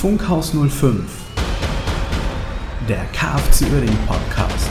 Funkhaus 0.00 0.54
05, 0.54 1.04
der 2.88 3.04
KFC 3.12 3.70
Uerdingen 3.70 3.98
Podcast. 4.06 4.70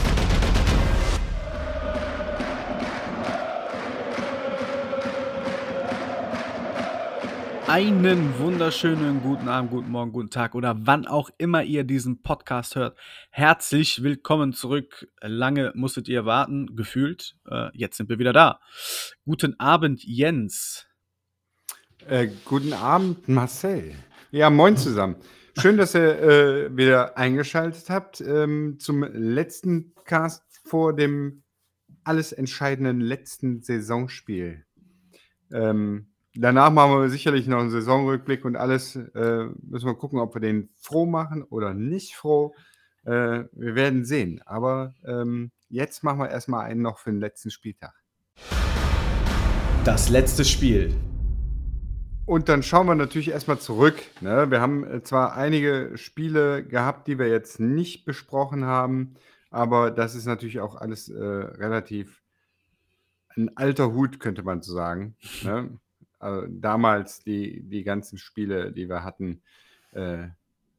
Einen 7.68 8.36
wunderschönen 8.40 9.22
guten 9.22 9.46
Abend, 9.46 9.70
guten 9.70 9.92
Morgen, 9.92 10.10
guten 10.10 10.30
Tag 10.30 10.56
oder 10.56 10.74
wann 10.80 11.06
auch 11.06 11.30
immer 11.38 11.62
ihr 11.62 11.84
diesen 11.84 12.22
Podcast 12.22 12.74
hört. 12.74 12.98
Herzlich 13.30 14.02
willkommen 14.02 14.52
zurück. 14.52 15.06
Lange 15.20 15.70
musstet 15.76 16.08
ihr 16.08 16.24
warten, 16.24 16.74
gefühlt. 16.74 17.36
Äh, 17.48 17.68
jetzt 17.74 17.98
sind 17.98 18.08
wir 18.08 18.18
wieder 18.18 18.32
da. 18.32 18.58
Guten 19.24 19.60
Abend, 19.60 20.02
Jens. 20.02 20.88
Äh, 22.08 22.30
guten 22.44 22.72
Abend, 22.72 23.28
Marcel. 23.28 23.94
Ja, 24.32 24.48
moin 24.48 24.76
zusammen. 24.76 25.16
Schön, 25.58 25.76
dass 25.76 25.96
ihr 25.96 26.22
äh, 26.22 26.76
wieder 26.76 27.18
eingeschaltet 27.18 27.90
habt 27.90 28.20
ähm, 28.20 28.76
zum 28.78 29.02
letzten 29.02 29.92
Cast 30.04 30.44
vor 30.64 30.94
dem 30.94 31.42
alles 32.04 32.30
entscheidenden 32.30 33.00
letzten 33.00 33.60
Saisonspiel. 33.60 34.64
Ähm, 35.52 36.12
danach 36.34 36.70
machen 36.70 36.92
wir 36.92 37.08
sicherlich 37.08 37.48
noch 37.48 37.58
einen 37.58 37.70
Saisonrückblick 37.70 38.44
und 38.44 38.54
alles. 38.54 38.94
Äh, 38.94 39.46
müssen 39.62 39.86
wir 39.86 39.96
gucken, 39.96 40.20
ob 40.20 40.36
wir 40.36 40.40
den 40.40 40.68
froh 40.76 41.06
machen 41.06 41.42
oder 41.42 41.74
nicht 41.74 42.14
froh. 42.14 42.54
Äh, 43.04 43.46
wir 43.50 43.74
werden 43.74 44.04
sehen. 44.04 44.40
Aber 44.46 44.94
ähm, 45.04 45.50
jetzt 45.68 46.04
machen 46.04 46.20
wir 46.20 46.30
erstmal 46.30 46.66
einen 46.66 46.82
noch 46.82 47.00
für 47.00 47.10
den 47.10 47.18
letzten 47.18 47.50
Spieltag. 47.50 47.94
Das 49.84 50.08
letzte 50.08 50.44
Spiel. 50.44 50.94
Und 52.26 52.48
dann 52.48 52.62
schauen 52.62 52.86
wir 52.86 52.94
natürlich 52.94 53.30
erstmal 53.30 53.58
zurück. 53.58 54.00
Ne? 54.20 54.50
Wir 54.50 54.60
haben 54.60 54.84
äh, 54.84 55.02
zwar 55.02 55.34
einige 55.34 55.92
Spiele 55.96 56.64
gehabt, 56.64 57.08
die 57.08 57.18
wir 57.18 57.28
jetzt 57.28 57.60
nicht 57.60 58.04
besprochen 58.04 58.64
haben, 58.64 59.16
aber 59.50 59.90
das 59.90 60.14
ist 60.14 60.26
natürlich 60.26 60.60
auch 60.60 60.76
alles 60.76 61.08
äh, 61.08 61.22
relativ 61.22 62.22
ein 63.36 63.56
alter 63.56 63.92
Hut, 63.92 64.20
könnte 64.20 64.42
man 64.42 64.62
so 64.62 64.72
sagen. 64.72 65.16
Ne? 65.42 65.78
Also 66.18 66.46
damals 66.50 67.24
die, 67.24 67.62
die 67.62 67.82
ganzen 67.82 68.18
Spiele, 68.18 68.72
die 68.72 68.88
wir 68.88 69.02
hatten, 69.02 69.42
äh, 69.92 70.28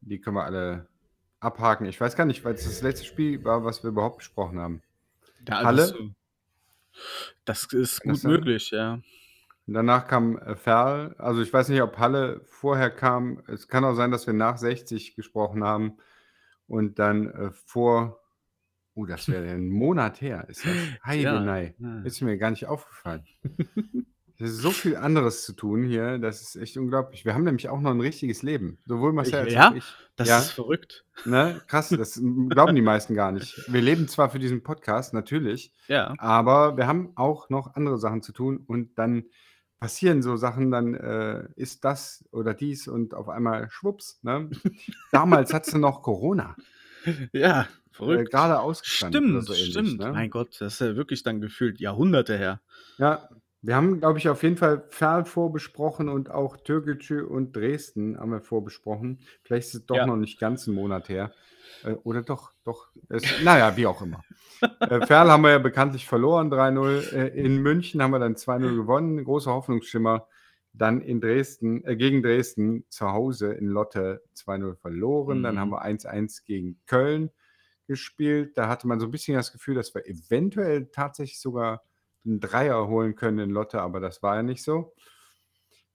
die 0.02 0.20
können 0.20 0.36
wir 0.36 0.46
alle 0.46 0.88
abhaken. 1.40 1.88
Ich 1.88 2.00
weiß 2.00 2.16
gar 2.16 2.26
nicht, 2.26 2.46
weil 2.46 2.54
es 2.54 2.64
das 2.64 2.82
letzte 2.82 3.06
Spiel 3.06 3.44
war, 3.44 3.66
was 3.66 3.84
wir 3.84 3.90
überhaupt 3.90 4.20
besprochen 4.20 4.60
haben. 4.60 4.82
Ja, 5.48 5.64
Halle? 5.64 6.14
Das, 7.46 7.66
ist 7.72 8.02
gut 8.02 8.24
möglich, 8.24 8.72
ja. 8.72 9.00
Danach 9.68 10.08
kam 10.08 10.38
äh, 10.38 10.56
Ferl. 10.56 11.16
Also 11.18 11.42
ich 11.42 11.54
weiß 11.54 11.70
nicht, 11.70 11.82
ob 11.82 11.98
Halle 11.98 12.42
vorher 12.46 12.90
kam. 12.90 13.42
Es 13.48 13.68
kann 13.68 13.86
auch 13.86 13.94
sein, 13.94 14.12
dass 14.12 14.28
wir 14.28 14.34
nach 14.34 14.58
60 14.58 15.16
gesprochen 15.16 15.64
haben 15.64 15.98
und 16.68 17.00
dann 17.00 17.30
äh, 17.32 17.52
vor. 17.52 18.20
Oh, 18.94 19.06
das 19.06 19.30
wäre 19.30 19.50
ein 19.50 19.70
Monat 19.70 20.22
her. 20.22 20.46
Ist 20.50 20.66
das? 20.66 20.74
Heidenei. 21.06 21.76
Ja, 21.80 21.88
ja. 21.88 22.02
Ist 22.04 22.22
mir 22.22 22.38
gar 22.38 22.52
nicht 22.52 22.66
aufgefallen. 22.66 23.26
Es 24.44 24.54
ist 24.54 24.62
so 24.62 24.72
viel 24.72 24.96
anderes 24.96 25.46
zu 25.46 25.54
tun 25.54 25.84
hier, 25.84 26.18
das 26.18 26.42
ist 26.42 26.56
echt 26.56 26.76
unglaublich. 26.76 27.26
Wir 27.26 27.36
haben 27.36 27.44
nämlich 27.44 27.70
auch 27.70 27.80
noch 27.80 27.92
ein 27.92 28.02
richtiges 28.02 28.42
Leben. 28.42 28.80
Sowohl 28.88 29.14
Marcel 29.14 29.36
als 29.36 29.54
ja, 29.54 29.70
auch 29.70 29.76
ich. 29.76 29.86
Das 30.16 30.28
ja, 30.28 30.40
ist 30.40 30.50
verrückt. 30.50 31.06
Ne? 31.26 31.62
Krass, 31.68 31.90
das 31.90 32.20
glauben 32.50 32.76
die 32.76 32.82
meisten 32.82 33.14
gar 33.14 33.32
nicht. 33.32 33.72
Wir 33.72 33.82
leben 33.82 34.08
zwar 34.08 34.32
für 34.32 34.40
diesen 34.40 34.64
Podcast, 34.64 35.14
natürlich, 35.14 35.72
ja. 35.88 36.16
aber 36.18 36.76
wir 36.76 36.88
haben 36.88 37.12
auch 37.16 37.52
noch 37.52 37.76
andere 37.76 38.00
Sachen 38.00 38.24
zu 38.24 38.32
tun 38.32 38.64
und 38.66 38.98
dann 38.98 39.26
passieren 39.82 40.22
so 40.22 40.38
Sachen, 40.38 40.72
dann 40.72 40.94
äh, 40.94 41.44
ist 41.56 41.84
das 41.84 42.24
oder 42.32 42.54
dies 42.54 42.88
und 42.88 43.14
auf 43.16 43.28
einmal 43.28 43.70
schwupps. 43.72 44.20
Ne? 44.22 44.50
Damals 45.12 45.54
hattest 45.54 45.74
du 45.74 45.80
noch 45.80 46.04
Corona. 46.04 46.56
Ja, 47.34 47.62
äh, 47.62 47.66
verrückt. 47.92 48.28
Äh, 48.28 48.32
gerade 48.32 48.60
ausgestanden. 48.60 49.42
Stimmt, 49.42 49.46
so 49.46 49.54
ähnlich, 49.54 49.72
stimmt. 49.72 50.00
Ne? 50.00 50.12
Mein 50.12 50.30
Gott, 50.30 50.62
das 50.62 50.74
ist 50.74 50.82
ja 50.82 50.96
wirklich 50.96 51.24
dann 51.24 51.42
gefühlt 51.42 51.80
Jahrhunderte 51.80 52.38
her. 52.38 52.62
Ja, 53.00 53.28
wir 53.62 53.76
haben, 53.76 54.00
glaube 54.00 54.18
ich, 54.18 54.28
auf 54.28 54.42
jeden 54.42 54.58
Fall 54.58 54.86
Ferl 54.90 55.26
vorbesprochen 55.26 56.10
und 56.10 56.32
auch 56.32 56.58
Türkgücü 56.58 57.22
und 57.22 57.56
Dresden 57.56 58.18
haben 58.18 58.32
wir 58.32 58.42
vorbesprochen. 58.42 59.20
Vielleicht 59.44 59.68
ist 59.68 59.76
es 59.76 59.86
doch 59.86 59.98
ja. 59.98 60.06
noch 60.08 60.16
nicht 60.16 60.40
ganz 60.40 60.68
einen 60.68 60.76
Monat 60.76 61.10
her. 61.10 61.32
Äh, 61.84 61.94
oder 62.04 62.24
doch, 62.24 62.54
doch. 62.64 62.90
Es, 63.10 63.24
naja, 63.44 63.78
wie 63.78 63.86
auch 63.86 64.02
immer. 64.02 64.24
äh, 64.80 65.06
Ferl 65.06 65.30
haben 65.30 65.44
wir 65.44 65.52
ja 65.52 65.60
bekanntlich 65.60 66.08
verloren, 66.08 66.52
3-0. 66.52 67.14
Äh, 67.14 67.28
in 67.40 67.58
München 67.58 68.02
haben 68.02 68.12
wir 68.12 68.20
dann 68.20 68.36
2-0 68.36 68.76
gewonnen, 68.76 69.24
großer 69.24 69.52
Hoffnungsschimmer. 69.52 70.28
Dann 70.74 71.02
in 71.02 71.22
Dresden, 71.22 71.84
äh, 71.86 71.96
gegen 71.96 72.24
Dresden 72.24 72.86
zu 72.90 73.12
Hause 73.12 73.54
in 73.54 73.68
Lotte 73.68 74.24
2-0 74.36 74.76
verloren. 74.76 75.40
Mhm. 75.40 75.44
Dann 75.44 75.60
haben 75.60 75.70
wir 75.70 75.84
1-1 75.84 76.46
gegen 76.46 76.80
Köln 76.88 77.30
gespielt. 77.86 78.58
Da 78.58 78.70
hatte 78.70 78.88
man 78.88 79.00
so 79.00 79.06
ein 79.06 79.12
bisschen 79.12 79.36
das 79.36 79.52
Gefühl, 79.52 79.76
dass 79.76 79.94
wir 79.94 80.08
eventuell 80.08 80.88
tatsächlich 80.88 81.40
sogar 81.40 81.84
einen 82.26 82.40
Dreier 82.40 82.88
holen 82.88 83.16
können 83.16 83.40
in 83.40 83.50
Lotte, 83.50 83.82
aber 83.82 84.00
das 84.00 84.22
war 84.24 84.36
ja 84.36 84.44
nicht 84.44 84.64
so. 84.64 84.94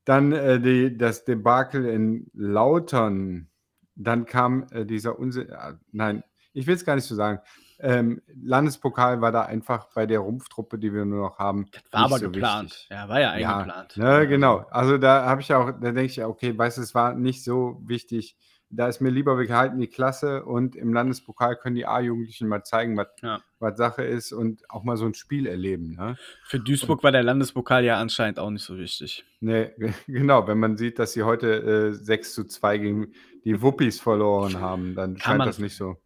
Dann 0.05 0.33
äh, 0.33 0.61
die, 0.61 0.97
das 0.97 1.25
Debakel 1.25 1.85
in 1.87 2.31
Lautern 2.33 3.49
dann 3.97 4.27
kam 4.27 4.67
äh, 4.71 4.85
dieser 4.85 5.19
Unsinn, 5.19 5.49
äh, 5.49 5.75
nein, 5.91 6.23
ich 6.53 6.67
will 6.67 6.75
es 6.75 6.85
gar 6.85 6.95
nicht 6.95 7.07
so 7.07 7.15
sagen. 7.15 7.41
Ähm, 7.79 8.23
Landespokal 8.35 9.21
war 9.21 9.33
da 9.33 9.43
einfach 9.43 9.89
bei 9.95 10.07
der 10.07 10.21
Rumpftruppe, 10.21 10.79
die 10.79 10.95
wir 10.95 11.05
nur 11.05 11.29
noch 11.29 11.39
haben. 11.39 11.67
Das 11.73 11.83
war 11.93 12.05
aber 12.05 12.19
so 12.19 12.31
geplant. 12.31 12.71
Wichtig. 12.71 12.89
Ja, 12.91 13.09
war 13.09 13.21
ja 13.21 13.31
eingeplant. 13.33 13.97
Ja, 13.97 14.21
ne, 14.21 14.29
genau. 14.29 14.67
Also 14.71 14.97
da 14.97 15.27
habe 15.27 15.43
ich 15.43 15.53
auch, 15.53 15.73
da 15.73 15.93
denke 15.93 16.05
ich, 16.05 16.25
okay, 16.25 16.57
weißt 16.57 16.79
du, 16.79 16.83
es 16.83 16.95
war 16.95 17.15
nicht 17.15 17.45
so 17.45 17.83
wichtig. 17.85 18.37
Da 18.69 18.89
ist 18.89 19.01
mir 19.01 19.11
lieber, 19.11 19.39
wir 19.39 19.49
halten 19.57 19.79
die 19.79 19.87
Klasse 19.87 20.45
und 20.45 20.75
im 20.75 20.93
Landespokal 20.93 21.57
können 21.57 21.77
die 21.77 21.87
A-Jugendlichen 21.87 22.49
mal 22.49 22.65
zeigen, 22.65 22.97
was, 22.97 23.09
ja. 23.23 23.41
Sache 23.77 24.03
ist 24.03 24.33
und 24.33 24.69
auch 24.69 24.83
mal 24.83 24.97
so 24.97 25.07
ein 25.07 25.15
Spiel 25.15 25.47
erleben. 25.47 25.95
Ne? 25.95 26.17
Für 26.45 26.59
Duisburg 26.59 26.99
und, 26.99 27.05
war 27.05 27.13
der 27.13 27.23
Landespokal 27.23 27.85
ja 27.85 28.01
anscheinend 28.01 28.39
auch 28.39 28.51
nicht 28.51 28.65
so 28.65 28.77
wichtig. 28.77 29.25
Nee, 29.41 29.71
genau. 30.09 30.49
Wenn 30.49 30.59
man 30.59 30.77
sieht, 30.77 30.99
dass 30.99 31.13
sie 31.13 31.23
heute 31.23 31.93
äh, 31.93 31.93
6 31.93 32.35
zu 32.35 32.45
2 32.45 32.79
gegen 32.79 33.13
die 33.45 33.63
Wuppis 33.63 34.01
verloren 34.01 34.61
haben, 34.61 34.95
dann 34.97 35.17
Kann 35.17 35.39
scheint 35.39 35.49
das 35.49 35.59
nicht 35.59 35.77
so. 35.77 35.97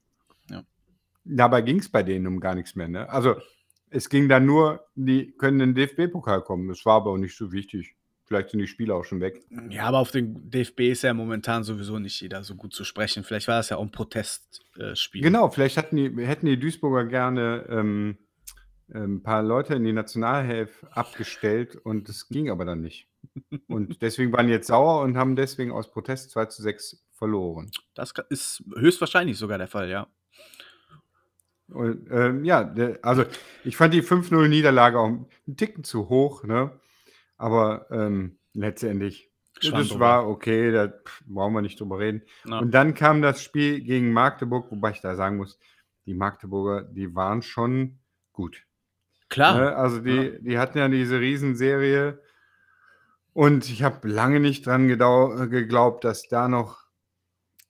Ja. 0.51 0.63
Dabei 1.25 1.63
ging 1.63 1.79
es 1.79 1.89
bei 1.89 2.03
denen 2.03 2.27
um 2.27 2.41
gar 2.41 2.55
nichts 2.55 2.75
mehr. 2.75 2.89
Ne? 2.89 3.09
Also 3.09 3.37
es 3.89 4.09
ging 4.09 4.29
dann 4.29 4.47
nur, 4.47 4.87
die 4.95 5.33
können 5.33 5.61
in 5.61 5.75
den 5.75 5.89
DFB-Pokal 5.89 6.43
kommen. 6.43 6.69
Das 6.69 6.85
war 6.85 6.97
aber 6.97 7.11
auch 7.11 7.17
nicht 7.17 7.37
so 7.37 7.53
wichtig. 7.53 7.97
Vielleicht 8.31 8.51
sind 8.51 8.61
die 8.61 8.69
Spiele 8.69 8.95
auch 8.95 9.05
schon 9.05 9.21
weg. 9.21 9.43
Ja, 9.71 9.87
aber 9.87 9.99
auf 9.99 10.13
den 10.13 10.49
DFB 10.49 10.83
ist 10.83 11.03
ja 11.03 11.13
momentan 11.13 11.65
sowieso 11.65 11.99
nicht 11.99 12.21
jeder 12.21 12.45
so 12.45 12.55
gut 12.55 12.73
zu 12.73 12.85
sprechen. 12.85 13.25
Vielleicht 13.25 13.49
war 13.49 13.57
das 13.57 13.71
ja 13.71 13.77
auch 13.77 13.83
ein 13.83 13.91
Protestspiel. 13.91 15.21
Genau, 15.21 15.51
vielleicht 15.51 15.77
hatten 15.77 15.97
die, 15.97 16.25
hätten 16.25 16.47
die 16.47 16.57
Duisburger 16.57 17.07
gerne 17.07 17.67
ähm, 17.69 18.19
ein 18.95 19.03
ähm, 19.03 19.23
paar 19.25 19.43
Leute 19.43 19.75
in 19.75 19.83
die 19.83 19.93
Nationalhelf 19.93 20.87
abgestellt 20.93 21.75
und 21.75 22.09
es 22.09 22.29
ging 22.29 22.51
aber 22.51 22.65
dann 22.65 22.83
nicht. 22.83 23.09
Und 23.67 24.01
deswegen 24.01 24.33
waren 24.33 24.47
die 24.47 24.53
jetzt 24.53 24.69
sauer 24.69 25.03
und 25.03 25.17
haben 25.17 25.35
deswegen 25.35 25.73
aus 25.73 25.91
Protest 25.91 26.31
2 26.31 26.45
zu 26.47 26.63
6 26.63 27.05
verloren. 27.11 27.73
Das 27.95 28.13
ist 28.29 28.63
höchstwahrscheinlich 28.77 29.39
sogar 29.39 29.59
der 29.59 29.67
Fall, 29.67 29.91
ja. 29.91 30.07
Und, 31.67 32.07
ähm, 32.13 32.45
ja, 32.45 32.73
also 33.03 33.25
ich 33.65 33.77
fand 33.77 33.93
die 33.93 34.05
5-0-Niederlage 34.05 35.01
auch 35.01 35.07
einen 35.07 35.57
Ticken 35.57 35.83
zu 35.83 36.09
hoch, 36.09 36.45
ne? 36.45 36.79
Aber 37.41 37.87
ähm, 37.91 38.37
letztendlich, 38.53 39.31
das 39.63 39.99
war 39.99 40.29
okay, 40.29 40.71
da 40.71 40.93
brauchen 41.27 41.55
wir 41.55 41.63
nicht 41.63 41.81
drüber 41.81 41.99
reden. 41.99 42.23
Ja. 42.45 42.59
Und 42.59 42.73
dann 42.73 42.93
kam 42.93 43.23
das 43.23 43.43
Spiel 43.43 43.81
gegen 43.81 44.13
Magdeburg, 44.13 44.71
wobei 44.71 44.91
ich 44.91 45.01
da 45.01 45.17
sagen 45.17 45.39
muss, 45.39 45.59
die 46.05 46.13
Magdeburger, 46.13 46.83
die 46.83 47.15
waren 47.15 47.41
schon 47.41 47.99
gut. 48.33 48.67
Klar. 49.31 49.59
Ne? 49.59 49.75
Also 49.75 50.01
die, 50.01 50.17
ja. 50.17 50.39
die 50.39 50.59
hatten 50.59 50.77
ja 50.77 50.89
diese 50.89 51.19
Riesenserie 51.19 52.21
und 53.33 53.71
ich 53.71 53.83
habe 53.83 54.07
lange 54.07 54.41
nicht 54.41 54.67
dran 54.67 54.87
geglaubt, 54.87 56.05
dass 56.05 56.29
da 56.29 56.47
noch 56.47 56.85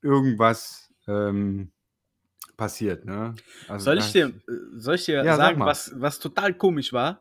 irgendwas 0.03 0.93
ähm, 1.07 1.71
passiert. 2.57 3.05
Ne? 3.05 3.37
Also 3.69 3.85
soll, 3.85 3.99
ich 3.99 4.11
dir, 4.11 4.33
soll 4.75 4.97
ich 4.97 5.05
dir 5.05 5.23
ja, 5.23 5.37
sagen, 5.37 5.61
sag 5.61 5.67
was, 5.67 5.93
was 5.95 6.19
total 6.19 6.55
komisch 6.55 6.93
war? 6.93 7.21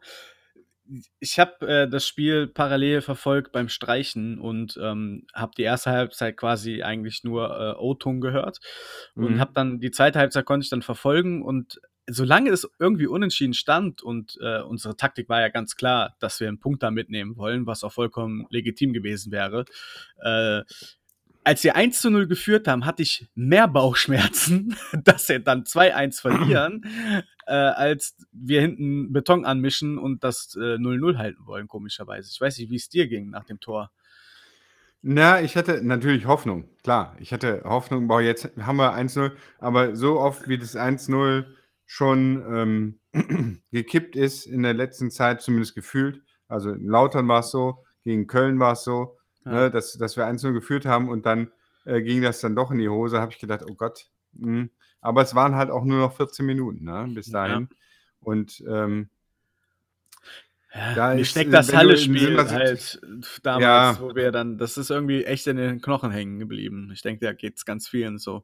Ich 1.19 1.39
habe 1.39 1.67
äh, 1.67 1.89
das 1.89 2.07
Spiel 2.07 2.47
parallel 2.47 3.01
verfolgt 3.01 3.51
beim 3.51 3.69
Streichen 3.69 4.39
und 4.39 4.79
ähm, 4.81 5.27
habe 5.33 5.51
die 5.57 5.63
erste 5.63 5.91
Halbzeit 5.91 6.37
quasi 6.37 6.83
eigentlich 6.83 7.23
nur 7.23 7.49
äh, 7.49 7.79
O-Ton 7.79 8.21
gehört 8.21 8.59
und 9.15 9.35
mhm. 9.35 9.39
habe 9.39 9.51
dann 9.53 9.79
die 9.79 9.91
zweite 9.91 10.19
Halbzeit 10.19 10.45
konnte 10.45 10.63
ich 10.63 10.69
dann 10.69 10.81
verfolgen 10.81 11.43
und 11.43 11.79
solange 12.09 12.49
es 12.49 12.67
irgendwie 12.79 13.07
unentschieden 13.07 13.53
stand 13.53 14.01
und 14.01 14.37
äh, 14.41 14.61
unsere 14.61 14.97
Taktik 14.97 15.29
war 15.29 15.41
ja 15.41 15.49
ganz 15.49 15.75
klar, 15.75 16.15
dass 16.19 16.39
wir 16.39 16.47
einen 16.47 16.59
Punkt 16.59 16.83
da 16.83 16.91
mitnehmen 16.91 17.37
wollen, 17.37 17.67
was 17.67 17.83
auch 17.83 17.93
vollkommen 17.93 18.45
legitim 18.49 18.93
gewesen 18.93 19.31
wäre. 19.31 19.65
Äh, 20.21 20.63
als 21.49 21.63
wir 21.63 21.75
1 21.75 21.99
zu 21.99 22.11
0 22.11 22.27
geführt 22.27 22.67
haben, 22.67 22.85
hatte 22.85 23.01
ich 23.01 23.27
mehr 23.33 23.67
Bauchschmerzen, 23.67 24.75
dass 25.03 25.27
wir 25.29 25.39
dann 25.39 25.63
2-1 25.63 26.21
verlieren, 26.21 26.85
äh, 27.47 27.53
als 27.53 28.15
wir 28.31 28.61
hinten 28.61 29.11
Beton 29.11 29.45
anmischen 29.45 29.97
und 29.97 30.23
das 30.23 30.55
0-0 30.55 31.13
äh, 31.13 31.17
halten 31.17 31.47
wollen, 31.47 31.67
komischerweise. 31.67 32.29
Ich 32.31 32.39
weiß 32.39 32.59
nicht, 32.59 32.69
wie 32.69 32.75
es 32.75 32.87
dir 32.87 33.07
ging 33.07 33.31
nach 33.31 33.45
dem 33.45 33.59
Tor. 33.59 33.89
Na, 35.01 35.41
ich 35.41 35.55
hatte 35.55 35.81
natürlich 35.83 36.27
Hoffnung, 36.27 36.69
klar. 36.83 37.15
Ich 37.19 37.33
hatte 37.33 37.63
Hoffnung, 37.63 38.07
boah, 38.07 38.21
jetzt 38.21 38.51
haben 38.59 38.77
wir 38.77 38.93
1:0, 38.93 39.31
aber 39.57 39.95
so 39.95 40.19
oft 40.19 40.47
wie 40.47 40.59
das 40.59 40.75
1:0 40.75 41.47
schon, 41.87 42.99
ähm, 43.13 43.61
gekippt 43.71 44.15
ist 44.15 44.45
in 44.45 44.61
der 44.61 44.75
letzten 44.75 45.09
Zeit, 45.09 45.41
zumindest 45.41 45.73
gefühlt. 45.73 46.21
Also, 46.47 46.69
in 46.73 46.85
Lautern 46.85 47.27
war 47.27 47.39
es 47.39 47.49
so, 47.49 47.83
gegen 48.03 48.27
Köln 48.27 48.59
war 48.59 48.73
es 48.73 48.83
so, 48.83 49.17
ja. 49.49 49.55
ne, 49.63 49.71
dass 49.71 49.97
dass 49.97 50.17
wir 50.17 50.25
1:0 50.25 50.53
geführt 50.53 50.85
haben 50.85 51.09
und 51.09 51.25
dann, 51.25 51.51
äh, 51.85 52.01
ging 52.01 52.21
das 52.21 52.41
dann 52.41 52.55
doch 52.55 52.71
in 52.71 52.79
die 52.79 52.89
Hose, 52.89 53.19
habe 53.19 53.31
ich 53.31 53.39
gedacht: 53.39 53.63
„Oh 53.69 53.75
Gott“, 53.75 54.09
hm. 54.37 54.69
Aber 55.01 55.21
es 55.21 55.33
waren 55.33 55.55
halt 55.55 55.69
auch 55.69 55.85
nur 55.85 55.99
noch 55.99 56.15
14 56.15 56.45
Minuten, 56.45 56.83
ne, 56.83 57.07
bis 57.13 57.31
dahin. 57.31 57.69
Ja. 57.71 57.77
Und, 58.21 58.63
ähm 58.67 59.09
ja, 60.73 60.93
da 60.93 61.13
mir 61.15 61.21
ist, 61.21 61.29
steckt 61.29 61.49
äh, 61.49 61.53
das 61.53 61.73
Halle-Spiel 61.73 62.37
halt 62.37 63.01
damals, 63.41 63.97
ja. 63.97 63.99
wo 63.99 64.13
wir 64.13 64.31
dann, 64.31 64.57
das 64.57 64.77
ist 64.77 64.91
irgendwie 64.91 65.23
echt 65.23 65.47
in 65.47 65.57
den 65.57 65.81
Knochen 65.81 66.11
hängen 66.11 66.37
geblieben. 66.37 66.91
Ich 66.93 67.01
denke, 67.01 67.25
da 67.25 67.33
geht 67.33 67.57
es 67.57 67.65
ganz 67.65 67.87
vielen 67.87 68.19
so. 68.19 68.43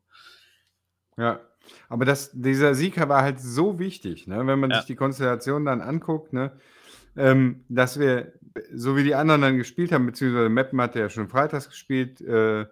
Ja, 1.18 1.40
aber 1.88 2.06
das, 2.06 2.31
dieser 2.34 2.74
Sieg 2.74 2.98
war 3.08 3.22
halt 3.22 3.40
so 3.40 3.80
wichtig, 3.80 4.28
ne? 4.28 4.46
wenn 4.48 4.60
man 4.60 4.72
ja. 4.72 4.78
sich 4.78 4.86
die 4.86 4.96
Konstellation 4.96 5.66
dann 5.66 5.81
anguckt, 5.81 6.34
ne? 6.34 6.51
Ähm, 7.18 7.63
dass 7.69 8.00
wir, 8.00 8.34
so 8.74 8.96
wie 8.96 9.04
die 9.04 9.16
anderen 9.16 9.42
dann 9.42 9.57
gespielt 9.57 9.92
haben, 9.92 10.06
beziehungsweise 10.06 10.50
Meppen 10.50 10.81
hat 10.81 10.96
ja 10.96 11.10
schon 11.10 11.30
freitags 11.30 11.69
gespielt, 11.69 12.22
äh, 12.22 12.66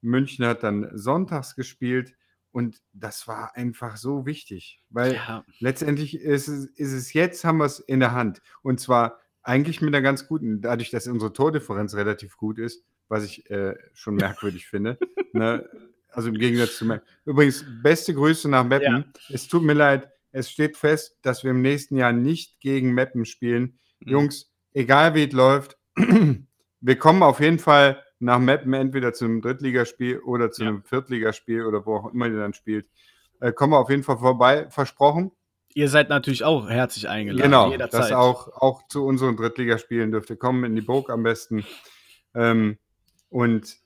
München 0.00 0.46
hat 0.46 0.62
dann 0.62 0.90
sonntags 0.94 1.54
gespielt, 1.56 2.14
und 2.50 2.80
das 2.92 3.28
war 3.28 3.56
einfach 3.56 3.96
so 3.96 4.26
wichtig, 4.26 4.82
weil 4.90 5.14
ja. 5.14 5.44
letztendlich 5.60 6.20
ist 6.20 6.48
es, 6.48 6.64
ist 6.66 6.92
es 6.92 7.12
jetzt, 7.12 7.44
haben 7.44 7.58
wir 7.58 7.66
es 7.66 7.78
in 7.78 8.00
der 8.00 8.12
Hand. 8.12 8.42
Und 8.62 8.80
zwar 8.80 9.20
eigentlich 9.42 9.80
mit 9.80 9.94
einer 9.94 10.02
ganz 10.02 10.26
guten, 10.26 10.60
dadurch, 10.60 10.90
dass 10.90 11.06
unsere 11.06 11.32
Tordifferenz 11.32 11.94
relativ 11.94 12.36
gut 12.36 12.58
ist, 12.58 12.84
was 13.08 13.24
ich 13.24 13.48
äh, 13.50 13.76
schon 13.92 14.14
merkwürdig 14.16 14.66
finde. 14.66 14.98
Ne? 15.32 15.68
Also 16.08 16.30
im 16.30 16.34
Gegensatz 16.34 16.78
zu 16.78 16.86
Meppen. 16.86 17.06
Übrigens, 17.24 17.64
beste 17.82 18.14
Grüße 18.14 18.48
nach 18.48 18.64
Meppen. 18.64 19.04
Ja. 19.28 19.34
Es 19.34 19.46
tut 19.46 19.62
mir 19.62 19.74
leid, 19.74 20.10
es 20.32 20.50
steht 20.50 20.76
fest, 20.76 21.18
dass 21.22 21.44
wir 21.44 21.50
im 21.50 21.62
nächsten 21.62 21.96
Jahr 21.96 22.12
nicht 22.12 22.60
gegen 22.60 22.92
Meppen 22.92 23.24
spielen. 23.24 23.78
Mhm. 24.00 24.10
Jungs, 24.10 24.50
egal 24.72 25.14
wie 25.14 25.24
es 25.24 25.32
läuft, 25.32 25.78
wir 26.80 26.98
kommen 26.98 27.22
auf 27.22 27.40
jeden 27.40 27.58
Fall 27.58 28.02
nach 28.20 28.38
Mappen 28.38 28.72
entweder 28.74 29.12
zu 29.12 29.24
einem 29.24 29.40
Drittligaspiel 29.40 30.18
oder 30.20 30.50
zu 30.50 30.62
ja. 30.62 30.68
einem 30.68 30.82
Viertligaspiel 30.82 31.64
oder 31.64 31.86
wo 31.86 31.96
auch 31.96 32.12
immer 32.12 32.26
ihr 32.26 32.38
dann 32.38 32.54
spielt. 32.54 32.86
Äh, 33.40 33.52
kommen 33.52 33.72
wir 33.72 33.78
auf 33.78 33.90
jeden 33.90 34.02
Fall 34.02 34.18
vorbei, 34.18 34.68
versprochen. 34.70 35.30
Ihr 35.74 35.88
seid 35.88 36.08
natürlich 36.08 36.44
auch 36.44 36.68
herzlich 36.68 37.08
eingeladen. 37.08 37.42
Genau, 37.42 37.70
jederzeit. 37.70 38.00
das 38.00 38.12
auch, 38.12 38.48
auch 38.48 38.88
zu 38.88 39.04
unseren 39.04 39.36
Drittligaspielen 39.36 40.10
dürft 40.10 40.30
ihr 40.30 40.36
kommen, 40.36 40.64
in 40.64 40.74
die 40.74 40.82
Burg 40.82 41.10
am 41.10 41.22
besten. 41.22 41.64
Ähm, 42.34 42.78
und 43.28 43.76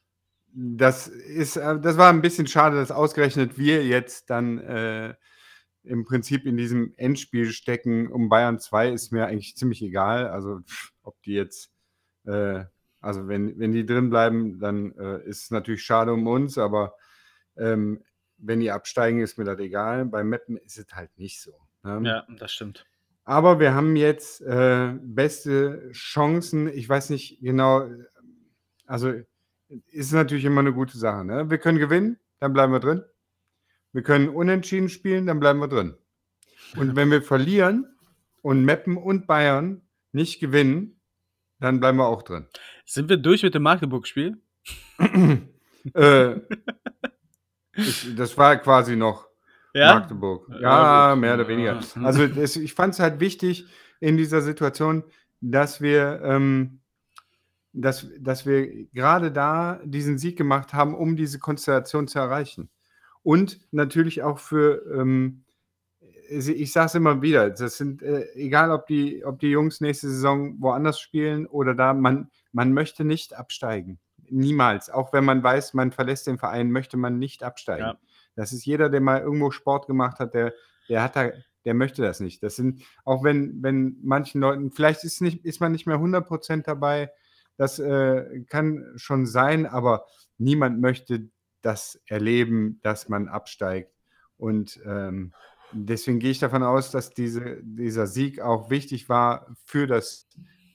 das 0.55 1.09
ist, 1.09 1.57
äh, 1.57 1.81
das 1.81 1.97
war 1.99 2.11
ein 2.11 2.23
bisschen 2.23 2.47
schade, 2.47 2.77
dass 2.77 2.91
ausgerechnet 2.91 3.59
wir 3.59 3.85
jetzt 3.85 4.31
dann 4.31 4.59
äh, 4.59 5.15
im 5.85 6.05
Prinzip 6.05 6.47
in 6.47 6.57
diesem 6.57 6.95
Endspiel 6.97 7.53
stecken. 7.53 8.11
Um 8.11 8.29
Bayern 8.29 8.59
2 8.59 8.91
ist 8.91 9.13
mir 9.13 9.27
eigentlich 9.27 9.57
ziemlich 9.57 9.83
egal. 9.83 10.29
Also, 10.29 10.61
ob 11.03 11.21
die 11.23 11.33
jetzt 11.33 11.71
äh, 12.25 12.65
also 13.03 13.27
wenn, 13.27 13.59
wenn 13.59 13.73
die 13.73 13.85
drin 13.85 14.11
bleiben, 14.11 14.61
dann 14.61 14.97
äh, 14.97 15.23
ist 15.25 15.45
es 15.45 15.51
natürlich 15.51 15.83
schade 15.83 16.13
um 16.13 16.27
uns, 16.27 16.57
aber 16.57 16.95
ähm, 17.57 18.03
wenn 18.39 18.61
die 18.61 18.71
absteigen, 18.71 19.21
ist 19.21 19.39
mir 19.39 19.45
das 19.45 19.59
egal. 19.59 20.07
Bei 20.07 20.23
Meppen 20.23 20.57
ist 20.57 20.79
es 20.79 20.87
halt 20.95 21.11
nicht 21.19 21.43
so. 21.43 21.53
Ne? 21.83 22.01
Ja, 22.05 22.27
das 22.39 22.53
stimmt. 22.53 22.87
Aber 23.25 23.61
wir 23.61 23.75
haben 23.75 23.97
jetzt 23.97 24.41
äh, 24.41 24.95
beste 25.01 25.91
Chancen. 25.93 26.69
Ich 26.69 26.89
weiß 26.89 27.11
nicht 27.11 27.41
genau, 27.41 27.89
also 28.87 29.13
ist 29.89 30.13
natürlich 30.13 30.45
immer 30.45 30.61
eine 30.61 30.73
gute 30.73 30.97
Sache. 30.97 31.25
Ne? 31.25 31.51
Wir 31.51 31.59
können 31.59 31.79
gewinnen, 31.79 32.19
dann 32.39 32.53
bleiben 32.53 32.73
wir 32.73 32.81
drin. 32.81 33.05
Wir 33.93 34.03
können 34.03 34.29
unentschieden 34.29 34.89
spielen, 34.89 35.27
dann 35.27 35.41
bleiben 35.41 35.61
wir 35.61 35.69
drin. 35.69 35.95
Und 36.77 36.97
wenn 36.97 37.11
wir 37.11 37.23
verlieren 37.23 37.87
und 38.41 38.65
Meppen 38.65 38.97
und 38.97 39.27
Bayern 39.27 39.83
nicht 40.13 40.41
gewinnen, 40.41 41.01
dann 41.61 41.81
bleiben 41.81 41.99
wir 41.99 42.07
auch 42.07 42.23
drin. 42.23 42.47
Sind 42.85 43.09
wir 43.09 43.17
durch 43.19 43.43
mit 43.43 43.55
dem 43.55 43.63
Magdeburg-Spiel? 43.63 44.41
äh, 45.95 46.35
das 48.17 48.37
war 48.37 48.57
quasi 48.57 48.97
noch 48.97 49.29
ja? 49.75 49.95
Magdeburg. 49.95 50.49
Ja, 50.61 51.11
ja 51.11 51.17
mehr 51.17 51.35
oder 51.35 51.49
weniger. 51.49 51.81
Also 52.03 52.27
das, 52.27 52.57
ich 52.57 52.75
fand 52.75 52.95
es 52.95 53.01
halt 53.01 53.21
wichtig 53.21 53.67
in 54.01 54.17
dieser 54.17 54.43
Situation, 54.43 55.05
dass 55.41 55.81
wir, 55.81 56.21
ähm, 56.25 56.81
dass, 57.73 58.07
dass 58.19 58.47
wir 58.47 58.87
gerade 58.93 59.33
da 59.33 59.81
diesen 59.85 60.19
Sieg 60.19 60.37
gemacht 60.37 60.75
haben, 60.75 60.95
um 60.95 61.17
diese 61.17 61.39
Konstellation 61.39 62.09
zu 62.09 62.19
erreichen. 62.19 62.71
Und 63.23 63.61
natürlich 63.71 64.23
auch 64.23 64.39
für 64.39 64.85
ähm, 64.93 65.45
ich 66.33 66.73
sage 66.73 66.87
es 66.87 66.95
immer 66.95 67.23
wieder, 67.23 67.51
das 67.51 67.77
sind, 67.77 68.03
äh, 68.03 68.27
egal 68.35 68.71
ob 68.71 68.87
die, 68.87 69.25
ob 69.25 69.39
die 69.39 69.51
Jungs 69.51 69.81
nächste 69.81 70.09
Saison 70.09 70.61
woanders 70.61 70.99
spielen 71.01 71.47
oder 71.47 71.75
da, 71.75 71.93
man, 71.93 72.31
man 72.53 72.73
möchte 72.73 73.05
nicht 73.05 73.35
absteigen. 73.35 73.99
Niemals. 74.31 74.89
Auch 74.89 75.13
wenn 75.13 75.25
man 75.25 75.43
weiß, 75.43 75.75
man 75.75 75.93
verlässt 75.93 76.27
den 76.27 76.39
Verein, 76.39 76.71
möchte 76.71 76.97
man 76.97 77.19
nicht 77.19 77.43
absteigen. 77.43 77.85
Ja. 77.85 77.99
Das 78.35 78.53
ist 78.53 78.65
jeder, 78.65 78.89
der 78.89 79.01
mal 79.01 79.21
irgendwo 79.21 79.51
Sport 79.51 79.87
gemacht 79.87 80.19
hat, 80.21 80.33
der, 80.33 80.55
der 80.89 81.03
hat 81.03 81.17
da, 81.17 81.31
der 81.65 81.75
möchte 81.75 82.03
das 82.03 82.21
nicht. 82.21 82.43
Das 82.43 82.57
sind, 82.57 82.83
auch 83.05 83.23
wenn, 83.25 83.63
wenn 83.63 83.99
manchen 84.03 84.41
Leuten, 84.41 84.71
vielleicht 84.71 85.05
ist, 85.05 85.21
nicht, 85.21 85.45
ist 85.45 85.61
man 85.61 85.73
nicht 85.73 85.87
mehr 85.87 85.99
100% 85.99 86.63
dabei, 86.63 87.13
das 87.59 87.79
äh, 87.79 88.43
kann 88.49 88.93
schon 88.97 89.27
sein, 89.27 89.67
aber 89.67 90.07
niemand 90.39 90.81
möchte 90.81 91.29
das 91.63 92.01
erleben, 92.07 92.81
dass 92.83 93.09
man 93.09 93.29
absteigt. 93.29 93.93
Und 94.37 94.81
ähm, 94.85 95.33
deswegen 95.73 96.19
gehe 96.19 96.31
ich 96.31 96.39
davon 96.39 96.63
aus, 96.63 96.91
dass 96.91 97.11
diese, 97.11 97.61
dieser 97.63 98.07
Sieg 98.07 98.41
auch 98.41 98.71
wichtig 98.71 99.09
war 99.09 99.47
für 99.65 99.87
das, 99.87 100.29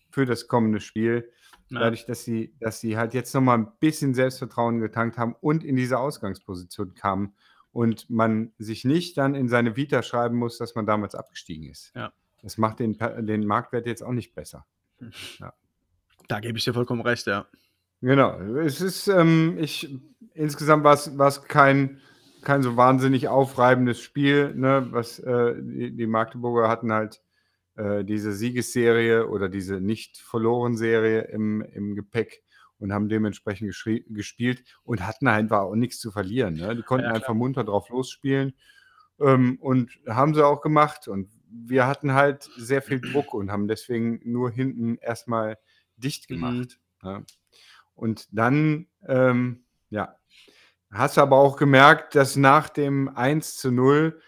für 0.10 0.26
das 0.26 0.48
kommende 0.48 0.80
Spiel. 0.80 1.30
Ja. 1.70 1.82
Dadurch, 1.82 2.06
dass 2.06 2.24
sie, 2.24 2.56
dass 2.60 2.80
sie 2.80 2.98
halt 2.98 3.14
jetzt 3.14 3.34
nochmal 3.34 3.58
ein 3.58 3.72
bisschen 3.80 4.14
Selbstvertrauen 4.14 4.80
getankt 4.80 5.18
haben 5.18 5.36
und 5.42 5.64
in 5.64 5.76
diese 5.76 6.00
Ausgangsposition 6.00 6.94
kamen 6.94 7.36
und 7.72 8.10
man 8.10 8.54
sich 8.58 8.86
nicht 8.86 9.18
dann 9.18 9.36
in 9.36 9.50
seine 9.50 9.76
Vita 9.76 10.02
schreiben 10.02 10.38
muss, 10.38 10.58
dass 10.58 10.76
man 10.76 10.86
damals 10.86 11.14
abgestiegen 11.14 11.70
ist. 11.70 11.92
Ja. 11.96 12.14
Das 12.42 12.58
macht 12.58 12.80
den, 12.80 12.98
den 13.20 13.46
Marktwert 13.46 13.86
jetzt 13.86 14.04
auch 14.04 14.14
nicht 14.14 14.34
besser. 14.34 14.66
Ja. 15.40 15.54
Da 16.28 16.42
gebe 16.42 16.58
ich 16.58 16.66
dir 16.66 16.74
vollkommen 16.74 17.02
recht, 17.02 17.26
ja. 17.28 17.48
Genau. 18.02 18.40
Es 18.58 18.82
ist, 18.82 19.08
ähm, 19.08 19.58
ich, 19.60 20.00
insgesamt 20.34 20.84
war 20.84 21.28
es 21.28 21.44
kein 21.44 22.00
kein 22.48 22.64
so 22.64 22.78
wahnsinnig 22.78 23.28
aufreibendes 23.28 24.00
Spiel, 24.00 24.56
ne? 24.56 24.88
Was 24.92 25.20
äh, 25.20 25.56
die, 25.62 25.96
die, 25.96 26.08
Magdeburger 26.08 26.70
hatten 26.70 26.94
halt 26.94 27.22
äh, 27.76 28.06
diese 28.06 28.32
Siegesserie 28.32 29.28
oder 29.28 29.50
diese 29.50 29.82
nicht 29.82 30.18
verloren 30.18 30.78
Serie 30.78 31.24
im, 31.24 31.62
im 31.62 31.94
Gepäck 31.96 32.44
und 32.80 32.94
haben 32.94 33.10
dementsprechend 33.10 33.76
gespielt 34.10 34.64
und 34.84 35.06
hatten 35.06 35.28
einfach 35.28 35.60
auch 35.60 35.76
nichts 35.76 36.00
zu 36.00 36.10
verlieren. 36.10 36.54
Ne? 36.54 36.76
Die 36.76 36.84
konnten 36.84 37.08
ja, 37.08 37.14
einfach 37.14 37.34
munter 37.34 37.66
drauf 37.66 37.90
losspielen 37.90 38.54
ähm, 39.20 39.58
und 39.60 39.92
haben 40.08 40.34
sie 40.34 40.46
auch 40.46 40.62
gemacht. 40.62 41.10
Und 41.10 41.30
wir 41.50 41.86
hatten 41.86 42.14
halt 42.14 42.50
sehr 42.56 42.82
viel 42.82 43.02
Druck 43.02 43.34
und 43.34 43.52
haben 43.52 43.68
deswegen 43.68 44.22
nur 44.24 44.52
hinten 44.52 45.00
erstmal 45.00 45.58
dicht 45.98 46.30
mhm. 46.30 46.34
gemacht. 46.36 46.80
Mhm. 47.02 47.10
Ne? 47.10 47.26
Und 47.98 48.28
dann, 48.32 48.88
ähm, 49.06 49.66
ja, 49.90 50.18
Hast 50.92 51.18
aber 51.18 51.38
auch 51.38 51.58
gemerkt, 51.58 52.16
dass 52.16 52.38
nach 52.38 52.70
dem 52.70 53.10
1 53.10 53.58
zu 53.58 53.72
0 53.72 54.22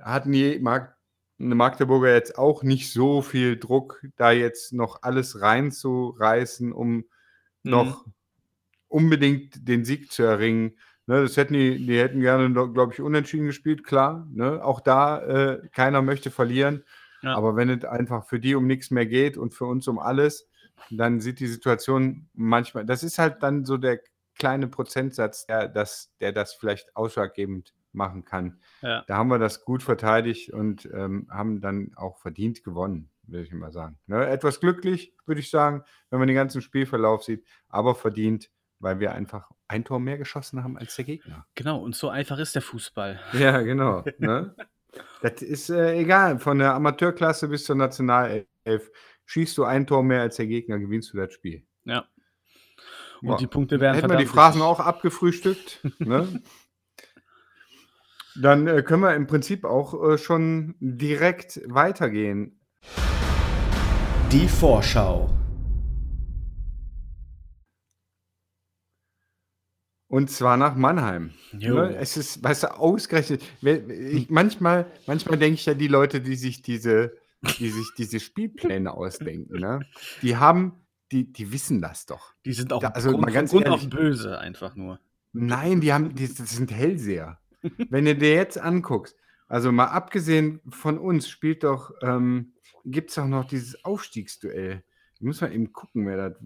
hatten 0.00 0.32
die 0.32 0.58
Mag 0.60 0.96
Magdeburger 1.40 2.12
jetzt 2.12 2.36
auch 2.36 2.64
nicht 2.64 2.92
so 2.92 3.22
viel 3.22 3.58
Druck, 3.60 4.02
da 4.16 4.32
jetzt 4.32 4.72
noch 4.72 5.02
alles 5.02 5.40
reinzureißen, 5.40 6.72
um 6.72 6.96
mhm. 6.96 7.04
noch 7.62 8.06
unbedingt 8.88 9.68
den 9.68 9.84
Sieg 9.84 10.10
zu 10.10 10.24
erringen. 10.24 10.76
Ne, 11.06 11.22
das 11.22 11.36
hätten 11.36 11.54
die, 11.54 11.86
die 11.86 11.98
hätten 11.98 12.20
gerne, 12.20 12.52
glaube 12.52 12.92
ich, 12.92 13.00
unentschieden 13.00 13.46
gespielt, 13.46 13.84
klar. 13.84 14.26
Ne? 14.32 14.64
Auch 14.64 14.80
da, 14.80 15.22
äh, 15.22 15.68
keiner 15.72 16.02
möchte 16.02 16.32
verlieren. 16.32 16.84
Ja. 17.22 17.36
Aber 17.36 17.54
wenn 17.54 17.70
es 17.70 17.84
einfach 17.84 18.26
für 18.26 18.40
die 18.40 18.56
um 18.56 18.66
nichts 18.66 18.90
mehr 18.90 19.06
geht 19.06 19.36
und 19.36 19.54
für 19.54 19.66
uns 19.66 19.86
um 19.86 20.00
alles, 20.00 20.47
dann 20.90 21.20
sieht 21.20 21.40
die 21.40 21.46
Situation 21.46 22.28
manchmal, 22.34 22.84
das 22.84 23.02
ist 23.02 23.18
halt 23.18 23.42
dann 23.42 23.64
so 23.64 23.76
der 23.76 24.00
kleine 24.38 24.68
Prozentsatz, 24.68 25.46
der 25.46 25.68
das, 25.68 26.12
der 26.20 26.32
das 26.32 26.54
vielleicht 26.54 26.94
ausschlaggebend 26.96 27.74
machen 27.92 28.24
kann. 28.24 28.60
Ja. 28.82 29.04
Da 29.06 29.16
haben 29.16 29.28
wir 29.28 29.38
das 29.38 29.64
gut 29.64 29.82
verteidigt 29.82 30.50
und 30.50 30.88
ähm, 30.92 31.26
haben 31.30 31.60
dann 31.60 31.92
auch 31.96 32.18
verdient 32.18 32.62
gewonnen, 32.62 33.10
würde 33.24 33.44
ich 33.44 33.52
mal 33.52 33.72
sagen. 33.72 33.98
Ne? 34.06 34.26
Etwas 34.26 34.60
glücklich, 34.60 35.14
würde 35.26 35.40
ich 35.40 35.50
sagen, 35.50 35.82
wenn 36.10 36.18
man 36.18 36.28
den 36.28 36.36
ganzen 36.36 36.62
Spielverlauf 36.62 37.24
sieht, 37.24 37.44
aber 37.68 37.94
verdient, 37.94 38.50
weil 38.78 39.00
wir 39.00 39.12
einfach 39.12 39.50
ein 39.66 39.84
Tor 39.84 40.00
mehr 40.00 40.18
geschossen 40.18 40.62
haben 40.62 40.78
als 40.78 40.96
der 40.96 41.04
Gegner. 41.04 41.46
Genau, 41.54 41.80
und 41.82 41.94
so 41.94 42.08
einfach 42.08 42.38
ist 42.38 42.54
der 42.54 42.62
Fußball. 42.62 43.20
Ja, 43.32 43.60
genau. 43.60 44.04
ne? 44.18 44.54
Das 45.20 45.42
ist 45.42 45.68
äh, 45.68 45.96
egal, 45.96 46.38
von 46.38 46.58
der 46.58 46.74
Amateurklasse 46.74 47.48
bis 47.48 47.64
zur 47.64 47.76
Nationalelf. 47.76 48.46
Schießt 49.28 49.58
du 49.58 49.64
ein 49.64 49.86
Tor 49.86 50.02
mehr 50.02 50.22
als 50.22 50.36
der 50.36 50.46
Gegner, 50.46 50.78
gewinnst 50.78 51.12
du 51.12 51.18
das 51.18 51.34
Spiel. 51.34 51.62
Ja. 51.84 52.08
Und 53.20 53.28
ja. 53.28 53.36
die 53.36 53.46
Punkte 53.46 53.78
werden 53.78 53.96
Hätten 53.96 54.08
wir 54.08 54.16
die 54.16 54.24
Phrasen 54.24 54.62
auch 54.62 54.80
abgefrühstückt, 54.80 55.86
ne? 55.98 56.42
Dann 58.40 58.66
äh, 58.66 58.82
können 58.82 59.02
wir 59.02 59.14
im 59.14 59.26
Prinzip 59.26 59.64
auch 59.64 60.12
äh, 60.12 60.16
schon 60.16 60.76
direkt 60.80 61.60
weitergehen. 61.66 62.58
Die 64.32 64.48
Vorschau. 64.48 65.28
Und 70.06 70.30
zwar 70.30 70.56
nach 70.56 70.74
Mannheim. 70.74 71.34
Ne? 71.52 71.96
Es 71.98 72.16
ist, 72.16 72.42
weißt 72.42 72.62
du, 72.62 72.78
ausgerechnet. 72.78 73.42
Ich, 73.60 74.30
manchmal, 74.30 74.86
manchmal 75.06 75.36
denke 75.36 75.56
ich 75.56 75.66
ja, 75.66 75.74
die 75.74 75.88
Leute, 75.88 76.22
die 76.22 76.36
sich 76.36 76.62
diese, 76.62 77.12
die 77.58 77.70
sich 77.70 77.86
diese 77.96 78.20
Spielpläne 78.20 78.92
ausdenken, 78.92 79.60
ne? 79.60 79.80
die 80.22 80.36
haben, 80.36 80.86
die, 81.12 81.32
die 81.32 81.52
wissen 81.52 81.80
das 81.80 82.06
doch. 82.06 82.34
Die 82.44 82.52
sind 82.52 82.72
auch 82.72 82.80
da, 82.80 82.88
also 82.88 83.10
Grund, 83.10 83.22
mal 83.22 83.32
ganz 83.32 83.50
Grund 83.50 83.66
ehrlich, 83.66 83.84
auf 83.84 83.90
böse 83.90 84.38
einfach 84.38 84.74
nur. 84.74 85.00
Nein, 85.32 85.80
die 85.80 85.92
haben, 85.92 86.14
die, 86.14 86.26
das 86.26 86.50
sind 86.50 86.72
Hellseher. 86.72 87.38
Wenn 87.90 88.04
du 88.04 88.16
dir 88.16 88.34
jetzt 88.34 88.58
anguckst, 88.58 89.16
also 89.46 89.72
mal 89.72 89.86
abgesehen 89.86 90.60
von 90.68 90.98
uns, 90.98 91.28
spielt 91.28 91.64
doch, 91.64 91.92
ähm, 92.02 92.54
gibt 92.84 93.10
es 93.10 93.16
doch 93.16 93.26
noch 93.26 93.46
dieses 93.46 93.84
Aufstiegsduell. 93.84 94.84
Ich 95.14 95.22
muss 95.22 95.40
mal 95.40 95.52
eben 95.52 95.72
gucken, 95.72 96.06
wer 96.06 96.30
das 96.30 96.38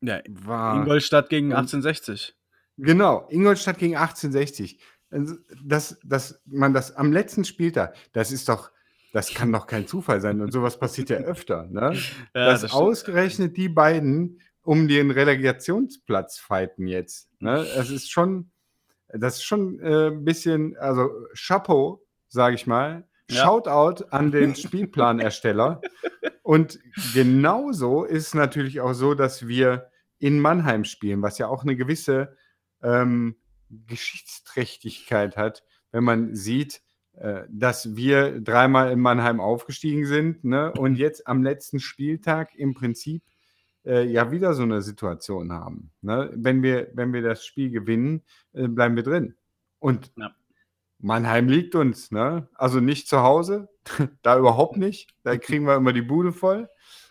ja, 0.00 0.20
war. 0.28 0.80
Ingolstadt 0.80 1.28
gegen 1.28 1.52
1860. 1.52 2.36
Genau, 2.78 3.26
Ingolstadt 3.30 3.78
gegen 3.78 3.96
1860. 3.96 4.80
Also, 5.10 5.36
dass, 5.64 5.98
dass 6.04 6.42
man 6.46 6.74
das 6.74 6.94
am 6.94 7.12
letzten 7.12 7.44
Spieltag, 7.44 7.94
das 8.12 8.32
ist 8.32 8.48
doch, 8.48 8.70
das 9.12 9.32
kann 9.32 9.52
doch 9.52 9.66
kein 9.66 9.86
Zufall 9.86 10.20
sein 10.20 10.40
und 10.40 10.52
sowas 10.52 10.78
passiert 10.78 11.10
ja 11.10 11.18
öfter, 11.18 11.66
ne? 11.70 11.94
Ja, 12.34 12.46
dass 12.46 12.62
das 12.62 12.72
ausgerechnet 12.72 13.56
die 13.56 13.68
beiden 13.68 14.40
um 14.62 14.88
den 14.88 15.10
Relegationsplatz 15.12 16.38
fighten 16.38 16.88
jetzt. 16.88 17.30
Ne? 17.38 17.64
Es 17.76 17.90
ist 17.90 18.10
schon, 18.10 18.50
das 19.08 19.36
ist 19.36 19.44
schon 19.44 19.78
äh, 19.78 20.08
ein 20.08 20.24
bisschen, 20.24 20.76
also 20.76 21.08
Chapeau, 21.34 22.04
sage 22.28 22.56
ich 22.56 22.66
mal. 22.66 23.06
Ja. 23.30 23.44
Shoutout 23.44 24.06
an 24.10 24.32
den 24.32 24.54
Spielplanersteller. 24.56 25.80
Und 26.42 26.80
genauso 27.14 28.04
ist 28.04 28.34
natürlich 28.34 28.80
auch 28.80 28.92
so, 28.92 29.14
dass 29.14 29.46
wir 29.46 29.90
in 30.18 30.40
Mannheim 30.40 30.84
spielen, 30.84 31.22
was 31.22 31.38
ja 31.38 31.46
auch 31.46 31.62
eine 31.62 31.76
gewisse 31.76 32.36
ähm, 32.82 33.36
Geschichtsträchtigkeit 33.70 35.36
hat, 35.36 35.64
wenn 35.92 36.04
man 36.04 36.34
sieht, 36.34 36.82
dass 37.48 37.96
wir 37.96 38.40
dreimal 38.40 38.92
in 38.92 39.00
Mannheim 39.00 39.40
aufgestiegen 39.40 40.04
sind 40.04 40.44
ne, 40.44 40.72
und 40.72 40.96
jetzt 40.96 41.26
am 41.26 41.42
letzten 41.42 41.80
Spieltag 41.80 42.54
im 42.54 42.74
Prinzip 42.74 43.22
äh, 43.86 44.04
ja 44.04 44.30
wieder 44.30 44.52
so 44.52 44.64
eine 44.64 44.82
Situation 44.82 45.52
haben. 45.52 45.92
Ne? 46.02 46.30
Wenn, 46.34 46.62
wir, 46.62 46.90
wenn 46.94 47.12
wir 47.12 47.22
das 47.22 47.46
Spiel 47.46 47.70
gewinnen, 47.70 48.22
äh, 48.52 48.68
bleiben 48.68 48.96
wir 48.96 49.02
drin. 49.02 49.34
Und 49.78 50.12
ja. 50.16 50.34
Mannheim 50.98 51.48
liegt 51.48 51.74
uns, 51.74 52.10
ne? 52.10 52.48
Also 52.54 52.80
nicht 52.80 53.08
zu 53.08 53.20
Hause, 53.20 53.68
da 54.22 54.38
überhaupt 54.38 54.76
nicht. 54.76 55.14
Da 55.22 55.36
kriegen 55.36 55.66
wir 55.66 55.76
immer 55.76 55.92
die 55.92 56.02
Bude 56.02 56.32
voll. 56.32 56.68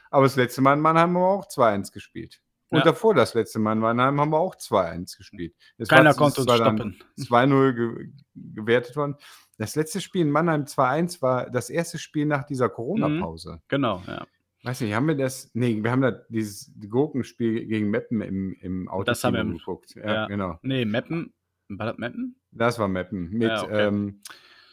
Aber 0.10 0.24
das 0.24 0.36
letzte 0.36 0.62
Mal 0.62 0.74
in 0.74 0.82
Mannheim 0.82 1.10
haben 1.10 1.24
wir 1.24 1.28
auch 1.28 1.48
2-1 1.48 1.92
gespielt. 1.92 2.42
Und 2.70 2.80
ja. 2.80 2.84
davor, 2.84 3.14
das 3.14 3.34
letzte 3.34 3.60
Mal 3.60 3.74
in 3.74 3.80
Mannheim, 3.80 4.20
haben 4.20 4.32
wir 4.32 4.40
auch 4.40 4.56
2-1 4.56 5.18
gespielt. 5.18 5.56
Das 5.78 5.88
Keiner 5.88 6.14
konnte 6.14 6.42
uns 6.42 6.54
stoppen. 6.54 6.98
2-0 7.20 7.74
ge 7.74 8.10
gewertet 8.34 8.96
worden. 8.96 9.16
Das 9.58 9.76
letzte 9.76 10.02
Spiel 10.02 10.22
in 10.22 10.32
Mannheim 10.32 10.64
2-1 10.64 11.22
war 11.22 11.50
das 11.50 11.70
erste 11.70 11.98
Spiel 11.98 12.26
nach 12.26 12.44
dieser 12.44 12.70
Corona-Pause. 12.70 13.54
Mhm. 13.54 13.62
Genau, 13.68 14.04
ja. 14.08 14.26
Weiß 14.64 14.82
nicht, 14.82 14.96
haben 14.96 15.08
wir 15.08 15.16
das? 15.16 15.52
Nee, 15.54 15.84
wir 15.84 15.92
haben 15.92 16.02
da 16.02 16.12
dieses 16.30 16.74
Gurkenspiel 16.90 17.68
gegen 17.68 17.92
Meppen 17.92 18.22
im, 18.22 18.56
im 18.62 18.88
Auto 18.90 19.04
das 19.04 19.24
haben 19.24 19.36
wir 19.36 19.46
geguckt. 19.46 19.94
Ja, 19.96 20.14
ja, 20.14 20.28
genau. 20.28 20.58
Nee, 20.64 20.86
Meppen. 20.86 21.34
War 21.70 21.86
das 21.86 21.98
Meppen? 22.00 22.36
Das 22.52 22.80
war 22.80 22.88
Meppen. 22.88 23.30
Mit, 23.30 23.50
ja, 23.50 23.64
okay. 23.64 23.88
ähm, 23.88 24.22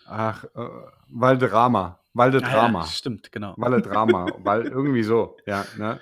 ach, 0.06 0.44
äh, 0.44 0.68
Valderrama. 1.08 2.00
Valdedrama. 2.14 2.80
Ja, 2.80 2.86
stimmt, 2.86 3.32
genau. 3.32 3.54
Valdedrama. 3.58 4.26
weil 4.42 4.66
irgendwie 4.66 5.02
so, 5.02 5.36
ja. 5.46 5.66
Ne? 5.76 6.00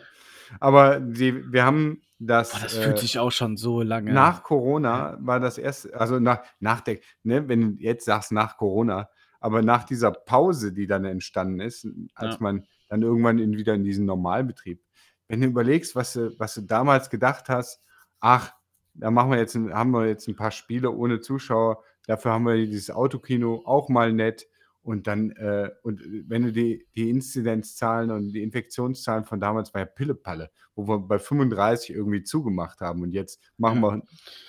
Aber 0.59 1.01
die, 1.01 1.53
wir 1.53 1.65
haben 1.65 2.03
das. 2.19 2.53
Boah, 2.53 2.61
das 2.63 2.77
fühlt 2.77 2.97
äh, 2.97 3.01
sich 3.01 3.19
auch 3.19 3.33
schon 3.33 3.57
so 3.57 3.83
lange. 3.83 4.13
Nach 4.13 4.43
Corona 4.43 5.17
war 5.21 5.41
das 5.41 5.59
erst, 5.59 5.93
also 5.95 6.19
nach, 6.19 6.43
nach 6.59 6.81
der, 6.81 6.99
ne, 7.23 7.49
wenn 7.49 7.77
du 7.77 7.83
jetzt 7.83 8.05
sagst 8.05 8.33
nach 8.33 8.57
Corona, 8.57 9.09
aber 9.41 9.63
nach 9.63 9.85
dieser 9.85 10.11
Pause, 10.11 10.73
die 10.73 10.87
dann 10.87 11.05
entstanden 11.05 11.61
ist, 11.61 11.87
als 12.15 12.35
ja. 12.35 12.41
man 12.41 12.67
dann 12.89 13.03
irgendwann 13.03 13.39
in, 13.39 13.57
wieder 13.57 13.75
in 13.75 13.85
diesen 13.85 14.05
Normalbetrieb. 14.05 14.83
Wenn 15.29 15.41
du 15.41 15.47
überlegst, 15.47 15.95
was 15.95 16.13
du, 16.13 16.39
was 16.39 16.55
du 16.55 16.63
damals 16.63 17.09
gedacht 17.09 17.49
hast, 17.49 17.83
ach, 18.19 18.53
da 18.95 19.11
machen 19.11 19.31
wir 19.31 19.39
jetzt, 19.39 19.55
haben 19.55 19.93
wir 19.93 20.07
jetzt 20.07 20.29
ein 20.29 20.37
paar 20.37 20.51
Spiele 20.51 20.91
ohne 20.91 21.21
Zuschauer, 21.21 21.83
dafür 22.07 22.33
haben 22.33 22.45
wir 22.47 22.57
dieses 22.57 22.91
Autokino 22.91 23.63
auch 23.65 23.89
mal 23.89 24.13
nett. 24.13 24.47
Und 24.83 25.07
dann, 25.07 25.31
äh, 25.33 25.71
und 25.83 26.03
wenn 26.29 26.43
du 26.43 26.53
die, 26.53 26.87
die 26.97 27.11
Inzidenzzahlen 27.11 28.11
und 28.11 28.33
die 28.33 28.43
Infektionszahlen 28.43 29.25
von 29.25 29.41
damals 29.41 29.73
bei 29.73 29.85
Pillepalle, 29.85 30.51
wo 30.75 30.89
wir 30.89 30.99
bei 30.99 31.19
35 31.19 31.95
irgendwie 31.95 32.23
zugemacht 32.23 32.81
haben 32.81 33.03
und 33.03 33.13
jetzt 33.13 33.41
machen 33.59 33.81
wir 33.81 34.03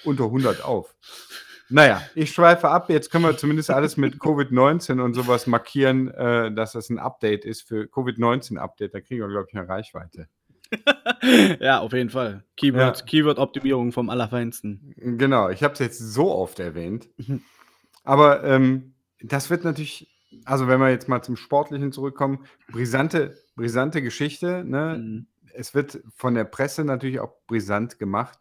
unter 0.05 0.25
100 0.25 0.63
auf. 0.63 0.95
Naja, 1.69 2.01
ich 2.15 2.31
schweife 2.31 2.69
ab. 2.69 2.89
Jetzt 2.89 3.11
können 3.11 3.23
wir 3.23 3.37
zumindest 3.37 3.71
alles 3.71 3.95
mit 3.95 4.15
Covid-19 4.15 4.99
und 4.99 5.13
sowas 5.13 5.47
markieren, 5.47 6.09
äh, 6.09 6.53
dass 6.53 6.73
das 6.73 6.89
ein 6.89 6.99
Update 6.99 7.45
ist 7.45 7.61
für 7.61 7.87
Covid-19-Update. 7.87 8.93
Da 8.93 8.99
kriegen 8.99 9.21
wir, 9.21 9.29
glaube 9.29 9.47
ich, 9.49 9.57
eine 9.57 9.67
Reichweite. 9.67 10.27
ja, 11.59 11.79
auf 11.79 11.93
jeden 11.93 12.09
Fall. 12.09 12.43
Keyword, 12.57 12.99
ja. 12.99 13.05
Keyword-Optimierung 13.05 13.91
vom 13.91 14.09
Allerfeinsten. 14.09 14.93
Genau, 14.97 15.49
ich 15.49 15.63
habe 15.63 15.73
es 15.73 15.79
jetzt 15.79 15.99
so 15.99 16.31
oft 16.31 16.59
erwähnt. 16.59 17.09
Aber 18.03 18.43
ähm, 18.43 18.93
das 19.21 19.49
wird 19.49 19.63
natürlich, 19.63 20.09
also 20.45 20.67
wenn 20.67 20.79
wir 20.79 20.89
jetzt 20.89 21.07
mal 21.07 21.21
zum 21.21 21.35
Sportlichen 21.35 21.91
zurückkommen, 21.91 22.45
brisante, 22.71 23.37
brisante 23.55 24.01
Geschichte. 24.01 24.63
Ne? 24.63 24.97
Mhm. 24.99 25.27
Es 25.53 25.73
wird 25.73 26.01
von 26.15 26.33
der 26.33 26.45
Presse 26.45 26.83
natürlich 26.85 27.19
auch 27.19 27.33
brisant 27.47 27.99
gemacht. 27.99 28.39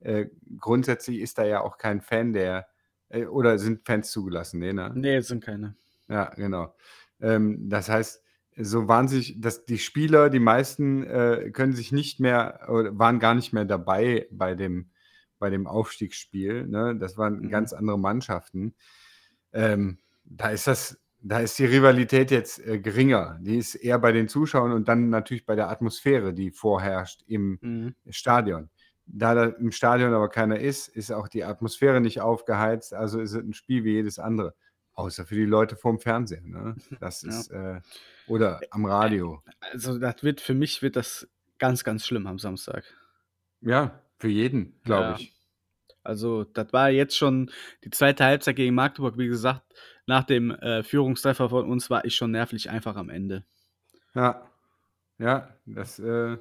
Äh, 0.00 0.26
grundsätzlich 0.58 1.20
ist 1.20 1.38
da 1.38 1.44
ja 1.44 1.60
auch 1.60 1.78
kein 1.78 2.00
Fan, 2.00 2.32
der 2.32 2.66
äh, 3.08 3.26
oder 3.26 3.58
sind 3.58 3.86
Fans 3.86 4.10
zugelassen? 4.10 4.60
Nee, 4.60 4.72
ne? 4.72 4.90
Nee, 4.94 5.16
es 5.16 5.28
sind 5.28 5.44
keine. 5.44 5.76
Ja, 6.08 6.30
genau. 6.36 6.74
Ähm, 7.20 7.68
das 7.68 7.88
heißt, 7.88 8.22
so 8.56 8.88
wahnsinnig, 8.88 9.40
dass 9.40 9.64
die 9.64 9.78
Spieler, 9.78 10.28
die 10.28 10.40
meisten 10.40 11.04
äh, 11.04 11.50
können 11.52 11.72
sich 11.72 11.92
nicht 11.92 12.20
mehr 12.20 12.68
oder 12.68 12.98
waren 12.98 13.18
gar 13.18 13.34
nicht 13.34 13.52
mehr 13.52 13.64
dabei 13.64 14.26
bei 14.30 14.54
dem, 14.54 14.90
bei 15.38 15.50
dem 15.50 15.66
Aufstiegsspiel. 15.66 16.66
Ne? 16.66 16.96
Das 16.96 17.16
waren 17.16 17.40
mhm. 17.40 17.48
ganz 17.48 17.72
andere 17.72 17.98
Mannschaften. 17.98 18.74
Ähm, 19.52 19.98
da 20.24 20.50
ist 20.50 20.66
das, 20.66 20.99
da 21.22 21.40
ist 21.40 21.58
die 21.58 21.66
Rivalität 21.66 22.30
jetzt 22.30 22.64
äh, 22.66 22.78
geringer. 22.78 23.38
Die 23.40 23.58
ist 23.58 23.74
eher 23.74 23.98
bei 23.98 24.12
den 24.12 24.28
Zuschauern 24.28 24.72
und 24.72 24.88
dann 24.88 25.10
natürlich 25.10 25.44
bei 25.44 25.54
der 25.54 25.68
Atmosphäre, 25.68 26.32
die 26.32 26.50
vorherrscht 26.50 27.22
im 27.26 27.58
mhm. 27.60 27.94
Stadion. 28.08 28.70
Da, 29.06 29.34
da 29.34 29.44
im 29.44 29.72
Stadion 29.72 30.14
aber 30.14 30.28
keiner 30.28 30.58
ist, 30.58 30.88
ist 30.88 31.10
auch 31.10 31.28
die 31.28 31.44
Atmosphäre 31.44 32.00
nicht 32.00 32.20
aufgeheizt. 32.20 32.94
Also 32.94 33.20
ist 33.20 33.32
es 33.32 33.42
ein 33.42 33.54
Spiel 33.54 33.84
wie 33.84 33.92
jedes 33.92 34.18
andere. 34.18 34.54
Außer 34.94 35.24
für 35.24 35.34
die 35.34 35.44
Leute 35.44 35.76
vorm 35.76 35.98
Fernseher. 35.98 36.42
Ne? 36.42 36.76
Das 37.00 37.22
ist, 37.22 37.50
ja. 37.50 37.76
äh, 37.76 37.80
oder 38.26 38.60
am 38.70 38.86
Radio. 38.86 39.42
Also, 39.60 39.98
das 39.98 40.22
wird, 40.22 40.40
für 40.40 40.54
mich 40.54 40.82
wird 40.82 40.96
das 40.96 41.28
ganz, 41.58 41.84
ganz 41.84 42.06
schlimm 42.06 42.26
am 42.26 42.38
Samstag. 42.38 42.84
Ja, 43.60 44.00
für 44.18 44.28
jeden, 44.28 44.80
glaube 44.84 45.02
ja. 45.02 45.16
ich. 45.16 45.39
Also, 46.02 46.44
das 46.44 46.72
war 46.72 46.90
jetzt 46.90 47.16
schon 47.16 47.50
die 47.84 47.90
zweite 47.90 48.24
Halbzeit 48.24 48.56
gegen 48.56 48.74
Magdeburg. 48.74 49.18
Wie 49.18 49.28
gesagt, 49.28 49.62
nach 50.06 50.24
dem 50.24 50.50
äh, 50.50 50.82
Führungstreffer 50.82 51.50
von 51.50 51.68
uns 51.68 51.90
war 51.90 52.04
ich 52.04 52.14
schon 52.14 52.30
nervlich 52.30 52.70
einfach 52.70 52.96
am 52.96 53.10
Ende. 53.10 53.44
Ja, 54.14 54.50
ja, 55.18 55.48
das 55.66 55.98
äh, 55.98 56.38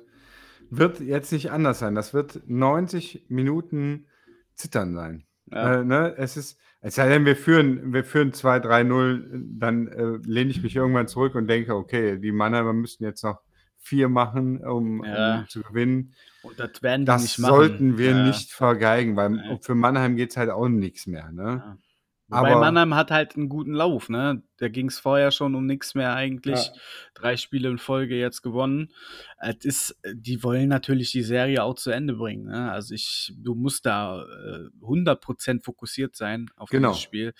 wird 0.69 0.99
jetzt 1.01 1.31
nicht 1.31 1.51
anders 1.51 1.79
sein. 1.79 1.95
Das 1.95 2.13
wird 2.13 2.41
90 2.47 3.25
Minuten 3.29 4.07
Zittern 4.55 4.93
sein. 4.93 5.25
Ja. 5.51 5.81
Äh, 5.81 5.83
ne? 5.83 6.15
Es 6.17 6.37
ist, 6.37 6.59
es 6.81 6.95
sei 6.95 7.09
denn, 7.09 7.25
wir 7.25 7.35
führen, 7.35 7.93
wir 7.93 8.03
führen 8.03 8.31
2-3-0, 8.31 9.57
dann 9.59 9.87
äh, 9.87 10.19
lehne 10.25 10.51
ich 10.51 10.63
mich 10.63 10.75
irgendwann 10.75 11.07
zurück 11.07 11.35
und 11.35 11.47
denke, 11.47 11.75
okay, 11.75 12.17
die 12.17 12.31
Mannheimer 12.31 12.73
müssten 12.73 13.03
jetzt 13.03 13.23
noch 13.23 13.41
vier 13.79 14.09
machen, 14.09 14.63
um, 14.63 15.03
ja. 15.03 15.39
um 15.39 15.47
zu 15.47 15.61
gewinnen. 15.61 16.13
Und 16.43 16.59
das 16.59 16.81
werden 16.81 17.01
die 17.01 17.05
das 17.05 17.33
sollten 17.35 17.97
wir 17.97 18.11
ja. 18.11 18.25
nicht 18.25 18.51
vergeigen, 18.51 19.15
weil 19.15 19.31
Nein. 19.31 19.59
für 19.61 19.75
Mannheim 19.75 20.15
geht 20.15 20.31
es 20.31 20.37
halt 20.37 20.49
auch 20.49 20.67
nichts 20.67 21.07
mehr. 21.07 21.31
Ne? 21.31 21.77
Wobei 22.29 22.51
Aber 22.51 22.59
Mannheim 22.59 22.93
hat 22.93 23.09
halt 23.09 23.35
einen 23.35 23.49
guten 23.49 23.73
Lauf, 23.73 24.07
ne? 24.07 24.43
Da 24.57 24.67
ging 24.67 24.87
es 24.87 24.99
vorher 24.99 25.31
schon 25.31 25.55
um 25.55 25.65
nichts 25.65 25.95
mehr 25.95 26.13
eigentlich. 26.13 26.59
Ja. 26.59 26.73
Drei 27.15 27.37
Spiele 27.37 27.69
in 27.69 27.79
Folge 27.79 28.19
jetzt 28.19 28.43
gewonnen. 28.43 28.93
Es 29.39 29.65
ist, 29.65 29.99
die 30.13 30.43
wollen 30.43 30.69
natürlich 30.69 31.11
die 31.11 31.23
Serie 31.23 31.63
auch 31.63 31.73
zu 31.73 31.89
Ende 31.89 32.13
bringen. 32.13 32.45
Ne? 32.45 32.71
Also 32.71 32.93
ich, 32.93 33.33
du 33.35 33.55
musst 33.55 33.87
da 33.87 34.21
äh, 34.21 34.69
100% 34.85 35.63
fokussiert 35.63 36.15
sein 36.15 36.51
auf 36.55 36.69
genau. 36.69 36.89
das 36.89 37.01
Spiel. 37.01 37.33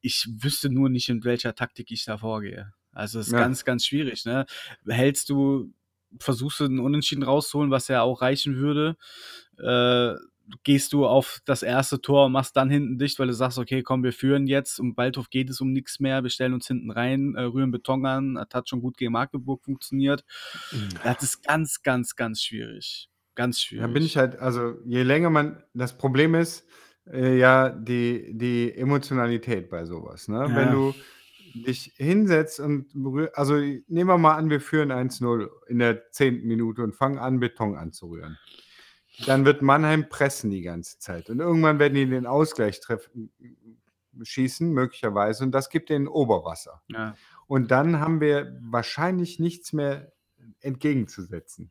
Ich 0.00 0.26
wüsste 0.38 0.70
nur 0.70 0.88
nicht, 0.88 1.10
in 1.10 1.22
welcher 1.24 1.54
Taktik 1.54 1.90
ich 1.90 2.06
da 2.06 2.16
vorgehe. 2.16 2.72
Also 2.92 3.20
es 3.20 3.26
ist 3.26 3.34
ja. 3.34 3.40
ganz, 3.40 3.66
ganz 3.66 3.84
schwierig. 3.84 4.24
Ne? 4.24 4.46
Hältst 4.88 5.28
du, 5.28 5.70
versuchst 6.18 6.60
du 6.60 6.64
einen 6.64 6.80
Unentschieden 6.80 7.22
rauszuholen, 7.22 7.70
was 7.70 7.88
ja 7.88 8.02
auch 8.02 8.22
reichen 8.22 8.56
würde. 8.56 8.96
Äh, 9.58 10.14
gehst 10.64 10.92
du 10.92 11.06
auf 11.06 11.40
das 11.44 11.62
erste 11.62 12.00
Tor 12.00 12.26
und 12.26 12.32
machst 12.32 12.56
dann 12.56 12.70
hinten 12.70 12.98
dicht, 12.98 13.18
weil 13.18 13.28
du 13.28 13.32
sagst, 13.32 13.58
okay, 13.58 13.82
komm, 13.82 14.02
wir 14.02 14.12
führen 14.12 14.46
jetzt. 14.46 14.80
Um 14.80 14.96
Waldhof 14.96 15.30
geht 15.30 15.50
es 15.50 15.60
um 15.60 15.72
nichts 15.72 16.00
mehr. 16.00 16.22
Wir 16.22 16.30
stellen 16.30 16.54
uns 16.54 16.66
hinten 16.66 16.90
rein, 16.90 17.34
äh, 17.36 17.42
rühren 17.42 17.70
Beton 17.70 18.04
an. 18.06 18.34
Das 18.34 18.48
hat 18.52 18.68
schon 18.68 18.80
gut 18.80 18.96
gegen 18.96 19.12
Magdeburg 19.12 19.62
funktioniert. 19.62 20.24
Mhm. 20.72 20.88
Das 21.04 21.22
ist 21.22 21.44
ganz, 21.44 21.82
ganz, 21.82 22.16
ganz 22.16 22.42
schwierig. 22.42 23.08
Ganz 23.34 23.60
schwierig. 23.60 23.86
Da 23.86 23.92
bin 23.92 24.02
ich 24.02 24.16
halt, 24.16 24.38
also 24.38 24.74
je 24.84 25.02
länger 25.02 25.30
man, 25.30 25.62
das 25.72 25.96
Problem 25.96 26.34
ist, 26.34 26.66
äh, 27.10 27.38
ja, 27.38 27.70
die, 27.70 28.32
die 28.32 28.74
Emotionalität 28.74 29.70
bei 29.70 29.84
sowas. 29.84 30.28
Ne? 30.28 30.38
Ja. 30.38 30.56
Wenn 30.56 30.72
du 30.72 30.94
dich 31.54 31.92
hinsetzt 31.96 32.60
und 32.60 32.86
also 33.34 33.54
nehmen 33.54 34.08
wir 34.08 34.18
mal 34.18 34.36
an, 34.36 34.50
wir 34.50 34.60
führen 34.60 34.92
1-0 34.92 35.48
in 35.68 35.78
der 35.78 36.10
zehnten 36.10 36.46
Minute 36.46 36.82
und 36.82 36.94
fangen 36.94 37.18
an, 37.18 37.40
Beton 37.40 37.76
anzurühren. 37.76 38.38
Dann 39.26 39.44
wird 39.44 39.62
Mannheim 39.62 40.08
pressen 40.08 40.50
die 40.50 40.62
ganze 40.62 40.98
Zeit. 40.98 41.28
Und 41.28 41.40
irgendwann 41.40 41.78
werden 41.78 41.94
die 41.94 42.08
den 42.08 42.26
Ausgleich 42.26 42.80
treffen, 42.80 43.30
schießen, 44.22 44.72
möglicherweise, 44.72 45.44
und 45.44 45.52
das 45.52 45.68
gibt 45.70 45.90
ihnen 45.90 46.08
Oberwasser. 46.08 46.82
Ja. 46.88 47.14
Und 47.46 47.70
dann 47.70 48.00
haben 48.00 48.20
wir 48.20 48.56
wahrscheinlich 48.62 49.38
nichts 49.38 49.72
mehr 49.72 50.12
entgegenzusetzen. 50.60 51.70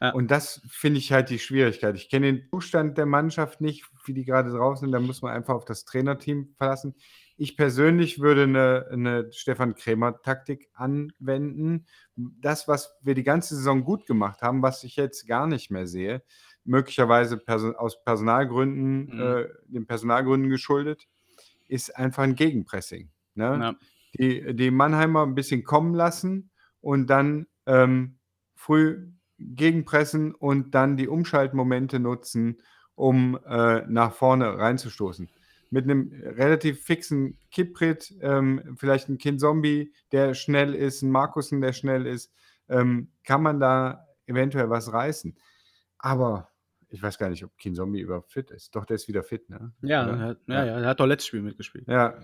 Ja. 0.00 0.12
Und 0.12 0.30
das 0.30 0.62
finde 0.68 0.98
ich 0.98 1.12
halt 1.12 1.28
die 1.28 1.38
Schwierigkeit. 1.38 1.94
Ich 1.96 2.08
kenne 2.08 2.32
den 2.32 2.48
Zustand 2.50 2.96
der 2.96 3.06
Mannschaft 3.06 3.60
nicht, 3.60 3.84
wie 4.06 4.14
die 4.14 4.24
gerade 4.24 4.50
drauf 4.50 4.78
sind. 4.78 4.92
Da 4.92 5.00
muss 5.00 5.20
man 5.20 5.32
einfach 5.32 5.54
auf 5.54 5.66
das 5.66 5.84
Trainerteam 5.84 6.54
verlassen. 6.56 6.94
Ich 7.40 7.56
persönlich 7.56 8.20
würde 8.20 8.42
eine, 8.42 8.86
eine 8.90 9.32
Stefan 9.32 9.74
Krämer-Taktik 9.74 10.68
anwenden. 10.74 11.86
Das, 12.14 12.68
was 12.68 12.92
wir 13.00 13.14
die 13.14 13.22
ganze 13.22 13.56
Saison 13.56 13.82
gut 13.82 14.04
gemacht 14.04 14.42
haben, 14.42 14.60
was 14.60 14.84
ich 14.84 14.96
jetzt 14.96 15.26
gar 15.26 15.46
nicht 15.46 15.70
mehr 15.70 15.86
sehe, 15.86 16.22
möglicherweise 16.64 17.38
Person, 17.38 17.74
aus 17.76 18.04
Personalgründen, 18.04 19.06
mhm. 19.06 19.20
äh, 19.22 19.48
den 19.68 19.86
Personalgründen 19.86 20.50
geschuldet, 20.50 21.08
ist 21.66 21.96
einfach 21.96 22.24
ein 22.24 22.34
Gegenpressing. 22.34 23.10
Ne? 23.36 23.44
Ja. 23.58 23.74
Die, 24.18 24.54
die 24.54 24.70
Mannheimer 24.70 25.22
ein 25.22 25.34
bisschen 25.34 25.64
kommen 25.64 25.94
lassen 25.94 26.50
und 26.82 27.08
dann 27.08 27.46
ähm, 27.64 28.18
früh 28.54 29.12
gegenpressen 29.38 30.34
und 30.34 30.74
dann 30.74 30.98
die 30.98 31.08
Umschaltmomente 31.08 32.00
nutzen, 32.00 32.60
um 32.94 33.38
äh, 33.46 33.86
nach 33.86 34.12
vorne 34.12 34.58
reinzustoßen 34.58 35.30
mit 35.70 35.84
einem 35.84 36.12
relativ 36.12 36.82
fixen 36.82 37.38
Kiprit, 37.50 38.14
ähm, 38.20 38.76
vielleicht 38.76 39.08
ein 39.08 39.18
Kind 39.18 39.40
Zombie, 39.40 39.92
der 40.12 40.34
schnell 40.34 40.74
ist, 40.74 41.02
ein 41.02 41.10
Markusen, 41.10 41.60
der 41.60 41.72
schnell 41.72 42.06
ist, 42.06 42.32
ähm, 42.68 43.12
kann 43.24 43.42
man 43.42 43.60
da 43.60 44.06
eventuell 44.26 44.68
was 44.68 44.92
reißen. 44.92 45.36
Aber 45.98 46.48
ich 46.88 47.02
weiß 47.02 47.18
gar 47.18 47.28
nicht, 47.28 47.44
ob 47.44 47.56
Kind 47.56 47.76
Zombie 47.76 48.00
überhaupt 48.00 48.32
fit 48.32 48.50
ist. 48.50 48.74
Doch, 48.74 48.84
der 48.84 48.96
ist 48.96 49.06
wieder 49.06 49.22
fit, 49.22 49.48
ne? 49.48 49.72
Ja, 49.82 50.18
hat, 50.18 50.38
ja, 50.46 50.64
ja, 50.64 50.80
er 50.80 50.88
hat 50.88 51.00
doch 51.00 51.06
letztes 51.06 51.28
Spiel 51.28 51.42
mitgespielt. 51.42 51.86
Ja. 51.86 52.18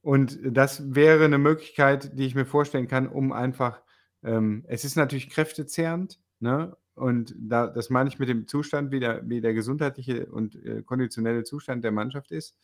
Und 0.00 0.38
das 0.44 0.94
wäre 0.94 1.24
eine 1.24 1.38
Möglichkeit, 1.38 2.16
die 2.16 2.26
ich 2.26 2.36
mir 2.36 2.46
vorstellen 2.46 2.86
kann, 2.86 3.08
um 3.08 3.32
einfach, 3.32 3.82
ähm, 4.22 4.64
es 4.68 4.84
ist 4.84 4.96
natürlich 4.96 5.28
kräftezehrend, 5.30 6.20
ne? 6.38 6.76
Und 6.96 7.34
da, 7.38 7.66
das 7.66 7.90
meine 7.90 8.08
ich 8.08 8.18
mit 8.18 8.30
dem 8.30 8.48
Zustand, 8.48 8.90
wie 8.90 9.00
der, 9.00 9.28
wie 9.28 9.42
der 9.42 9.52
gesundheitliche 9.52 10.26
und 10.26 10.56
äh, 10.64 10.82
konditionelle 10.82 11.44
Zustand 11.44 11.84
der 11.84 11.92
Mannschaft 11.92 12.32
ist. 12.32 12.58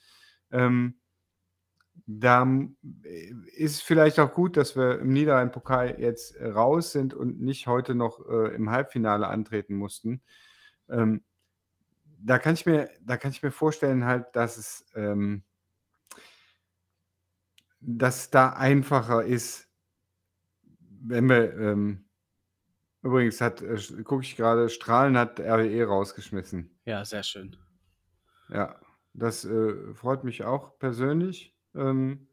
Ähm, 0.51 0.95
da 2.07 2.51
äh, 3.05 3.35
ist 3.55 3.83
vielleicht 3.83 4.19
auch 4.19 4.33
gut, 4.33 4.57
dass 4.57 4.75
wir 4.75 5.01
im 5.01 5.13
Niederrhein-Pokal 5.13 6.01
jetzt 6.01 6.41
raus 6.41 6.93
sind 6.93 7.13
und 7.13 7.43
nicht 7.43 7.67
heute 7.67 7.95
noch 7.95 8.27
äh, 8.27 8.55
im 8.55 8.71
Halbfinale 8.71 9.29
antreten 9.29 9.75
mussten. 9.75 10.23
Ähm, 10.89 11.23
da 12.25 12.39
kann 12.39 12.55
ich 12.55 12.65
mir, 12.65 12.89
da 13.03 13.19
kann 13.19 13.33
ich 13.33 13.43
mir 13.43 13.51
vorstellen, 13.51 14.07
halt, 14.07 14.35
dass 14.35 14.57
es, 14.57 14.87
ähm, 14.95 15.43
dass 17.81 18.31
da 18.31 18.55
einfacher 18.55 19.25
ist, 19.25 19.69
wenn 21.03 21.29
wir 21.29 21.55
ähm, 21.59 22.05
Übrigens 23.03 23.41
hat, 23.41 23.63
äh, 23.63 23.79
gucke 24.05 24.23
ich 24.23 24.37
gerade, 24.37 24.69
Strahlen 24.69 25.17
hat 25.19 25.41
RWE 25.41 25.85
rausgeschmissen. 25.85 26.71
Ja, 26.85 27.05
sehr 27.05 27.23
schön. 27.23 27.57
Ja, 28.49 28.77
das 29.13 29.45
äh, 29.45 29.95
freut 29.95 30.25
mich 30.25 30.45
auch 30.45 30.79
persönlich. 30.79 31.57
Ähm, 31.75 32.29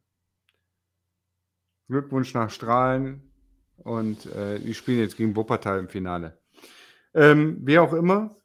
Glückwunsch 1.87 2.33
nach 2.33 2.51
Strahlen 2.51 3.31
und 3.77 4.27
äh, 4.27 4.59
die 4.59 4.73
spielen 4.73 4.99
jetzt 4.99 5.17
gegen 5.17 5.35
Wuppertal 5.35 5.79
im 5.79 5.89
Finale. 5.89 6.39
Ähm, 7.15 7.57
wie 7.65 7.79
auch 7.79 7.93
immer, 7.93 8.35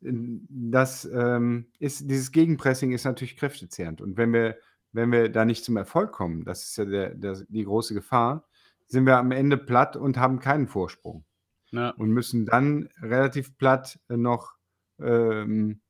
das 0.00 1.04
ähm, 1.06 1.66
ist, 1.78 2.10
dieses 2.10 2.32
Gegenpressing 2.32 2.92
ist 2.92 3.04
natürlich 3.04 3.36
kräftezehrend. 3.36 4.00
Und 4.00 4.16
wenn 4.16 4.32
wir, 4.32 4.58
wenn 4.92 5.12
wir 5.12 5.30
da 5.30 5.44
nicht 5.44 5.64
zum 5.64 5.76
Erfolg 5.76 6.12
kommen, 6.12 6.44
das 6.44 6.64
ist 6.64 6.76
ja 6.76 6.84
der, 6.84 7.14
der, 7.14 7.42
die 7.48 7.64
große 7.64 7.94
Gefahr, 7.94 8.46
sind 8.86 9.06
wir 9.06 9.16
am 9.16 9.30
Ende 9.30 9.56
platt 9.56 9.96
und 9.96 10.16
haben 10.16 10.40
keinen 10.40 10.66
Vorsprung. 10.66 11.24
Ja. 11.72 11.90
Und 11.90 12.10
müssen 12.10 12.46
dann 12.46 12.88
relativ 13.00 13.56
platt 13.56 13.98
äh, 14.08 14.16
noch 14.16 14.54
ähm, 15.00 15.80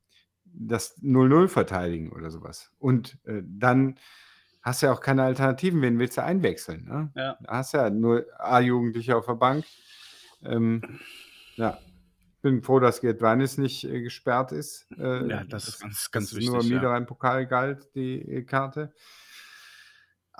das 0.45 1.01
0-0 1.01 1.47
verteidigen 1.47 2.11
oder 2.11 2.29
sowas. 2.29 2.71
Und 2.77 3.17
äh, 3.25 3.41
dann 3.43 3.97
hast 4.61 4.81
du 4.81 4.87
ja 4.87 4.93
auch 4.93 5.01
keine 5.01 5.23
Alternativen, 5.23 5.81
wen 5.81 5.99
willst 5.99 6.17
du 6.17 6.23
einwechseln? 6.23 6.85
Ne? 6.85 7.11
Ja. 7.15 7.37
Da 7.41 7.53
hast 7.53 7.73
du 7.73 7.77
ja 7.77 7.89
nur 7.89 8.25
A-Jugendliche 8.37 9.15
auf 9.15 9.25
der 9.25 9.35
Bank. 9.35 9.65
Ähm, 10.43 10.81
ja, 11.55 11.79
bin 12.41 12.63
froh, 12.63 12.79
dass 12.79 13.01
Gerd 13.01 13.21
Weinis 13.21 13.57
nicht 13.57 13.83
äh, 13.83 14.01
gesperrt 14.01 14.51
ist. 14.51 14.87
Äh, 14.97 15.27
ja, 15.29 15.43
das, 15.43 15.65
das, 15.65 15.67
ist 15.67 15.79
ganz, 15.79 16.11
ganz 16.11 16.35
wichtig. 16.35 16.49
Nur 16.49 16.61
im 16.61 16.69
Niederrhein-Pokal 16.69 17.47
galt 17.47 17.89
die 17.95 18.21
äh, 18.21 18.43
Karte. 18.43 18.93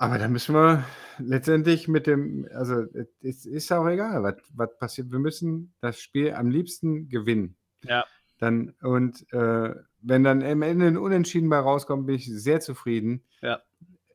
Aber 0.02 0.18
da 0.18 0.26
müssen 0.26 0.56
wir 0.56 0.84
letztendlich 1.18 1.86
mit 1.86 2.08
dem, 2.08 2.48
also 2.52 2.86
es 3.20 3.46
ist 3.46 3.70
auch 3.70 3.86
egal, 3.86 4.24
was, 4.24 4.34
was 4.52 4.76
passiert. 4.76 5.12
Wir 5.12 5.20
müssen 5.20 5.74
das 5.80 6.00
Spiel 6.00 6.34
am 6.34 6.50
liebsten 6.50 7.08
gewinnen. 7.08 7.54
Ja. 7.84 8.04
Dann, 8.40 8.74
und 8.82 9.32
äh, 9.32 9.76
wenn 10.00 10.24
dann 10.24 10.42
am 10.42 10.62
Ende 10.62 10.88
ein 10.88 10.96
Unentschieden 10.96 11.48
bei 11.48 11.60
rauskommt, 11.60 12.08
bin 12.08 12.16
ich 12.16 12.26
sehr 12.26 12.58
zufrieden. 12.58 13.22
Ja. 13.42 13.62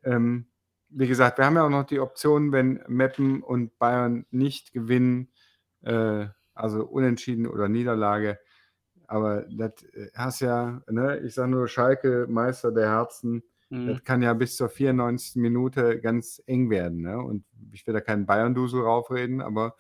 Ähm, 0.04 0.48
wie 0.90 1.08
gesagt, 1.08 1.38
wir 1.38 1.46
haben 1.46 1.56
ja 1.56 1.64
auch 1.64 1.70
noch 1.70 1.86
die 1.86 2.02
Option, 2.02 2.52
wenn 2.52 2.84
Meppen 2.90 3.42
und 3.42 3.80
Bayern 3.80 4.26
nicht 4.30 4.74
gewinnen, 4.74 5.32
äh, 5.84 6.26
also 6.54 6.86
Unentschieden 6.86 7.48
oder 7.48 7.70
Niederlage. 7.70 8.40
Aber 9.08 9.46
das 9.50 9.84
äh, 9.94 10.10
hast 10.16 10.42
ja, 10.42 10.82
ne, 10.90 11.20
ich 11.20 11.34
sage 11.34 11.50
nur 11.50 11.70
Schalke, 11.70 12.28
Meister 12.28 12.74
der 12.74 12.90
Herzen. 12.90 13.42
Mhm. 13.70 13.88
Das 13.88 14.04
kann 14.04 14.22
ja 14.22 14.34
bis 14.34 14.56
zur 14.56 14.70
94. 14.70 15.36
Minute 15.36 16.00
ganz 16.00 16.42
eng 16.46 16.70
werden. 16.70 17.02
Ne? 17.02 17.18
Und 17.20 17.46
ich 17.72 17.86
will 17.86 17.94
da 17.94 18.02
keinen 18.02 18.26
Bayern-Dusel 18.26 18.82
raufreden, 18.82 19.42
aber 19.42 19.76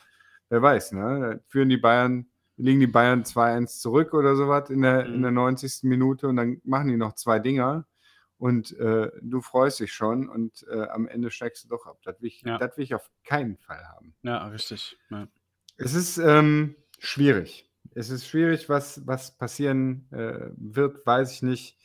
wer 0.49 0.61
weiß, 0.61 0.93
ne? 0.93 1.19
Da 1.19 1.39
führen 1.47 1.69
die 1.69 1.77
Bayern, 1.77 2.27
liegen 2.57 2.79
die 2.79 2.87
Bayern 2.87 3.23
2-1 3.23 3.79
zurück 3.79 4.13
oder 4.13 4.35
sowas 4.35 4.69
in 4.69 4.81
der, 4.81 5.07
mhm. 5.07 5.15
in 5.15 5.21
der 5.21 5.31
90. 5.31 5.83
Minute 5.83 6.27
und 6.27 6.35
dann 6.37 6.61
machen 6.63 6.89
die 6.89 6.97
noch 6.97 7.13
zwei 7.13 7.39
Dinger 7.39 7.85
und 8.37 8.77
äh, 8.77 9.09
du 9.21 9.41
freust 9.41 9.79
dich 9.79 9.93
schon 9.93 10.29
und 10.29 10.65
äh, 10.69 10.87
am 10.87 11.07
Ende 11.07 11.31
steigst 11.31 11.63
du 11.63 11.69
doch 11.69 11.85
ab. 11.85 11.99
Das 12.03 12.21
will 12.21 12.27
ich, 12.27 12.41
ja. 12.41 12.59
will 12.59 12.83
ich 12.83 12.93
auf 12.93 13.09
keinen 13.23 13.57
Fall 13.57 13.83
haben. 13.95 14.15
Ja, 14.21 14.47
richtig. 14.47 14.97
Ja. 15.09 15.27
Es 15.77 15.93
ist 15.93 16.17
ähm, 16.17 16.75
schwierig. 16.99 17.69
Es 17.95 18.09
ist 18.09 18.27
schwierig, 18.27 18.69
was, 18.69 19.05
was 19.07 19.37
passieren 19.37 20.07
äh, 20.11 20.51
wird, 20.55 21.05
weiß 21.05 21.31
ich 21.31 21.41
nicht. 21.41 21.77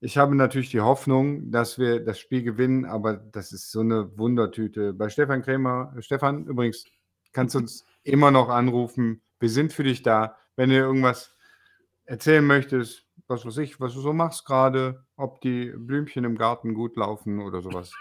Ich 0.00 0.18
habe 0.18 0.34
natürlich 0.34 0.70
die 0.70 0.80
Hoffnung, 0.80 1.50
dass 1.50 1.78
wir 1.78 2.04
das 2.04 2.18
Spiel 2.18 2.42
gewinnen, 2.42 2.84
aber 2.84 3.14
das 3.16 3.52
ist 3.52 3.70
so 3.70 3.80
eine 3.80 4.16
Wundertüte. 4.18 4.92
Bei 4.92 5.08
Stefan 5.08 5.42
Krämer, 5.42 5.94
Stefan, 6.00 6.46
übrigens, 6.46 6.84
kannst 7.32 7.54
du 7.54 7.60
uns 7.60 7.86
immer 8.02 8.30
noch 8.30 8.50
anrufen. 8.50 9.22
Wir 9.40 9.48
sind 9.48 9.72
für 9.72 9.84
dich 9.84 10.02
da. 10.02 10.36
Wenn 10.54 10.70
du 10.70 10.76
irgendwas 10.76 11.34
erzählen 12.04 12.44
möchtest, 12.44 13.06
was 13.26 13.44
weiß 13.44 13.56
ich, 13.58 13.80
was 13.80 13.94
du 13.94 14.00
so 14.00 14.12
machst 14.12 14.44
gerade, 14.44 15.04
ob 15.16 15.40
die 15.40 15.72
Blümchen 15.76 16.24
im 16.24 16.36
Garten 16.36 16.74
gut 16.74 16.96
laufen 16.96 17.40
oder 17.40 17.62
sowas, 17.62 17.92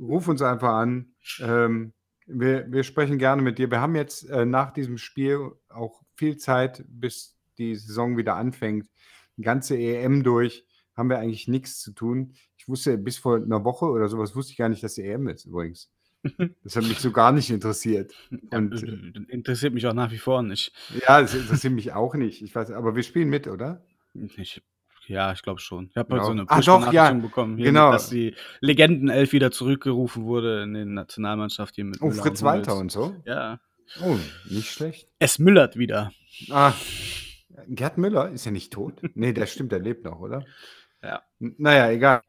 ruf 0.00 0.28
uns 0.28 0.42
einfach 0.42 0.74
an. 0.74 1.14
Ähm, 1.40 1.92
wir, 2.26 2.70
wir 2.70 2.82
sprechen 2.82 3.18
gerne 3.18 3.42
mit 3.42 3.58
dir. 3.58 3.70
Wir 3.70 3.80
haben 3.80 3.94
jetzt 3.94 4.28
äh, 4.30 4.44
nach 4.44 4.72
diesem 4.72 4.98
Spiel 4.98 5.52
auch 5.68 6.02
viel 6.16 6.36
Zeit, 6.36 6.84
bis 6.88 7.36
die 7.58 7.74
Saison 7.74 8.16
wieder 8.16 8.36
anfängt. 8.36 8.88
Die 9.36 9.42
ganze 9.42 9.76
EM 9.76 10.22
durch 10.22 10.65
haben 10.96 11.10
wir 11.10 11.18
eigentlich 11.18 11.48
nichts 11.48 11.80
zu 11.80 11.92
tun. 11.92 12.34
Ich 12.56 12.68
wusste 12.68 12.96
bis 12.98 13.18
vor 13.18 13.36
einer 13.36 13.64
Woche 13.64 13.86
oder 13.86 14.08
sowas, 14.08 14.34
wusste 14.34 14.52
ich 14.52 14.58
gar 14.58 14.68
nicht, 14.68 14.82
dass 14.82 14.94
die 14.94 15.02
EM 15.02 15.28
ist 15.28 15.44
übrigens. 15.44 15.90
Das 16.64 16.74
hat 16.74 16.82
mich 16.84 16.98
so 16.98 17.12
gar 17.12 17.30
nicht 17.30 17.50
interessiert. 17.50 18.12
Und, 18.50 18.82
ja, 18.82 19.22
interessiert 19.28 19.74
mich 19.74 19.86
auch 19.86 19.92
nach 19.92 20.10
wie 20.10 20.18
vor 20.18 20.42
nicht. 20.42 20.72
Ja, 21.06 21.20
das 21.20 21.34
interessiert 21.34 21.72
mich 21.72 21.92
auch 21.92 22.14
nicht. 22.14 22.42
Ich 22.42 22.52
weiß, 22.52 22.72
aber 22.72 22.96
wir 22.96 23.04
spielen 23.04 23.28
mit, 23.28 23.46
oder? 23.46 23.84
Ich, 24.36 24.60
ja, 25.06 25.32
ich 25.32 25.42
glaube 25.42 25.60
schon. 25.60 25.88
Ich 25.90 25.96
habe 25.96 26.08
genau. 26.08 26.24
so 26.24 26.30
eine 26.32 26.44
Ach, 26.48 26.64
doch, 26.64 26.92
ja. 26.92 27.12
bekommen, 27.12 27.56
genau. 27.58 27.92
dass 27.92 28.08
die 28.08 28.34
Legendenelf 28.60 29.32
wieder 29.32 29.52
zurückgerufen 29.52 30.24
wurde 30.24 30.62
in 30.64 30.74
den 30.74 30.94
Nationalmannschaft 30.94 31.76
hier 31.76 31.84
mit. 31.84 32.02
Oh, 32.02 32.08
Müller 32.08 32.22
Fritz 32.22 32.42
Walter 32.42 32.76
und 32.76 32.90
so? 32.90 33.14
Ja. 33.24 33.60
Oh, 34.02 34.16
nicht 34.50 34.72
schlecht. 34.72 35.08
Es 35.20 35.38
müllert 35.38 35.76
wieder. 35.76 36.10
Ah, 36.50 36.72
Gerd 37.68 37.98
Müller 37.98 38.30
ist 38.30 38.44
ja 38.44 38.50
nicht 38.50 38.72
tot. 38.72 39.00
Nee, 39.14 39.32
der 39.32 39.46
stimmt, 39.46 39.72
der 39.72 39.78
lebt 39.78 40.04
noch, 40.04 40.20
oder? 40.20 40.44
Ja. 41.02 41.22
naja, 41.38 41.90
egal. 41.90 42.22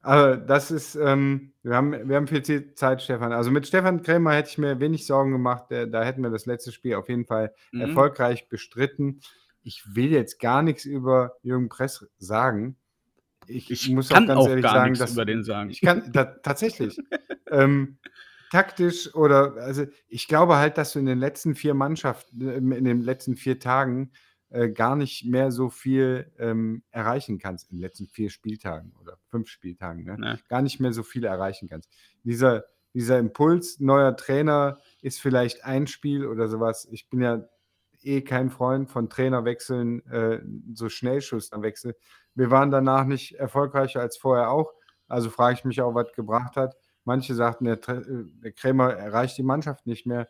Aber 0.00 0.36
das 0.36 0.70
ist, 0.70 0.94
ähm, 0.94 1.52
wir, 1.62 1.74
haben, 1.74 2.08
wir 2.08 2.16
haben 2.16 2.26
viel 2.26 2.74
Zeit, 2.74 3.02
Stefan. 3.02 3.32
Also 3.32 3.50
mit 3.50 3.66
Stefan 3.66 4.02
Krämer 4.02 4.32
hätte 4.32 4.50
ich 4.50 4.58
mir 4.58 4.80
wenig 4.80 5.06
Sorgen 5.06 5.32
gemacht. 5.32 5.66
Da 5.68 6.02
hätten 6.02 6.22
wir 6.22 6.30
das 6.30 6.46
letzte 6.46 6.72
Spiel 6.72 6.94
auf 6.94 7.08
jeden 7.08 7.26
Fall 7.26 7.52
mhm. 7.72 7.82
erfolgreich 7.82 8.48
bestritten. 8.48 9.20
Ich 9.62 9.82
will 9.94 10.10
jetzt 10.10 10.40
gar 10.40 10.62
nichts 10.62 10.84
über 10.84 11.34
Jürgen 11.42 11.68
Press 11.68 12.06
sagen. 12.18 12.76
Ich, 13.46 13.70
ich 13.70 13.90
muss 13.90 14.10
auch 14.10 14.16
ganz 14.16 14.30
auch 14.30 14.48
ehrlich 14.48 14.64
sagen, 14.64 14.94
dass 14.94 15.12
über 15.12 15.24
den 15.24 15.42
sagen. 15.42 15.70
Ich 15.70 15.80
kann 15.80 16.10
da, 16.12 16.24
tatsächlich. 16.24 16.98
ähm, 17.50 17.98
taktisch 18.50 19.14
oder 19.14 19.56
also 19.56 19.84
ich 20.06 20.28
glaube 20.28 20.56
halt, 20.56 20.78
dass 20.78 20.92
du 20.92 20.98
in 21.00 21.06
den 21.06 21.18
letzten 21.18 21.54
vier 21.54 21.74
Mannschaften, 21.74 22.48
in 22.48 22.84
den 22.84 23.02
letzten 23.02 23.36
vier 23.36 23.58
Tagen 23.58 24.12
äh, 24.50 24.70
gar 24.70 24.96
nicht 24.96 25.24
mehr 25.26 25.50
so 25.50 25.68
viel 25.68 26.32
ähm, 26.38 26.82
erreichen 26.90 27.38
kannst 27.38 27.70
in 27.70 27.76
den 27.76 27.82
letzten 27.82 28.06
vier 28.06 28.30
Spieltagen 28.30 28.94
oder 29.00 29.18
fünf 29.26 29.48
Spieltagen, 29.48 30.04
ne? 30.04 30.16
Nee. 30.18 30.42
gar 30.48 30.62
nicht 30.62 30.80
mehr 30.80 30.92
so 30.92 31.02
viel 31.02 31.24
erreichen 31.24 31.68
kannst. 31.68 31.90
Dieser, 32.24 32.64
dieser 32.94 33.18
Impuls, 33.18 33.78
neuer 33.80 34.16
Trainer 34.16 34.78
ist 35.02 35.20
vielleicht 35.20 35.64
ein 35.64 35.86
Spiel 35.86 36.26
oder 36.26 36.48
sowas. 36.48 36.88
Ich 36.90 37.10
bin 37.10 37.20
ja 37.20 37.48
eh 38.02 38.22
kein 38.22 38.50
Freund 38.50 38.90
von 38.90 39.10
Trainerwechseln, 39.10 40.06
äh, 40.06 40.40
so 40.72 40.88
Schnellschuss 40.88 41.52
am 41.52 41.62
Wechsel. 41.62 41.94
Wir 42.34 42.50
waren 42.50 42.70
danach 42.70 43.04
nicht 43.04 43.34
erfolgreicher 43.34 44.00
als 44.00 44.16
vorher 44.16 44.50
auch. 44.50 44.72
Also 45.08 45.30
frage 45.30 45.58
ich 45.58 45.64
mich 45.64 45.80
auch, 45.80 45.94
was 45.94 46.12
gebracht 46.12 46.56
hat. 46.56 46.76
Manche 47.04 47.34
sagten, 47.34 47.64
der, 47.64 47.76
äh, 47.88 48.02
der 48.42 48.52
Krämer 48.52 48.94
erreicht 48.94 49.36
die 49.38 49.42
Mannschaft 49.42 49.86
nicht 49.86 50.06
mehr. 50.06 50.28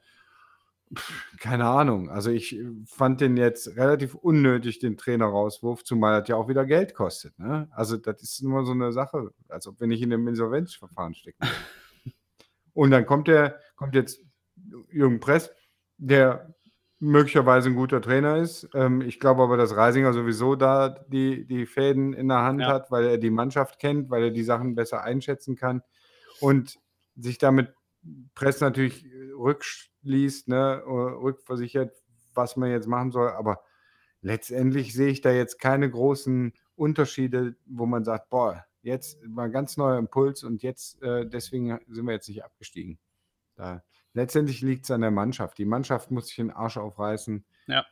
Keine 1.39 1.67
Ahnung. 1.67 2.11
Also 2.11 2.31
ich 2.31 2.57
äh, 2.57 2.67
fand 2.87 3.21
den 3.21 3.37
jetzt 3.37 3.77
relativ 3.77 4.15
unnötig, 4.15 4.79
den 4.79 4.97
Trainerauswurf, 4.97 5.85
zumal 5.85 6.21
das 6.21 6.29
ja 6.29 6.37
auch 6.37 6.49
wieder 6.49 6.65
Geld 6.65 6.95
kostet. 6.95 7.39
Ne? 7.39 7.69
Also 7.71 7.97
das 7.97 8.23
ist 8.23 8.41
immer 8.41 8.65
so 8.65 8.73
eine 8.73 8.93
Sache, 8.93 9.31
als 9.49 9.67
ob 9.67 9.81
wir 9.81 9.87
nicht 9.87 10.03
in 10.03 10.13
einem 10.13 10.29
Insolvenzverfahren 10.29 11.15
stecken. 11.15 11.47
Und 12.73 12.91
dann 12.91 13.07
kommt 13.07 13.29
der, 13.29 13.59
kommt 13.77 13.95
jetzt 13.95 14.21
Jürgen 14.91 15.21
Press, 15.21 15.51
der 15.99 16.55
möglicherweise 17.01 17.69
ein 17.69 17.77
guter 17.77 18.01
Trainer 18.01 18.39
ist. 18.39 18.69
Ähm, 18.75 19.03
ich 19.03 19.21
glaube 19.21 19.43
aber, 19.43 19.57
dass 19.57 19.77
Reisinger 19.77 20.13
sowieso 20.13 20.57
da 20.57 20.89
die, 20.89 21.47
die 21.47 21.67
Fäden 21.67 22.13
in 22.13 22.29
der 22.29 22.43
Hand 22.43 22.61
ja. 22.61 22.69
hat, 22.69 22.91
weil 22.91 23.05
er 23.05 23.19
die 23.19 23.31
Mannschaft 23.31 23.79
kennt, 23.79 24.11
weil 24.11 24.25
er 24.25 24.31
die 24.31 24.43
Sachen 24.43 24.75
besser 24.75 25.03
einschätzen 25.03 25.57
kann 25.57 25.83
und 26.41 26.79
sich 27.17 27.39
damit 27.39 27.73
Press 28.35 28.61
natürlich 28.61 29.07
rückschließt, 30.09 30.49
ne, 30.49 30.83
rückversichert, 30.87 31.93
was 32.35 32.57
man 32.57 32.71
jetzt 32.71 32.87
machen 32.87 33.11
soll. 33.13 33.31
Aber 33.31 33.61
letztendlich 34.23 34.95
sehe 34.95 35.09
ich 35.09 35.21
da 35.21 35.31
jetzt 35.31 35.61
keine 35.61 35.91
großen 35.91 36.53
Unterschiede, 36.75 37.57
wo 37.67 37.87
man 37.87 38.05
sagt, 38.05 38.31
boah, 38.31 38.65
jetzt 38.83 39.19
war 39.27 39.45
ein 39.45 39.53
ganz 39.53 39.77
neuer 39.77 39.99
Impuls 39.99 40.45
und 40.45 40.63
jetzt 40.63 41.03
äh, 41.03 41.27
deswegen 41.27 41.79
sind 41.89 42.07
wir 42.07 42.13
jetzt 42.13 42.29
nicht 42.29 42.45
abgestiegen. 42.45 42.99
Da, 43.57 43.83
letztendlich 44.15 44.63
liegt 44.63 44.85
es 44.85 44.91
an 44.91 45.01
der 45.01 45.11
Mannschaft. 45.11 45.59
Die 45.59 45.65
Mannschaft 45.65 46.11
muss 46.11 46.29
sich 46.29 46.37
den 46.37 46.51
Arsch 46.51 46.77
aufreißen. 46.77 47.45
Ja. 47.67 47.85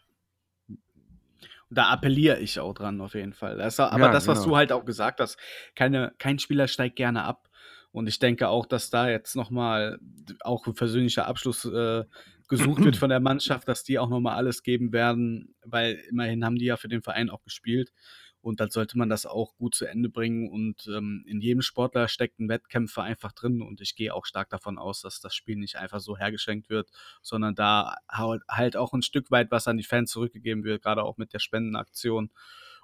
Da 1.69 1.91
appelliere 1.91 2.39
ich 2.39 2.61
auch 2.61 2.75
dran, 2.75 3.01
auf 3.01 3.15
jeden 3.15 3.33
Fall. 3.33 3.57
Das, 3.57 3.81
aber 3.81 4.07
ja, 4.07 4.13
das, 4.13 4.29
was 4.29 4.39
genau. 4.39 4.51
du 4.51 4.57
halt 4.57 4.71
auch 4.71 4.85
gesagt 4.85 5.19
hast, 5.19 5.37
keine, 5.75 6.15
kein 6.19 6.39
Spieler 6.39 6.69
steigt 6.69 6.95
gerne 6.95 7.25
ab. 7.25 7.51
Und 7.97 8.09
ich 8.09 8.19
denke 8.19 8.49
auch, 8.51 8.67
dass 8.67 8.91
da 8.91 9.09
jetzt 9.09 9.37
nochmal 9.37 9.99
auch 10.43 10.67
ein 10.67 10.75
persönlicher 10.75 11.27
Abschluss 11.27 11.65
äh, 11.65 12.05
gesucht 12.47 12.85
wird 12.85 12.97
von 12.99 13.09
der 13.09 13.21
Mannschaft, 13.21 13.67
dass 13.69 13.85
die 13.85 13.99
auch 13.99 14.11
nochmal 14.11 14.37
alles 14.37 14.63
geben 14.63 14.93
werden, 14.93 15.55
weil 15.65 15.95
immerhin 16.11 16.45
haben 16.45 16.57
die 16.57 16.67
ja 16.67 16.77
für 16.77 16.89
den 16.89 17.01
Verein 17.01 17.31
auch 17.31 17.43
gespielt. 17.43 17.95
Und 18.43 18.61
dann 18.61 18.69
sollte 18.69 18.99
man 18.99 19.09
das 19.09 19.25
auch 19.25 19.57
gut 19.57 19.75
zu 19.75 19.87
Ende 19.87 20.11
bringen. 20.11 20.51
Und 20.51 20.87
ähm, 20.89 21.25
in 21.27 21.41
jedem 21.41 21.63
Sportler 21.63 22.07
steckt 22.09 22.39
ein 22.39 22.51
Wettkämpfer 22.51 23.03
einfach 23.03 23.33
drin. 23.33 23.63
Und 23.63 23.81
ich 23.81 23.97
gehe 23.97 24.13
auch 24.13 24.27
stark 24.27 24.51
davon 24.51 24.77
aus, 24.77 25.01
dass 25.01 25.21
das 25.21 25.35
Spiel 25.35 25.57
nicht 25.57 25.77
einfach 25.77 26.01
so 26.01 26.19
hergeschenkt 26.19 26.69
wird, 26.69 26.91
sondern 27.23 27.55
da 27.55 27.95
halt 28.11 28.77
auch 28.77 28.93
ein 28.93 29.01
Stück 29.01 29.31
weit 29.31 29.51
was 29.51 29.69
an 29.69 29.79
die 29.79 29.85
Fans 29.85 30.11
zurückgegeben 30.11 30.65
wird, 30.65 30.83
gerade 30.83 31.03
auch 31.03 31.17
mit 31.17 31.33
der 31.33 31.39
Spendenaktion. 31.39 32.31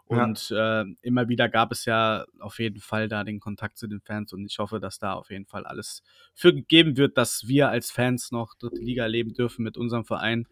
Und 0.07 0.51
ja. 0.51 0.83
äh, 0.83 0.87
immer 1.01 1.29
wieder 1.29 1.49
gab 1.49 1.73
es 1.73 1.85
ja 1.85 2.27
auf 2.39 2.59
jeden 2.59 2.81
Fall 2.81 3.09
da 3.09 3.25
den 3.25 3.41
Kontakt 3.41 3.79
zu 3.79 3.87
den 3.87 4.01
Fans 4.01 4.33
und 4.33 4.45
ich 4.45 4.59
hoffe, 4.59 4.79
dass 4.79 4.99
da 4.99 5.15
auf 5.15 5.31
jeden 5.31 5.47
Fall 5.47 5.65
alles 5.65 6.03
für 6.35 6.53
gegeben 6.53 6.97
wird, 6.97 7.17
dass 7.17 7.47
wir 7.47 7.71
als 7.71 7.91
Fans 7.91 8.31
noch 8.31 8.55
dritte 8.59 8.81
Liga 8.81 9.07
leben 9.07 9.33
dürfen 9.33 9.63
mit 9.63 9.79
unserem 9.79 10.05
Verein. 10.05 10.47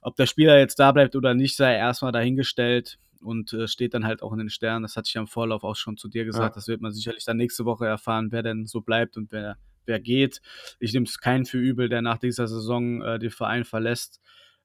Ob 0.00 0.16
der 0.16 0.26
Spieler 0.26 0.58
jetzt 0.58 0.78
da 0.78 0.92
bleibt 0.92 1.14
oder 1.14 1.34
nicht, 1.34 1.56
sei 1.56 1.74
erstmal 1.74 2.12
dahingestellt 2.12 2.98
und 3.20 3.52
äh, 3.52 3.68
steht 3.68 3.92
dann 3.92 4.06
halt 4.06 4.22
auch 4.22 4.32
in 4.32 4.38
den 4.38 4.50
Sternen. 4.50 4.82
Das 4.82 4.96
hatte 4.96 5.08
ich 5.08 5.14
ja 5.14 5.20
im 5.20 5.26
Vorlauf 5.26 5.64
auch 5.64 5.76
schon 5.76 5.96
zu 5.96 6.08
dir 6.08 6.24
gesagt. 6.24 6.54
Ja. 6.54 6.58
Das 6.58 6.68
wird 6.68 6.80
man 6.80 6.92
sicherlich 6.92 7.24
dann 7.24 7.36
nächste 7.36 7.64
Woche 7.64 7.86
erfahren, 7.86 8.28
wer 8.30 8.42
denn 8.42 8.66
so 8.66 8.80
bleibt 8.80 9.16
und 9.16 9.32
wer, 9.32 9.58
wer 9.84 10.00
geht. 10.00 10.40
Ich 10.78 10.92
nehme 10.92 11.06
es 11.06 11.18
keinen 11.18 11.44
für 11.44 11.58
übel, 11.58 11.88
der 11.88 12.02
nach 12.02 12.18
dieser 12.18 12.46
Saison 12.46 13.02
äh, 13.02 13.18
den 13.18 13.30
Verein 13.30 13.64
verlässt. 13.64 14.20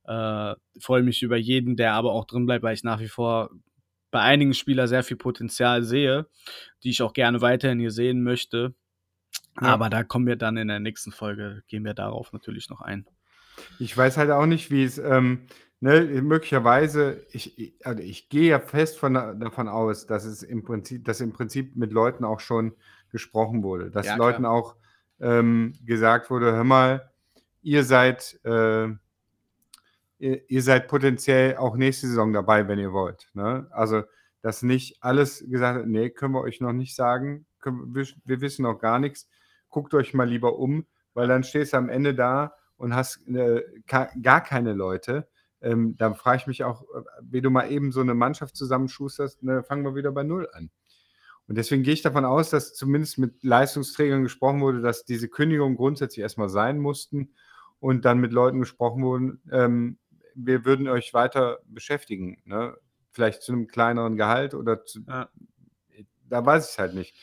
Äh, 0.06 0.56
freue 0.80 1.04
mich 1.04 1.22
über 1.22 1.38
jeden, 1.38 1.76
der 1.76 1.94
aber 1.94 2.12
auch 2.14 2.26
drin 2.26 2.46
bleibt, 2.46 2.64
weil 2.64 2.74
ich 2.74 2.84
nach 2.84 3.00
wie 3.00 3.08
vor 3.08 3.52
bei 4.12 4.20
einigen 4.20 4.54
Spielern 4.54 4.88
sehr 4.88 5.04
viel 5.04 5.18
Potenzial 5.18 5.84
sehe, 5.84 6.28
die 6.84 6.90
ich 6.90 7.02
auch 7.02 7.14
gerne 7.14 7.42
weiterhin 7.42 7.80
hier 7.80 7.92
sehen 7.92 8.24
möchte. 8.24 8.76
Ja. 9.60 9.68
Aber 9.68 9.90
da 9.90 10.04
kommen 10.04 10.28
wir 10.28 10.36
dann 10.36 10.58
in 10.58 10.68
der 10.68 10.80
nächsten 10.80 11.12
Folge, 11.12 11.64
gehen 11.68 11.84
wir 11.86 11.94
darauf 11.94 12.32
natürlich 12.34 12.70
noch 12.70 12.82
ein. 12.82 13.08
Ich 13.80 13.96
weiß 13.96 14.18
halt 14.18 14.32
auch 14.32 14.46
nicht, 14.46 14.72
wie 14.72 14.84
es, 14.84 14.98
ähm, 14.98 15.48
ne, 15.80 16.02
möglicherweise, 16.22 17.26
ich, 17.32 17.76
also 17.84 18.02
ich 18.02 18.30
gehe 18.30 18.50
ja 18.50 18.60
fest 18.60 18.98
von, 18.98 19.14
davon 19.14 19.68
aus, 19.68 20.08
dass 20.08 20.26
es 20.26 20.44
im 20.44 20.64
Prinzip, 20.64 21.06
dass 21.06 21.22
im 21.22 21.34
Prinzip 21.34 21.76
mit 21.76 21.92
Leuten 21.92 22.24
auch 22.24 22.40
schon 22.40 22.74
gesprochen 23.12 23.64
wurde, 23.64 23.92
dass 23.92 24.06
ja, 24.06 24.16
Leuten 24.16 24.46
auch 24.46 24.76
ähm, 25.20 25.74
gesagt 25.86 26.30
wurde, 26.30 26.54
hör 26.54 26.64
mal, 26.64 27.12
ihr 27.62 27.84
seid 27.84 28.40
äh, 28.44 28.88
ihr, 30.22 30.50
ihr 30.50 30.62
seid 30.62 30.88
potenziell 30.88 31.58
auch 31.58 31.76
nächste 31.76 32.08
Saison 32.08 32.32
dabei, 32.32 32.68
wenn 32.68 32.80
ihr 32.80 32.94
wollt. 32.94 33.30
Ne? 33.34 33.68
Also, 33.72 34.04
dass 34.42 34.62
nicht 34.62 35.04
alles 35.04 35.44
gesagt 35.48 35.80
hat, 35.80 35.88
nee, 35.88 36.10
können 36.10 36.34
wir 36.34 36.42
euch 36.42 36.62
noch 36.62 36.74
nicht 36.74 36.96
sagen, 36.96 37.46
wir, 37.64 38.08
wir, 38.26 38.42
wissen 38.42 38.64
noch 38.64 38.80
gar 38.80 39.00
nichts, 39.00 39.28
guckt 39.70 39.94
euch 39.94 40.14
mal 40.14 40.28
lieber 40.28 40.58
um, 40.58 40.86
weil 41.14 41.28
dann 41.28 41.44
stehst 41.44 41.74
du 41.74 41.78
am 41.78 41.90
Ende 41.90 42.16
da 42.16 42.56
und 42.78 42.96
hast 42.96 43.28
äh, 43.28 43.64
gar 43.86 44.42
keine 44.42 44.74
Leute. 44.74 45.28
Ähm, 45.62 45.96
dann 45.98 46.16
frage 46.16 46.38
ich 46.38 46.48
mich 46.48 46.64
auch, 46.64 46.82
äh, 46.84 47.02
wie 47.22 47.42
du 47.42 47.52
mal 47.52 47.72
eben 47.72 47.92
so 47.92 48.02
eine 48.02 48.16
Mannschaft 48.16 48.56
zusammenschusterst, 48.56 49.44
ne, 49.44 49.64
fangen 49.64 49.84
wir 49.84 49.96
wieder 49.96 50.12
bei 50.12 50.24
Null 50.24 50.50
an. 50.54 50.72
Und 51.48 51.58
deswegen 51.58 51.84
gehe 51.84 51.94
ich 51.94 52.02
davon 52.02 52.26
aus, 52.26 52.50
dass 52.50 52.74
zumindest 52.74 53.18
mit 53.18 53.44
Leistungsträgern 53.44 54.24
gesprochen 54.24 54.62
wurde, 54.62 54.82
dass 54.82 55.06
diese 55.06 55.28
Kündigungen 55.28 55.76
grundsätzlich 55.76 56.24
erstmal 56.24 56.50
sein 56.50 56.80
mussten 56.80 57.34
und 57.80 58.06
dann 58.06 58.20
mit 58.20 58.32
Leuten 58.32 58.60
gesprochen 58.60 59.04
wurden, 59.04 59.42
ähm, 59.52 59.98
wir 60.46 60.66
würden 60.66 60.88
euch 60.88 61.14
weiter 61.14 61.60
beschäftigen. 61.66 62.42
Ne? 62.46 62.76
Vielleicht 63.12 63.42
zu 63.42 63.52
einem 63.52 63.68
kleineren 63.68 64.18
Gehalt 64.18 64.54
oder 64.54 64.86
zu, 64.86 65.02
ja. 65.08 65.30
da 66.30 66.46
weiß 66.46 66.66
ich 66.66 66.72
es 66.72 66.80
halt 66.80 66.94
nicht. 66.94 67.16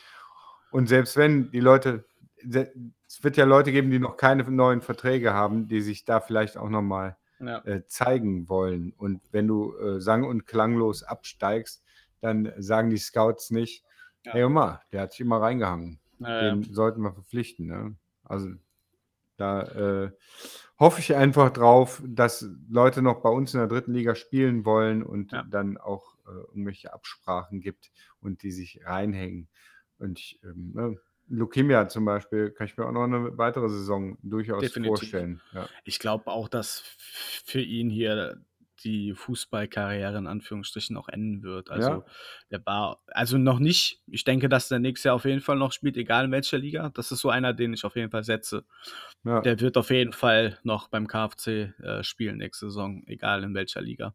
Und 0.71 0.87
selbst 0.87 1.17
wenn 1.17 1.51
die 1.51 1.59
Leute, 1.59 2.05
es 2.37 3.23
wird 3.23 3.37
ja 3.37 3.45
Leute 3.45 3.71
geben, 3.71 3.89
die 3.89 3.99
noch 3.99 4.17
keine 4.17 4.43
neuen 4.43 4.81
Verträge 4.81 5.33
haben, 5.33 5.67
die 5.67 5.81
sich 5.81 6.05
da 6.05 6.19
vielleicht 6.19 6.57
auch 6.57 6.69
nochmal 6.69 7.17
ja. 7.39 7.63
äh, 7.65 7.85
zeigen 7.87 8.49
wollen. 8.49 8.93
Und 8.93 9.21
wenn 9.31 9.47
du 9.47 9.75
äh, 9.77 9.99
sang- 9.99 10.25
und 10.25 10.45
klanglos 10.45 11.03
absteigst, 11.03 11.83
dann 12.21 12.51
sagen 12.57 12.89
die 12.89 12.97
Scouts 12.97 13.49
nicht, 13.51 13.83
ja. 14.25 14.33
hey 14.33 14.43
Oma, 14.43 14.81
der 14.91 15.01
hat 15.01 15.11
sich 15.13 15.21
immer 15.21 15.41
reingehangen. 15.41 15.99
Ja, 16.19 16.41
Den 16.41 16.63
sollten 16.73 17.01
wir 17.01 17.13
verpflichten. 17.13 17.67
Ne? 17.67 17.95
Also 18.23 18.49
da 19.37 19.63
äh, 19.63 20.11
hoffe 20.79 21.01
ich 21.01 21.15
einfach 21.15 21.51
drauf, 21.51 22.01
dass 22.05 22.47
Leute 22.69 23.01
noch 23.01 23.21
bei 23.21 23.29
uns 23.29 23.53
in 23.53 23.59
der 23.59 23.67
dritten 23.67 23.93
Liga 23.93 24.15
spielen 24.15 24.65
wollen 24.65 25.03
und 25.03 25.33
ja. 25.33 25.43
dann 25.43 25.77
auch 25.77 26.15
äh, 26.25 26.31
irgendwelche 26.47 26.93
Absprachen 26.93 27.59
gibt 27.59 27.91
und 28.21 28.41
die 28.43 28.51
sich 28.51 28.81
reinhängen. 28.85 29.49
Und 29.99 30.19
ich, 30.19 30.39
ähm, 30.43 30.71
ne, 30.73 30.97
Leukemia 31.27 31.87
zum 31.89 32.05
Beispiel 32.05 32.51
kann 32.51 32.65
ich 32.65 32.77
mir 32.77 32.85
auch 32.85 32.91
noch 32.91 33.03
eine 33.03 33.37
weitere 33.37 33.69
Saison 33.69 34.17
durchaus 34.23 34.61
Definitiv. 34.61 34.99
vorstellen. 34.99 35.41
Ja. 35.53 35.67
Ich 35.83 35.99
glaube 35.99 36.27
auch, 36.27 36.47
dass 36.47 36.79
für 37.45 37.61
ihn 37.61 37.89
hier 37.89 38.41
die 38.83 39.13
Fußballkarriere 39.13 40.17
in 40.17 40.27
Anführungsstrichen 40.27 40.97
auch 40.97 41.09
enden 41.09 41.43
wird. 41.43 41.69
Also 41.69 41.89
ja. 41.89 42.05
der 42.51 42.65
war, 42.65 43.01
also 43.07 43.37
noch 43.37 43.59
nicht. 43.59 44.01
Ich 44.07 44.23
denke, 44.23 44.49
dass 44.49 44.69
der 44.69 44.79
nächstes 44.79 45.05
Jahr 45.05 45.15
auf 45.15 45.25
jeden 45.25 45.41
Fall 45.41 45.57
noch 45.57 45.71
spielt, 45.71 45.97
egal 45.97 46.25
in 46.25 46.31
welcher 46.31 46.57
Liga. 46.57 46.89
Das 46.93 47.11
ist 47.11 47.19
so 47.19 47.29
einer, 47.29 47.53
den 47.53 47.73
ich 47.73 47.85
auf 47.85 47.95
jeden 47.95 48.11
Fall 48.11 48.23
setze. 48.23 48.65
Ja. 49.23 49.41
Der 49.41 49.59
wird 49.59 49.77
auf 49.77 49.89
jeden 49.89 50.13
Fall 50.13 50.57
noch 50.63 50.87
beim 50.87 51.07
KFC 51.07 51.73
äh, 51.81 52.03
spielen 52.03 52.37
nächste 52.37 52.67
Saison, 52.67 53.03
egal 53.07 53.43
in 53.43 53.53
welcher 53.53 53.81
Liga. 53.81 54.13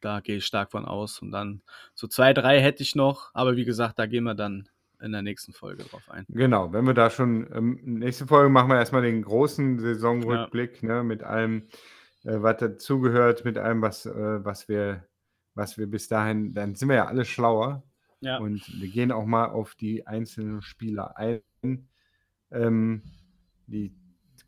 Da 0.00 0.20
gehe 0.20 0.36
ich 0.36 0.46
stark 0.46 0.70
von 0.70 0.84
aus. 0.84 1.20
Und 1.20 1.32
dann 1.32 1.62
so 1.94 2.06
zwei, 2.06 2.32
drei 2.32 2.60
hätte 2.60 2.82
ich 2.82 2.94
noch, 2.94 3.30
aber 3.34 3.56
wie 3.56 3.64
gesagt, 3.64 3.98
da 3.98 4.06
gehen 4.06 4.24
wir 4.24 4.34
dann 4.34 4.68
in 5.00 5.12
der 5.12 5.22
nächsten 5.22 5.52
Folge 5.52 5.84
drauf 5.84 6.08
ein. 6.10 6.24
Genau, 6.28 6.72
wenn 6.72 6.86
wir 6.86 6.94
da 6.94 7.10
schon, 7.10 7.48
ähm, 7.54 7.80
nächste 7.84 8.26
Folge 8.26 8.48
machen 8.48 8.68
wir 8.68 8.76
erstmal 8.76 9.02
den 9.02 9.22
großen 9.22 9.78
Saisonrückblick 9.78 10.82
ja. 10.82 10.88
ne, 10.88 11.04
mit 11.04 11.22
allem, 11.22 11.68
was 12.24 12.56
dazugehört, 12.58 13.44
mit 13.44 13.58
allem, 13.58 13.82
was, 13.82 14.06
äh, 14.06 14.44
was 14.44 14.68
wir 14.68 15.08
was 15.58 15.76
wir 15.76 15.88
bis 15.88 16.08
dahin, 16.08 16.54
dann 16.54 16.74
sind 16.74 16.88
wir 16.88 16.96
ja 16.96 17.06
alle 17.06 17.26
schlauer. 17.26 17.82
Ja. 18.20 18.38
Und 18.38 18.62
wir 18.80 18.88
gehen 18.88 19.12
auch 19.12 19.26
mal 19.26 19.46
auf 19.46 19.74
die 19.74 20.06
einzelnen 20.06 20.62
Spieler 20.62 21.16
ein. 21.18 21.42
Ähm, 22.50 23.02
die 23.66 23.94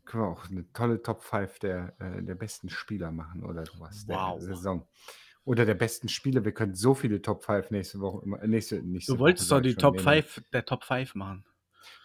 können 0.05 0.23
wir 0.23 0.29
auch 0.29 0.49
eine 0.49 0.71
tolle 0.73 1.01
Top 1.01 1.21
5 1.21 1.59
der, 1.59 1.93
äh, 1.99 2.23
der 2.23 2.35
besten 2.35 2.69
Spieler 2.69 3.11
machen 3.11 3.43
oder 3.43 3.65
sowas 3.65 4.05
wow. 4.07 4.39
der 4.39 4.47
Saison. 4.47 4.87
Oder 5.43 5.65
der 5.65 5.75
besten 5.75 6.09
Spieler. 6.09 6.43
Wir 6.43 6.53
können 6.53 6.75
so 6.75 6.93
viele 6.93 7.21
Top 7.21 7.43
5 7.43 7.71
nächste 7.71 7.99
Woche, 7.99 8.27
nächste, 8.47 8.81
nächste 8.81 9.13
Du 9.13 9.19
wolltest 9.19 9.51
doch 9.51 9.61
die 9.61 9.75
Top 9.75 9.99
5 9.99 10.43
der 10.51 10.65
Top 10.65 10.83
5 10.83 11.15
machen. 11.15 11.45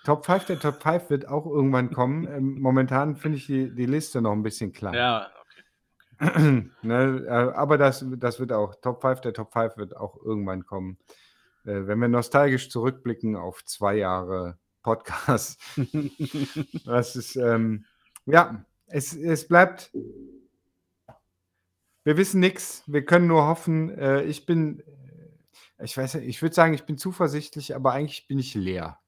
Top 0.05 0.25
5 0.25 0.47
der 0.47 0.61
Top 0.61 0.83
5 0.83 1.11
wird 1.11 1.29
auch 1.29 1.47
irgendwann 1.47 1.91
kommen. 1.91 2.27
ähm, 2.29 2.61
momentan 2.61 3.17
finde 3.17 3.39
ich 3.39 3.47
die, 3.47 3.75
die 3.75 3.87
Liste 3.87 4.23
noch 4.23 4.33
ein 4.33 4.43
bisschen 4.43 4.73
klein. 4.73 4.95
Ja. 4.95 5.31
ne, 6.83 7.25
äh, 7.27 7.31
aber 7.31 7.79
das, 7.79 8.05
das 8.19 8.41
wird 8.41 8.53
auch, 8.53 8.75
Top 8.77 9.03
5 9.03 9.21
der 9.21 9.33
Top 9.33 9.53
5 9.53 9.77
wird 9.77 9.97
auch 9.97 10.17
irgendwann 10.23 10.65
kommen. 10.65 10.99
Äh, 11.65 11.87
wenn 11.87 11.99
wir 11.99 12.09
nostalgisch 12.09 12.71
zurückblicken 12.71 13.37
auf 13.37 13.65
zwei 13.65 13.97
Jahre 13.97 14.59
Podcast. 14.83 15.61
das 16.85 17.17
ist, 17.17 17.37
ähm, 17.37 17.85
ja, 18.25 18.65
es, 18.87 19.15
es 19.17 19.49
bleibt. 19.49 19.91
Wir 22.05 22.17
wissen 22.17 22.39
nichts. 22.39 22.85
Wir 22.87 23.05
können 23.05 23.27
nur 23.27 23.47
hoffen. 23.47 23.91
Äh, 23.99 24.23
ich 24.23 24.47
bin, 24.47 24.85
ich 25.83 25.97
weiß 25.97 26.15
ich 26.17 26.41
würde 26.41 26.55
sagen, 26.55 26.73
ich 26.73 26.85
bin 26.85 26.99
zuversichtlich, 26.99 27.75
aber 27.75 27.93
eigentlich 27.93 28.29
bin 28.29 28.39
ich 28.39 28.55
leer. 28.55 29.01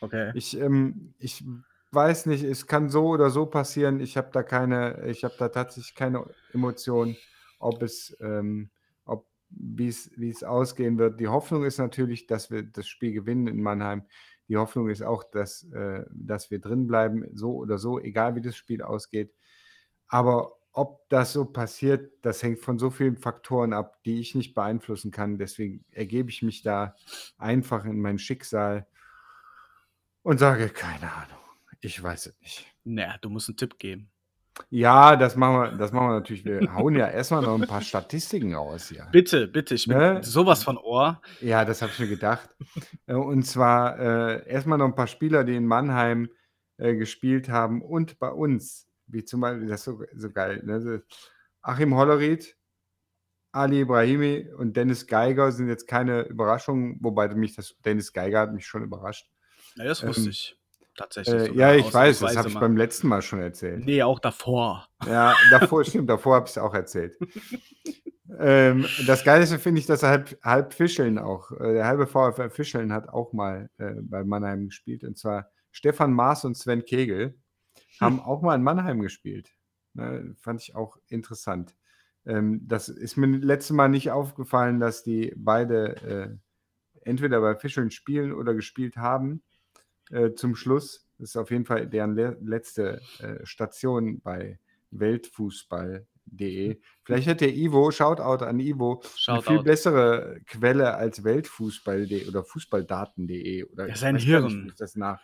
Okay. 0.00 0.32
Ich, 0.34 0.58
ähm, 0.58 1.14
ich 1.18 1.44
weiß 1.92 2.26
nicht, 2.26 2.44
es 2.44 2.66
kann 2.66 2.88
so 2.88 3.08
oder 3.08 3.30
so 3.30 3.46
passieren. 3.46 4.00
Ich 4.00 4.16
habe 4.16 4.30
da 4.32 4.42
keine, 4.42 5.06
ich 5.06 5.24
habe 5.24 5.34
da 5.38 5.48
tatsächlich 5.48 5.94
keine 5.94 6.24
Emotionen, 6.52 7.16
ob 7.58 7.82
es, 7.82 8.16
ähm, 8.20 8.70
ob 9.04 9.26
wie 9.50 9.88
es, 9.88 10.10
wie 10.16 10.30
es 10.30 10.44
ausgehen 10.44 10.98
wird. 10.98 11.20
Die 11.20 11.28
Hoffnung 11.28 11.64
ist 11.64 11.78
natürlich, 11.78 12.26
dass 12.26 12.50
wir 12.50 12.62
das 12.62 12.86
Spiel 12.86 13.12
gewinnen 13.12 13.46
in 13.46 13.62
Mannheim. 13.62 14.04
Die 14.48 14.56
Hoffnung 14.56 14.88
ist 14.88 15.02
auch, 15.02 15.24
dass, 15.24 15.64
äh, 15.72 16.04
dass 16.10 16.50
wir 16.50 16.60
drin 16.60 16.86
bleiben, 16.86 17.26
so 17.34 17.54
oder 17.54 17.78
so, 17.78 18.00
egal 18.00 18.34
wie 18.34 18.40
das 18.40 18.56
Spiel 18.56 18.82
ausgeht. 18.82 19.32
Aber 20.08 20.56
ob 20.72 21.08
das 21.08 21.32
so 21.32 21.44
passiert, 21.44 22.12
das 22.22 22.42
hängt 22.42 22.60
von 22.60 22.78
so 22.78 22.90
vielen 22.90 23.16
Faktoren 23.16 23.72
ab, 23.72 24.02
die 24.04 24.20
ich 24.20 24.34
nicht 24.34 24.54
beeinflussen 24.54 25.10
kann. 25.10 25.38
Deswegen 25.38 25.84
ergebe 25.90 26.30
ich 26.30 26.42
mich 26.42 26.62
da 26.62 26.94
einfach 27.38 27.84
in 27.84 28.00
mein 28.00 28.18
Schicksal 28.18 28.86
und 30.22 30.38
sage, 30.38 30.68
keine 30.68 31.12
Ahnung, 31.12 31.39
ich 31.80 32.02
weiß 32.02 32.26
es 32.26 32.40
nicht. 32.40 32.66
Naja, 32.84 33.16
du 33.20 33.30
musst 33.30 33.48
einen 33.48 33.56
Tipp 33.56 33.78
geben. 33.78 34.10
Ja, 34.68 35.16
das 35.16 35.36
machen 35.36 35.54
wir, 35.54 35.78
das 35.78 35.92
machen 35.92 36.08
wir 36.08 36.14
natürlich. 36.14 36.44
Wir 36.44 36.74
hauen 36.74 36.94
ja 36.94 37.08
erstmal 37.08 37.42
noch 37.42 37.60
ein 37.60 37.66
paar 37.66 37.80
Statistiken 37.80 38.54
raus 38.54 38.88
hier. 38.88 39.08
Bitte, 39.10 39.48
bitte, 39.48 39.74
ich 39.74 39.86
bin 39.86 39.96
ne? 39.96 40.22
sowas 40.22 40.62
von 40.62 40.76
Ohr. 40.76 41.22
Ja, 41.40 41.64
das 41.64 41.80
habe 41.82 41.92
ich 41.92 41.98
mir 41.98 42.08
gedacht. 42.08 42.50
Äh, 43.06 43.14
und 43.14 43.44
zwar 43.44 43.98
äh, 43.98 44.48
erstmal 44.48 44.78
noch 44.78 44.86
ein 44.86 44.94
paar 44.94 45.06
Spieler, 45.06 45.44
die 45.44 45.56
in 45.56 45.66
Mannheim 45.66 46.28
äh, 46.76 46.94
gespielt 46.94 47.48
haben 47.48 47.82
und 47.82 48.18
bei 48.18 48.30
uns, 48.30 48.88
wie 49.06 49.24
zum 49.24 49.40
Beispiel, 49.40 49.68
das 49.68 49.80
ist 49.80 49.84
so, 49.84 50.02
so 50.14 50.30
geil, 50.30 50.62
ne? 50.64 51.02
Achim 51.62 51.94
Hollerried, 51.94 52.56
Ali 53.52 53.80
Ibrahimi 53.80 54.48
und 54.56 54.76
Dennis 54.76 55.06
Geiger 55.06 55.52
sind 55.52 55.68
jetzt 55.68 55.86
keine 55.86 56.22
Überraschungen, 56.22 56.98
wobei 57.00 57.28
mich 57.34 57.54
das 57.54 57.76
Dennis 57.84 58.12
Geiger 58.12 58.40
hat 58.40 58.52
mich 58.52 58.66
schon 58.66 58.82
überrascht. 58.82 59.28
Ja, 59.76 59.84
das 59.84 60.06
wusste 60.06 60.22
ähm, 60.22 60.30
ich. 60.30 60.59
Tatsächlich. 61.00 61.52
Äh, 61.52 61.54
ja, 61.54 61.74
ich 61.74 61.94
weiß, 61.94 62.18
das 62.18 62.36
habe 62.36 62.50
ich 62.50 62.58
beim 62.58 62.76
letzten 62.76 63.08
Mal 63.08 63.22
schon 63.22 63.40
erzählt. 63.40 63.86
Nee, 63.86 64.02
auch 64.02 64.18
davor. 64.18 64.86
Ja, 65.06 65.34
davor, 65.50 65.82
stimmt, 65.82 66.10
davor 66.10 66.34
habe 66.36 66.44
ich 66.44 66.50
es 66.50 66.58
auch 66.58 66.74
erzählt. 66.74 67.16
ähm, 68.38 68.84
das 69.06 69.24
Geilste 69.24 69.58
finde 69.58 69.80
ich, 69.80 69.86
dass 69.86 70.02
halb, 70.02 70.38
halb 70.44 70.74
Fischeln 70.74 71.18
auch, 71.18 71.52
äh, 71.52 71.72
der 71.72 71.86
halbe 71.86 72.06
VfR 72.06 72.50
Fischeln 72.50 72.92
hat 72.92 73.08
auch 73.08 73.32
mal 73.32 73.70
äh, 73.78 73.94
bei 74.02 74.24
Mannheim 74.24 74.66
gespielt. 74.66 75.02
Und 75.02 75.16
zwar 75.16 75.50
Stefan 75.70 76.12
Maas 76.12 76.44
und 76.44 76.54
Sven 76.54 76.84
Kegel 76.84 77.40
haben 77.98 78.18
hm. 78.18 78.24
auch 78.24 78.42
mal 78.42 78.54
in 78.54 78.62
Mannheim 78.62 79.00
gespielt. 79.00 79.54
Ne, 79.94 80.34
fand 80.38 80.60
ich 80.60 80.74
auch 80.74 80.98
interessant. 81.08 81.74
Ähm, 82.26 82.60
das 82.68 82.90
ist 82.90 83.16
mir 83.16 83.38
letztes 83.38 83.74
Mal 83.74 83.88
nicht 83.88 84.10
aufgefallen, 84.10 84.80
dass 84.80 85.02
die 85.02 85.32
beide 85.34 85.96
äh, 86.02 87.08
entweder 87.08 87.40
bei 87.40 87.56
Fischeln 87.56 87.90
spielen 87.90 88.34
oder 88.34 88.52
gespielt 88.52 88.98
haben 88.98 89.42
äh, 90.10 90.34
zum 90.34 90.54
Schluss. 90.54 91.06
Das 91.18 91.30
ist 91.30 91.36
auf 91.36 91.50
jeden 91.50 91.64
Fall 91.64 91.86
deren 91.86 92.14
le 92.14 92.38
letzte 92.42 93.00
äh, 93.18 93.44
Station 93.44 94.20
bei 94.20 94.58
Weltfußball.de. 94.90 96.80
Vielleicht 97.04 97.28
hat 97.28 97.40
der 97.40 97.54
Ivo, 97.54 97.90
Shoutout 97.90 98.44
an 98.44 98.58
Ivo, 98.58 99.02
Shoutout. 99.16 99.32
eine 99.32 99.42
viel 99.42 99.64
bessere 99.64 100.40
Quelle 100.46 100.94
als 100.94 101.22
Weltfußball.de 101.22 102.26
oder 102.28 102.44
Fußballdaten.de. 102.44 103.64
Oder 103.64 103.88
ja, 103.88 103.96
sein 103.96 104.16
Hirn. 104.16 104.72
Das 104.78 104.96
nach. 104.96 105.20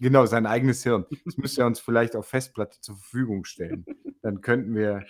Genau, 0.00 0.26
sein 0.26 0.46
eigenes 0.46 0.82
Hirn. 0.82 1.04
Das 1.24 1.36
müsste 1.36 1.62
er 1.62 1.66
uns 1.66 1.80
vielleicht 1.80 2.16
auf 2.16 2.26
Festplatte 2.26 2.80
zur 2.80 2.96
Verfügung 2.96 3.44
stellen. 3.44 3.84
Dann 4.22 4.40
könnten 4.40 4.74
wir 4.74 5.04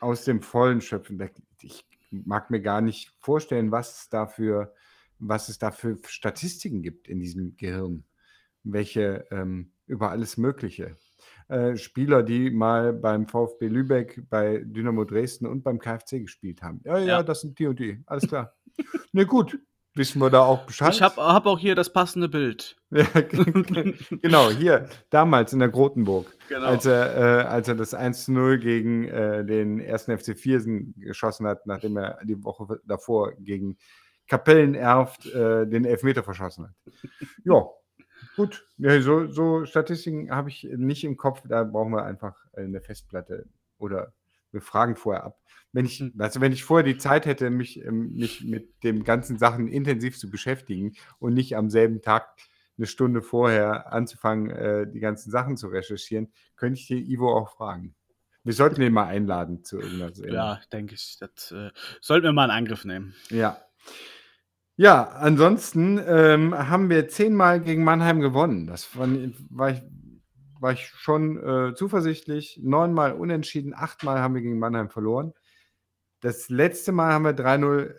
aus 0.00 0.24
dem 0.24 0.42
Vollen 0.42 0.80
schöpfen. 0.80 1.18
Ich 1.62 1.86
mag 2.10 2.50
mir 2.50 2.60
gar 2.60 2.80
nicht 2.80 3.12
vorstellen, 3.20 3.72
was 3.72 4.02
es 4.02 4.08
dafür, 4.08 4.74
was 5.18 5.48
es 5.48 5.58
da 5.58 5.70
für 5.70 5.98
Statistiken 6.06 6.82
gibt 6.82 7.08
in 7.08 7.20
diesem 7.20 7.56
Gehirn 7.56 8.04
welche 8.72 9.26
ähm, 9.30 9.72
über 9.86 10.10
alles 10.10 10.36
Mögliche. 10.36 10.96
Äh, 11.48 11.76
Spieler, 11.76 12.22
die 12.22 12.50
mal 12.50 12.92
beim 12.92 13.28
VfB 13.28 13.68
Lübeck, 13.68 14.22
bei 14.28 14.62
Dynamo 14.64 15.04
Dresden 15.04 15.46
und 15.46 15.62
beim 15.62 15.78
KfC 15.78 16.20
gespielt 16.20 16.62
haben. 16.62 16.80
Ja, 16.84 16.98
ja, 16.98 17.04
ja. 17.04 17.22
das 17.22 17.42
sind 17.42 17.58
die 17.58 17.66
und 17.66 17.78
die. 17.78 18.02
Alles 18.06 18.26
klar. 18.26 18.54
ne, 19.12 19.26
gut. 19.26 19.58
Wissen 19.94 20.20
wir 20.20 20.28
da 20.28 20.42
auch 20.42 20.66
Bescheid? 20.66 20.92
Ich 20.92 21.00
habe 21.00 21.16
hab 21.22 21.46
auch 21.46 21.58
hier 21.58 21.74
das 21.74 21.90
passende 21.90 22.28
Bild. 22.28 22.76
genau, 22.90 24.50
hier, 24.50 24.90
damals 25.08 25.54
in 25.54 25.58
der 25.58 25.70
Grotenburg, 25.70 26.26
genau. 26.50 26.66
als, 26.66 26.84
er, 26.84 27.16
äh, 27.16 27.44
als 27.46 27.68
er 27.68 27.76
das 27.76 27.96
1-0 27.96 28.58
gegen 28.58 29.08
äh, 29.08 29.42
den 29.46 29.80
ersten 29.80 30.18
FC 30.18 30.36
Viersen 30.36 30.94
geschossen 30.98 31.46
hat, 31.46 31.66
nachdem 31.66 31.96
er 31.96 32.18
die 32.24 32.44
Woche 32.44 32.78
davor 32.84 33.32
gegen 33.38 33.78
Kapellenerft 34.28 35.26
äh, 35.32 35.66
den 35.66 35.86
Elfmeter 35.86 36.22
verschossen 36.22 36.64
hat. 36.64 36.74
Ja, 37.44 37.64
Gut, 38.36 38.68
ja, 38.76 39.00
so, 39.00 39.26
so 39.28 39.64
Statistiken 39.64 40.30
habe 40.30 40.50
ich 40.50 40.64
nicht 40.76 41.04
im 41.04 41.16
Kopf. 41.16 41.42
Da 41.48 41.64
brauchen 41.64 41.92
wir 41.92 42.04
einfach 42.04 42.36
eine 42.54 42.80
Festplatte 42.80 43.46
oder 43.78 44.12
wir 44.52 44.60
fragen 44.60 44.96
vorher 44.96 45.24
ab. 45.24 45.38
Wenn 45.72 45.84
ich, 45.84 46.02
also 46.18 46.40
wenn 46.40 46.52
ich 46.52 46.64
vorher 46.64 46.84
die 46.84 46.98
Zeit 46.98 47.26
hätte, 47.26 47.50
mich, 47.50 47.84
ähm, 47.84 48.14
mich 48.14 48.44
mit 48.44 48.82
den 48.82 49.04
ganzen 49.04 49.38
Sachen 49.38 49.68
intensiv 49.68 50.18
zu 50.18 50.30
beschäftigen 50.30 50.94
und 51.18 51.34
nicht 51.34 51.56
am 51.56 51.70
selben 51.70 52.02
Tag 52.02 52.28
eine 52.78 52.86
Stunde 52.86 53.22
vorher 53.22 53.92
anzufangen, 53.92 54.50
äh, 54.50 54.86
die 54.90 55.00
ganzen 55.00 55.30
Sachen 55.30 55.56
zu 55.56 55.68
recherchieren, 55.68 56.32
könnte 56.56 56.78
ich 56.78 56.86
den 56.86 57.04
Ivo 57.06 57.34
auch 57.34 57.50
fragen. 57.50 57.94
Wir 58.44 58.52
sollten 58.52 58.80
ihn 58.80 58.92
mal 58.92 59.06
einladen 59.06 59.64
zu 59.64 59.80
irgendwas. 59.80 60.18
Ja, 60.24 60.60
denke 60.72 60.94
ich. 60.94 61.18
Das 61.18 61.50
äh, 61.52 61.70
sollten 62.00 62.24
wir 62.24 62.32
mal 62.32 62.44
in 62.44 62.50
Angriff 62.52 62.84
nehmen. 62.84 63.14
Ja. 63.30 63.60
Ja, 64.78 65.04
ansonsten 65.04 65.98
ähm, 66.06 66.54
haben 66.54 66.90
wir 66.90 67.08
zehnmal 67.08 67.60
gegen 67.60 67.82
Mannheim 67.82 68.20
gewonnen. 68.20 68.66
Das 68.66 68.94
war, 68.94 69.08
war, 69.48 69.70
ich, 69.70 69.82
war 70.60 70.72
ich 70.72 70.86
schon 70.88 71.38
äh, 71.38 71.74
zuversichtlich. 71.74 72.60
Neunmal 72.62 73.12
unentschieden, 73.14 73.72
achtmal 73.74 74.20
haben 74.20 74.34
wir 74.34 74.42
gegen 74.42 74.58
Mannheim 74.58 74.90
verloren. 74.90 75.32
Das 76.20 76.50
letzte 76.50 76.92
Mal 76.92 77.14
haben 77.14 77.24
wir 77.24 77.32
3-0 77.32 77.94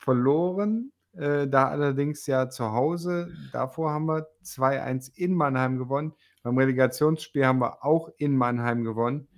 verloren, 0.00 0.92
äh, 1.14 1.48
da 1.48 1.68
allerdings 1.68 2.26
ja 2.26 2.50
zu 2.50 2.72
Hause. 2.72 3.32
Davor 3.52 3.92
haben 3.92 4.04
wir 4.06 4.26
2-1 4.44 5.16
in 5.16 5.32
Mannheim 5.32 5.78
gewonnen. 5.78 6.12
Beim 6.42 6.58
Relegationsspiel 6.58 7.46
haben 7.46 7.60
wir 7.60 7.86
auch 7.86 8.10
in 8.18 8.36
Mannheim 8.36 8.84
gewonnen. 8.84 9.28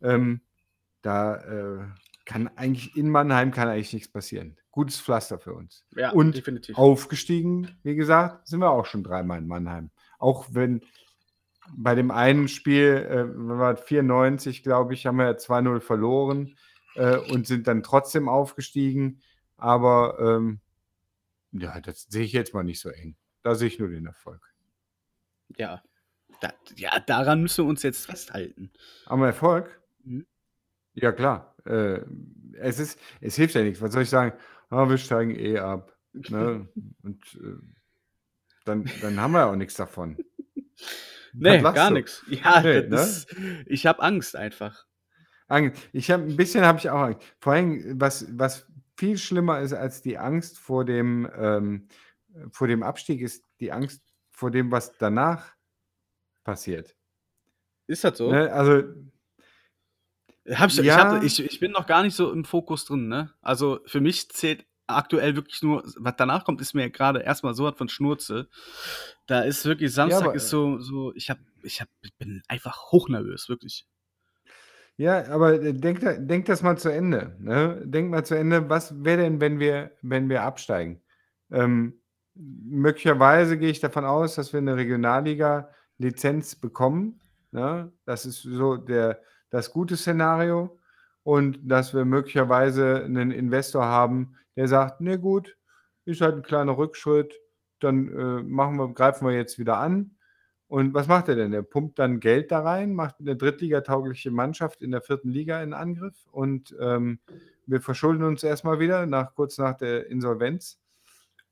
Ähm, 0.00 0.42
da 1.02 1.34
äh, 1.36 1.84
kann 2.26 2.48
eigentlich 2.56 2.96
in 2.96 3.10
Mannheim 3.10 3.50
kann 3.50 3.68
eigentlich 3.68 3.92
nichts 3.92 4.12
passieren 4.12 4.56
gutes 4.72 5.00
Pflaster 5.00 5.38
für 5.38 5.54
uns. 5.54 5.84
Ja, 5.94 6.10
und 6.10 6.34
definitiv. 6.34 6.76
aufgestiegen, 6.76 7.78
wie 7.84 7.94
gesagt, 7.94 8.48
sind 8.48 8.58
wir 8.58 8.70
auch 8.70 8.86
schon 8.86 9.04
dreimal 9.04 9.38
in 9.38 9.46
Mannheim. 9.46 9.90
Auch 10.18 10.46
wenn 10.50 10.80
bei 11.70 11.94
dem 11.94 12.10
einen 12.10 12.48
Spiel, 12.48 13.06
äh, 13.08 13.24
wir 13.24 13.76
94, 13.76 14.64
glaube 14.64 14.94
ich, 14.94 15.06
haben 15.06 15.18
wir 15.18 15.38
2-0 15.38 15.80
verloren 15.80 16.56
äh, 16.96 17.16
und 17.16 17.46
sind 17.46 17.68
dann 17.68 17.82
trotzdem 17.82 18.28
aufgestiegen. 18.28 19.22
Aber 19.56 20.18
ähm, 20.18 20.60
ja, 21.52 21.80
das 21.80 22.06
sehe 22.08 22.24
ich 22.24 22.32
jetzt 22.32 22.54
mal 22.54 22.64
nicht 22.64 22.80
so 22.80 22.88
eng. 22.88 23.16
Da 23.42 23.54
sehe 23.54 23.68
ich 23.68 23.78
nur 23.78 23.88
den 23.88 24.06
Erfolg. 24.06 24.40
Ja, 25.56 25.82
da, 26.40 26.52
ja 26.76 26.98
daran 26.98 27.42
müssen 27.42 27.64
wir 27.64 27.68
uns 27.68 27.82
jetzt 27.82 28.06
festhalten. 28.06 28.72
Am 29.06 29.22
Erfolg? 29.22 29.80
Mhm. 30.02 30.26
Ja, 30.94 31.12
klar. 31.12 31.54
Äh, 31.64 32.00
es, 32.54 32.78
ist, 32.78 32.98
es 33.20 33.36
hilft 33.36 33.54
ja 33.54 33.62
nichts. 33.62 33.80
Was 33.80 33.92
soll 33.92 34.02
ich 34.02 34.10
sagen? 34.10 34.36
Ah, 34.72 34.88
wir 34.88 34.98
steigen 34.98 35.36
eh 35.38 35.58
ab. 35.58 35.96
Ne? 36.12 36.68
Und 37.02 37.22
äh, 37.34 37.56
dann, 38.64 38.90
dann 39.00 39.20
haben 39.20 39.32
wir 39.32 39.40
ja 39.40 39.50
auch 39.50 39.56
nichts 39.56 39.74
davon. 39.74 40.16
nee, 41.32 41.60
gar 41.60 41.90
nichts. 41.90 42.24
Ja, 42.28 42.62
nee, 42.62 42.88
das, 42.88 43.26
ne? 43.36 43.64
ich 43.66 43.86
habe 43.86 44.02
Angst 44.02 44.36
einfach. 44.36 44.86
Angst. 45.48 45.82
Ich 45.92 46.10
habe 46.10 46.24
ein 46.24 46.36
bisschen 46.36 46.64
habe 46.64 46.78
ich 46.78 46.88
auch 46.88 47.00
Angst. 47.00 47.22
Vor 47.40 47.52
allem, 47.52 48.00
was, 48.00 48.26
was 48.30 48.66
viel 48.96 49.18
schlimmer 49.18 49.60
ist 49.60 49.72
als 49.72 50.00
die 50.00 50.18
Angst 50.18 50.58
vor 50.58 50.84
dem, 50.84 51.30
ähm, 51.36 51.88
vor 52.50 52.68
dem 52.68 52.82
Abstieg, 52.82 53.20
ist 53.20 53.44
die 53.60 53.72
Angst 53.72 54.02
vor 54.30 54.50
dem, 54.50 54.70
was 54.70 54.96
danach 54.96 55.54
passiert. 56.44 56.96
Ist 57.86 58.04
das 58.04 58.18
so? 58.18 58.30
Ne? 58.30 58.50
Also 58.52 58.84
hab 60.50 60.70
ich, 60.70 60.76
ja. 60.76 60.82
ich, 60.82 60.92
hab, 60.92 61.22
ich, 61.22 61.44
ich 61.44 61.60
bin 61.60 61.72
noch 61.72 61.86
gar 61.86 62.02
nicht 62.02 62.16
so 62.16 62.32
im 62.32 62.44
Fokus 62.44 62.84
drin, 62.84 63.08
ne? 63.08 63.30
Also 63.40 63.80
für 63.86 64.00
mich 64.00 64.30
zählt 64.30 64.66
aktuell 64.86 65.36
wirklich 65.36 65.62
nur, 65.62 65.84
was 65.96 66.14
danach 66.16 66.44
kommt, 66.44 66.60
ist 66.60 66.74
mir 66.74 66.90
gerade 66.90 67.20
erstmal 67.20 67.54
so 67.54 67.64
was 67.64 67.76
von 67.76 67.88
Schnurze. 67.88 68.48
Da 69.26 69.42
ist 69.42 69.64
wirklich, 69.64 69.92
Samstag 69.92 70.26
ja, 70.26 70.32
ist 70.32 70.48
so, 70.48 70.78
so, 70.78 71.12
ich 71.14 71.30
hab, 71.30 71.38
ich 71.62 71.80
hab, 71.80 71.88
bin 72.18 72.42
einfach 72.48 72.90
hochnervös, 72.90 73.48
wirklich. 73.48 73.86
Ja, 74.96 75.26
aber 75.28 75.54
äh, 75.62 75.72
denk, 75.72 76.00
denk 76.28 76.46
das 76.46 76.62
mal 76.62 76.76
zu 76.76 76.90
Ende. 76.90 77.36
Ne? 77.40 77.82
Denk 77.84 78.10
mal 78.10 78.24
zu 78.24 78.34
Ende, 78.34 78.68
was 78.68 79.04
wäre 79.04 79.22
denn, 79.22 79.40
wenn 79.40 79.58
wir, 79.58 79.92
wenn 80.02 80.28
wir 80.28 80.42
absteigen? 80.42 81.00
Ähm, 81.50 82.00
möglicherweise 82.34 83.58
gehe 83.58 83.70
ich 83.70 83.80
davon 83.80 84.04
aus, 84.04 84.34
dass 84.34 84.52
wir 84.52 84.58
eine 84.58 84.76
Regionalliga-Lizenz 84.76 86.56
bekommen. 86.56 87.20
Ne? 87.52 87.92
Das 88.04 88.26
ist 88.26 88.42
so 88.42 88.76
der, 88.76 89.20
das 89.52 89.70
gute 89.70 89.96
Szenario. 89.96 90.78
Und 91.22 91.60
dass 91.62 91.94
wir 91.94 92.04
möglicherweise 92.04 93.04
einen 93.04 93.30
Investor 93.30 93.84
haben, 93.84 94.34
der 94.56 94.66
sagt, 94.66 95.00
ne 95.00 95.20
gut, 95.20 95.56
ist 96.04 96.20
halt 96.20 96.34
ein 96.34 96.42
kleiner 96.42 96.76
Rückschritt, 96.76 97.32
dann 97.78 98.08
äh, 98.08 98.42
machen 98.42 98.76
wir, 98.76 98.92
greifen 98.92 99.26
wir 99.26 99.34
jetzt 99.34 99.58
wieder 99.58 99.78
an. 99.78 100.16
Und 100.66 100.94
was 100.94 101.06
macht 101.06 101.28
er 101.28 101.36
denn? 101.36 101.52
Er 101.52 101.62
pumpt 101.62 101.98
dann 101.98 102.18
Geld 102.18 102.50
da 102.50 102.60
rein, 102.60 102.94
macht 102.94 103.16
eine 103.20 103.36
drittligataugliche 103.36 104.30
Mannschaft 104.30 104.82
in 104.82 104.90
der 104.90 105.02
vierten 105.02 105.28
Liga 105.28 105.62
in 105.62 105.74
Angriff 105.74 106.14
und 106.32 106.74
ähm, 106.80 107.20
wir 107.66 107.80
verschulden 107.80 108.24
uns 108.24 108.42
erstmal 108.42 108.80
wieder, 108.80 109.06
nach, 109.06 109.34
kurz 109.34 109.58
nach 109.58 109.76
der 109.76 110.06
Insolvenz, 110.08 110.80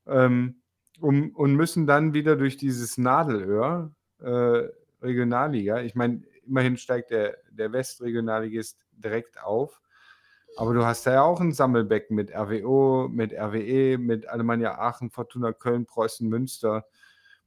ähm, 0.07 0.61
um, 0.99 1.35
und 1.35 1.55
müssen 1.55 1.87
dann 1.87 2.13
wieder 2.13 2.35
durch 2.35 2.57
dieses 2.57 2.97
Nadelöhr 2.97 3.91
äh, 4.21 4.63
Regionalliga, 5.01 5.81
ich 5.81 5.95
meine, 5.95 6.23
immerhin 6.45 6.77
steigt 6.77 7.11
der, 7.11 7.37
der 7.51 7.71
Westregionalligist 7.71 8.79
direkt 8.91 9.41
auf, 9.41 9.81
aber 10.57 10.73
du 10.73 10.85
hast 10.85 11.05
da 11.05 11.13
ja 11.13 11.21
auch 11.23 11.39
ein 11.39 11.53
Sammelbecken 11.53 12.15
mit 12.15 12.31
RWO, 12.31 13.07
mit 13.09 13.33
RWE, 13.33 13.97
mit 13.97 14.27
Alemannia 14.27 14.77
Aachen, 14.77 15.09
Fortuna 15.09 15.53
Köln, 15.53 15.85
Preußen, 15.85 16.27
Münster, 16.27 16.85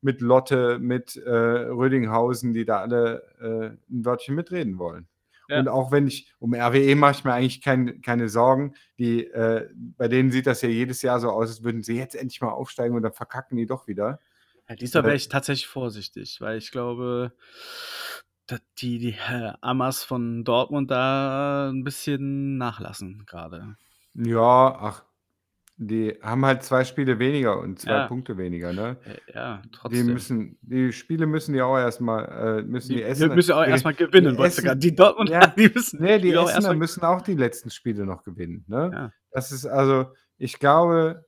mit 0.01 0.21
Lotte, 0.21 0.79
mit 0.79 1.17
äh, 1.17 1.31
Rödinghausen, 1.31 2.53
die 2.53 2.65
da 2.65 2.81
alle 2.81 3.23
äh, 3.41 3.93
ein 3.93 4.05
Wörtchen 4.05 4.35
mitreden 4.35 4.79
wollen. 4.79 5.09
Ja. 5.49 5.61
Und 5.61 5.69
auch 5.69 5.93
wenn 5.93 6.07
ich, 6.07 6.33
um 6.39 6.55
RWE 6.55 6.97
mache 6.97 7.13
ich 7.13 7.25
mir 7.25 7.35
eigentlich 7.35 7.61
kein, 7.61 8.01
keine 8.01 8.29
Sorgen. 8.29 8.75
Die, 8.99 9.27
äh, 9.27 9.69
bei 9.75 10.09
denen 10.09 10.31
sieht 10.31 10.47
das 10.47 10.63
ja 10.63 10.69
jedes 10.69 11.03
Jahr 11.03 11.21
so 11.21 11.31
aus, 11.31 11.51
als 11.51 11.63
würden 11.63 11.83
sie 11.83 11.97
jetzt 11.97 12.17
endlich 12.17 12.41
mal 12.41 12.51
aufsteigen 12.51 12.97
und 12.97 13.03
dann 13.03 13.13
verkacken 13.13 13.57
die 13.57 13.67
doch 13.67 13.87
wieder. 13.87 14.21
Ja, 14.69 14.77
diesmal 14.77 15.05
wäre 15.05 15.17
ich 15.17 15.29
tatsächlich 15.29 15.67
vorsichtig, 15.67 16.41
weil 16.41 16.57
ich 16.57 16.71
glaube, 16.71 17.33
die, 18.79 18.99
die 18.99 19.17
äh, 19.31 19.53
Amas 19.61 20.05
von 20.05 20.45
Dortmund 20.45 20.91
da 20.91 21.71
ein 21.71 21.85
bisschen 21.85 22.59
nachlassen 22.59 23.25
gerade. 23.27 23.77
Ja, 24.15 24.77
ach, 24.81 25.05
die 25.77 26.17
haben 26.23 26.47
halt 26.47 26.63
zwei 26.63 26.85
Spiele 26.85 27.19
weniger 27.19 27.59
und 27.59 27.81
zwei 27.81 27.91
Ja. 27.93 28.07
Punkte 28.07 28.39
weniger, 28.39 28.73
ne? 28.73 28.97
Ja, 29.35 29.61
Die 29.91 30.05
müssen 30.05 30.57
die 30.63 30.93
Spiele 30.93 31.27
müssen 31.27 31.53
die 31.53 31.63
auch 31.63 31.77
erstmal 31.77 32.61
äh, 32.61 32.63
müssen 32.63 32.91
die 32.91 32.97
Die 32.97 33.03
Essener 33.03 33.35
müssen 33.35 33.53
auch 33.53 33.65
die 33.65 33.71
erstmal 33.71 33.95
gewinnen, 33.95 34.37
die 34.37 34.43
Essen 34.43 34.79
Die 34.79 34.95
Dortmund, 34.95 35.31
ja, 35.31 35.47
die 35.57 35.69
müssen 35.75 36.01
ne, 36.01 36.21
die 36.21 36.31
die 36.31 36.37
auch 36.37 36.49
Essener 36.49 36.75
müssen 36.75 37.03
auch 37.03 37.23
die 37.23 37.35
letzten 37.35 37.71
Spiele 37.71 38.07
noch 38.07 38.23
gewinnen, 38.23 38.65
ne? 38.69 38.91
Ja. 38.93 39.13
Das 39.33 39.51
ist 39.51 39.67
also 39.67 40.13
ich 40.39 40.59
glaube, 40.61 41.25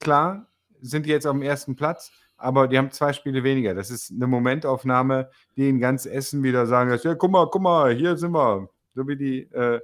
klar 0.00 0.50
sind 0.80 1.04
die 1.04 1.10
jetzt 1.10 1.26
auf 1.26 1.34
dem 1.34 1.42
ersten 1.42 1.76
Platz, 1.76 2.12
aber 2.36 2.68
die 2.68 2.78
haben 2.78 2.90
zwei 2.90 3.12
Spiele 3.12 3.42
weniger. 3.44 3.74
Das 3.74 3.90
ist 3.90 4.12
eine 4.12 4.26
Momentaufnahme, 4.26 5.30
die 5.56 5.68
in 5.68 5.80
ganz 5.80 6.06
Essen 6.06 6.42
wieder 6.42 6.66
sagen, 6.66 6.96
ja, 7.02 7.14
guck 7.14 7.30
mal, 7.30 7.48
guck 7.50 7.62
mal, 7.62 7.94
hier 7.94 8.16
sind 8.16 8.32
wir. 8.32 8.68
So 8.94 9.06
wie 9.08 9.16
die, 9.16 9.42
äh, 9.52 9.80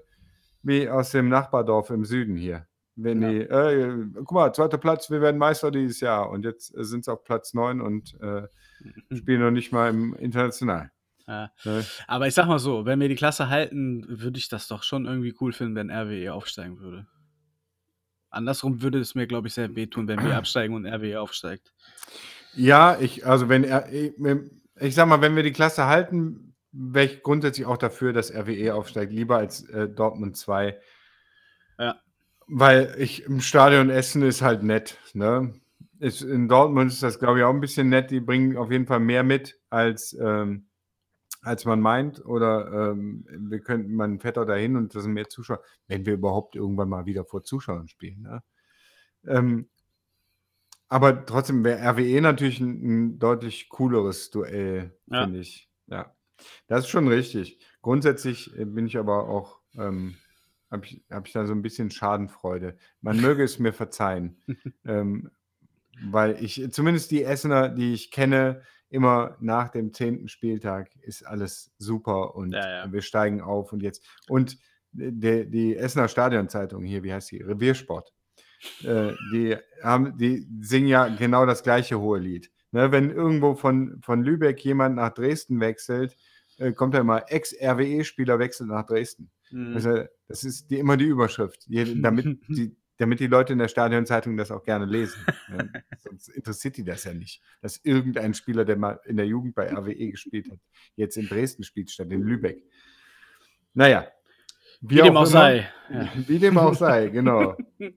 wie 0.62 0.88
aus 0.88 1.10
dem 1.10 1.28
Nachbardorf 1.28 1.90
im 1.90 2.04
Süden 2.04 2.36
hier. 2.36 2.66
Wenn 2.94 3.22
ja. 3.22 3.30
die, 3.30 3.38
äh, 3.40 4.06
guck 4.14 4.32
mal, 4.32 4.52
zweiter 4.52 4.78
Platz, 4.78 5.10
wir 5.10 5.20
werden 5.20 5.38
Meister 5.38 5.70
dieses 5.70 6.00
Jahr. 6.00 6.30
Und 6.30 6.44
jetzt 6.44 6.76
äh, 6.76 6.84
sind 6.84 7.04
sie 7.04 7.12
auf 7.12 7.24
Platz 7.24 7.54
9 7.54 7.80
und 7.80 8.20
äh, 8.20 8.46
spielen 9.16 9.40
noch 9.40 9.50
nicht 9.50 9.72
mal 9.72 9.90
im 9.90 10.14
International. 10.14 10.90
Ja. 11.26 11.50
Ne? 11.64 11.84
Aber 12.06 12.26
ich 12.26 12.34
sag 12.34 12.46
mal 12.46 12.58
so, 12.58 12.84
wenn 12.84 13.00
wir 13.00 13.08
die 13.08 13.14
Klasse 13.14 13.48
halten, 13.48 14.04
würde 14.08 14.38
ich 14.38 14.48
das 14.48 14.68
doch 14.68 14.82
schon 14.82 15.06
irgendwie 15.06 15.34
cool 15.40 15.52
finden, 15.52 15.74
wenn 15.76 15.90
RWE 15.90 16.32
aufsteigen 16.32 16.80
würde. 16.80 17.06
Andersrum 18.30 18.82
würde 18.82 18.98
es 18.98 19.14
mir, 19.14 19.26
glaube 19.26 19.48
ich, 19.48 19.54
sehr 19.54 19.74
wehtun, 19.74 20.08
wenn 20.08 20.22
wir 20.22 20.36
absteigen 20.36 20.74
und 20.74 20.86
RWE 20.86 21.20
aufsteigt. 21.20 21.72
Ja, 22.54 22.98
ich, 23.00 23.26
also 23.26 23.48
wenn 23.48 23.64
er, 23.64 23.88
ich 23.92 24.94
sag 24.94 25.08
mal, 25.08 25.20
wenn 25.20 25.36
wir 25.36 25.42
die 25.42 25.52
Klasse 25.52 25.86
halten, 25.86 26.54
wäre 26.72 27.06
ich 27.06 27.22
grundsätzlich 27.22 27.66
auch 27.66 27.76
dafür, 27.76 28.12
dass 28.12 28.34
RWE 28.34 28.74
aufsteigt, 28.74 29.12
lieber 29.12 29.36
als 29.36 29.68
äh, 29.68 29.88
Dortmund 29.88 30.36
2. 30.36 30.78
Ja. 31.78 32.00
Weil 32.48 32.94
ich 32.98 33.24
im 33.24 33.40
Stadion 33.40 33.90
Essen 33.90 34.22
ist 34.22 34.42
halt 34.42 34.62
nett. 34.62 34.98
Ne? 35.14 35.54
Ist, 35.98 36.22
in 36.22 36.48
Dortmund 36.48 36.92
ist 36.92 37.02
das, 37.02 37.18
glaube 37.18 37.38
ich, 37.38 37.44
auch 37.44 37.52
ein 37.52 37.60
bisschen 37.60 37.88
nett. 37.88 38.10
Die 38.10 38.20
bringen 38.20 38.56
auf 38.56 38.70
jeden 38.70 38.86
Fall 38.86 39.00
mehr 39.00 39.22
mit, 39.22 39.60
als, 39.70 40.16
ähm, 40.20 40.66
als 41.42 41.64
man 41.64 41.80
meint. 41.80 42.24
Oder 42.24 42.92
ähm, 42.92 43.26
wir 43.28 43.60
könnten, 43.60 43.94
man 43.94 44.18
auch 44.18 44.44
dahin 44.44 44.76
und 44.76 44.94
das 44.94 45.04
sind 45.04 45.12
mehr 45.12 45.28
Zuschauer, 45.28 45.62
wenn 45.86 46.06
wir 46.06 46.14
überhaupt 46.14 46.56
irgendwann 46.56 46.88
mal 46.88 47.06
wieder 47.06 47.24
vor 47.24 47.44
Zuschauern 47.44 47.88
spielen. 47.88 48.22
Ne? 48.22 48.42
Ähm, 49.26 49.68
aber 50.92 51.24
trotzdem 51.24 51.64
wäre 51.64 51.80
RWE 51.90 52.20
natürlich 52.20 52.60
ein, 52.60 52.82
ein 52.82 53.18
deutlich 53.18 53.70
cooleres 53.70 54.28
Duell, 54.28 54.94
ja. 55.06 55.24
finde 55.24 55.40
ich. 55.40 55.70
Ja, 55.86 56.14
das 56.66 56.80
ist 56.80 56.90
schon 56.90 57.08
richtig. 57.08 57.58
Grundsätzlich 57.80 58.54
äh, 58.58 58.66
bin 58.66 58.86
ich 58.86 58.98
aber 58.98 59.26
auch, 59.26 59.60
ähm, 59.74 60.16
habe 60.70 60.84
ich, 60.84 61.02
hab 61.10 61.26
ich 61.26 61.32
da 61.32 61.46
so 61.46 61.54
ein 61.54 61.62
bisschen 61.62 61.90
Schadenfreude. 61.90 62.76
Man 63.00 63.16
möge 63.22 63.42
es 63.42 63.58
mir 63.58 63.72
verzeihen, 63.72 64.42
ähm, 64.84 65.30
weil 66.10 66.36
ich, 66.44 66.62
zumindest 66.72 67.10
die 67.10 67.24
Essener, 67.24 67.70
die 67.70 67.94
ich 67.94 68.10
kenne, 68.10 68.60
immer 68.90 69.38
nach 69.40 69.70
dem 69.70 69.94
zehnten 69.94 70.28
Spieltag 70.28 70.94
ist 70.96 71.26
alles 71.26 71.72
super 71.78 72.34
und 72.34 72.52
ja, 72.52 72.84
ja. 72.84 72.92
wir 72.92 73.00
steigen 73.00 73.40
auf 73.40 73.72
und 73.72 73.82
jetzt. 73.82 74.06
Und 74.28 74.58
die, 74.92 75.48
die 75.48 75.74
Essener 75.74 76.08
Stadionzeitung 76.08 76.84
hier, 76.84 77.02
wie 77.02 77.14
heißt 77.14 77.30
die? 77.30 77.40
Reviersport 77.40 78.12
äh, 78.84 79.12
die, 79.32 79.56
haben, 79.82 80.16
die 80.18 80.46
singen 80.60 80.88
ja 80.88 81.08
genau 81.08 81.46
das 81.46 81.62
gleiche 81.62 82.00
hohe 82.00 82.18
Lied. 82.18 82.50
Ne, 82.74 82.90
wenn 82.90 83.10
irgendwo 83.10 83.54
von, 83.54 84.00
von 84.02 84.22
Lübeck 84.22 84.64
jemand 84.64 84.96
nach 84.96 85.12
Dresden 85.12 85.60
wechselt, 85.60 86.16
äh, 86.56 86.72
kommt 86.72 86.94
ja 86.94 87.00
immer 87.00 87.30
Ex-RWE-Spieler 87.30 88.38
wechselt 88.38 88.70
nach 88.70 88.86
Dresden. 88.86 89.30
Mhm. 89.50 89.74
Also, 89.74 90.04
das 90.26 90.44
ist 90.44 90.70
die, 90.70 90.78
immer 90.78 90.96
die 90.96 91.04
Überschrift, 91.04 91.66
die, 91.68 92.00
damit, 92.00 92.24
die, 92.48 92.74
damit 92.96 93.20
die 93.20 93.26
Leute 93.26 93.52
in 93.52 93.58
der 93.58 93.68
Stadionzeitung 93.68 94.38
das 94.38 94.50
auch 94.50 94.62
gerne 94.62 94.86
lesen. 94.86 95.20
Ne? 95.50 95.70
Sonst 95.98 96.28
interessiert 96.28 96.78
die 96.78 96.84
das 96.84 97.04
ja 97.04 97.12
nicht, 97.12 97.42
dass 97.60 97.78
irgendein 97.84 98.32
Spieler, 98.32 98.64
der 98.64 98.76
mal 98.76 99.00
in 99.04 99.18
der 99.18 99.26
Jugend 99.26 99.54
bei 99.54 99.70
RWE 99.70 100.10
gespielt 100.10 100.50
hat, 100.50 100.58
jetzt 100.96 101.18
in 101.18 101.28
Dresden 101.28 101.64
spielt 101.64 101.90
statt 101.90 102.10
in 102.10 102.22
Lübeck. 102.22 102.64
Naja, 103.74 104.06
wie, 104.82 104.96
wie 104.96 105.02
dem 105.02 105.16
auch, 105.16 105.26
sei. 105.26 105.68
Ja. 105.92 106.08
Wie 106.26 106.38
dem 106.38 106.56
auch 106.56 106.74
sei, 106.74 107.08
genau. 107.08 107.54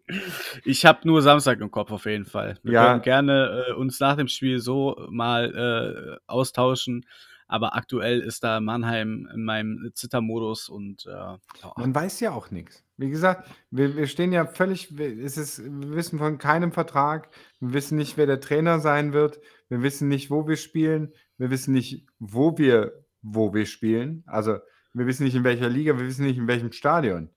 Ich 0.65 0.85
habe 0.85 1.07
nur 1.07 1.21
Samstag 1.21 1.61
im 1.61 1.71
Kopf 1.71 1.91
auf 1.91 2.05
jeden 2.05 2.25
Fall. 2.25 2.57
Wir 2.61 2.73
ja. 2.73 2.87
können 2.87 3.01
gerne 3.03 3.65
äh, 3.69 3.73
uns 3.73 3.99
nach 3.99 4.17
dem 4.17 4.27
Spiel 4.27 4.59
so 4.59 4.97
mal 5.09 6.17
äh, 6.17 6.17
austauschen. 6.27 7.05
Aber 7.47 7.75
aktuell 7.75 8.21
ist 8.21 8.43
da 8.43 8.59
Mannheim 8.59 9.29
in 9.33 9.43
meinem 9.43 9.91
Zittermodus 9.93 10.67
und 10.67 11.05
äh, 11.05 11.37
man 11.77 11.93
weiß 11.93 12.19
ja 12.19 12.31
auch 12.31 12.49
nichts. 12.49 12.83
Wie 12.97 13.09
gesagt, 13.09 13.47
wir, 13.69 13.95
wir 13.95 14.07
stehen 14.07 14.33
ja 14.33 14.45
völlig, 14.47 14.91
es 14.99 15.37
ist, 15.37 15.63
wir 15.63 15.95
wissen 15.95 16.17
von 16.17 16.39
keinem 16.39 16.71
Vertrag, 16.71 17.29
wir 17.59 17.73
wissen 17.73 17.97
nicht, 17.97 18.17
wer 18.17 18.25
der 18.25 18.41
Trainer 18.41 18.79
sein 18.79 19.13
wird, 19.13 19.39
wir 19.69 19.83
wissen 19.83 20.07
nicht, 20.07 20.31
wo 20.31 20.47
wir 20.47 20.57
spielen, 20.57 21.13
wir 21.37 21.51
wissen 21.51 21.73
nicht, 21.73 22.07
wo 22.17 22.57
wir, 22.57 23.05
wo 23.21 23.53
wir 23.53 23.67
spielen. 23.67 24.23
Also 24.25 24.57
wir 24.95 25.07
wissen 25.07 25.23
nicht, 25.23 25.35
in 25.35 25.43
welcher 25.43 25.69
Liga, 25.69 25.97
wir 25.97 26.05
wissen 26.05 26.25
nicht, 26.25 26.37
in 26.37 26.47
welchem 26.47 26.71
Stadion. 26.71 27.29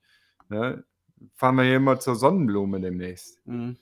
Ne? 0.47 0.83
Fahren 1.35 1.55
wir 1.55 1.63
hier 1.63 1.75
immer 1.75 1.99
zur 1.99 2.15
Sonnenblume 2.15 2.79
demnächst. 2.79 3.45
Mhm. 3.45 3.77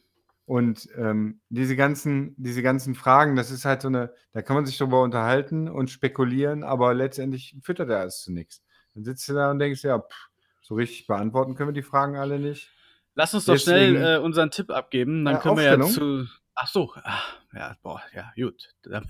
Und 0.46 0.88
ähm, 0.96 1.42
diese, 1.50 1.76
ganzen, 1.76 2.34
diese 2.38 2.64
ganzen 2.64 2.96
Fragen, 2.96 3.36
das 3.36 3.52
ist 3.52 3.66
halt 3.66 3.82
so 3.82 3.90
eine, 3.90 4.14
da 4.32 4.42
kann 4.42 4.56
man 4.56 4.66
sich 4.66 4.78
darüber 4.78 5.04
unterhalten 5.04 5.68
und 5.68 5.90
spekulieren, 5.90 6.64
aber 6.64 6.94
letztendlich 6.94 7.56
füttert 7.62 7.90
er 7.90 8.00
alles 8.00 8.22
zu 8.22 8.32
nichts. 8.32 8.64
Dann 8.96 9.04
sitzt 9.04 9.28
du 9.30 9.34
da 9.34 9.52
und 9.52 9.60
denkst, 9.60 9.84
ja, 9.84 10.00
pff, 10.00 10.30
so 10.62 10.76
richtig 10.76 11.06
beantworten 11.06 11.56
können 11.56 11.70
wir 11.70 11.74
die 11.74 11.82
Fragen 11.82 12.16
alle 12.16 12.40
nicht. 12.40 12.72
Lass 13.14 13.34
uns 13.34 13.46
doch 13.46 13.54
Deswegen, 13.54 13.98
schnell 13.98 14.16
äh, 14.16 14.20
unseren 14.20 14.50
Tipp 14.50 14.72
abgeben, 14.72 15.26
dann 15.26 15.36
äh, 15.36 15.40
können 15.40 15.58
wir 15.58 15.64
ja 15.64 15.82
zu, 15.82 16.26
Ach 16.60 16.68
so, 16.68 16.92
ach, 17.04 17.38
ja, 17.58 17.76
boah, 17.82 18.02
ja, 18.14 18.32
gut. 18.36 18.76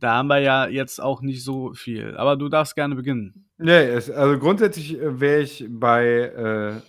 Da, 0.00 0.14
haben 0.14 0.28
wir 0.28 0.38
ja 0.38 0.66
jetzt 0.66 1.00
auch 1.00 1.22
nicht 1.22 1.42
so 1.44 1.72
viel. 1.74 2.16
Aber 2.16 2.36
du 2.36 2.48
darfst 2.48 2.74
gerne 2.74 2.94
beginnen. 2.94 3.48
Nee, 3.58 3.84
es, 3.84 4.10
also 4.10 4.38
grundsätzlich 4.38 4.98
äh, 4.98 5.20
wäre 5.20 5.40
ich 5.40 5.66
bei 5.68 6.04
äh, 6.06 6.80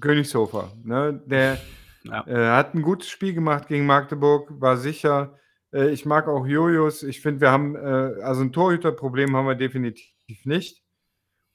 Königshofer. 0.00 0.72
Ne? 0.84 1.22
Der 1.26 1.58
ja. 2.04 2.26
äh, 2.26 2.56
hat 2.56 2.74
ein 2.74 2.82
gutes 2.82 3.08
Spiel 3.08 3.34
gemacht 3.34 3.68
gegen 3.68 3.86
Magdeburg, 3.86 4.48
war 4.60 4.76
sicher. 4.76 5.38
Äh, 5.72 5.90
ich 5.90 6.04
mag 6.04 6.28
auch 6.28 6.46
Jojos. 6.46 7.02
Ich 7.02 7.20
finde, 7.20 7.40
wir 7.40 7.50
haben, 7.50 7.74
äh, 7.76 8.22
also 8.22 8.42
ein 8.42 8.52
Torhüterproblem 8.52 9.34
haben 9.36 9.46
wir 9.46 9.54
definitiv 9.54 10.44
nicht. 10.44 10.82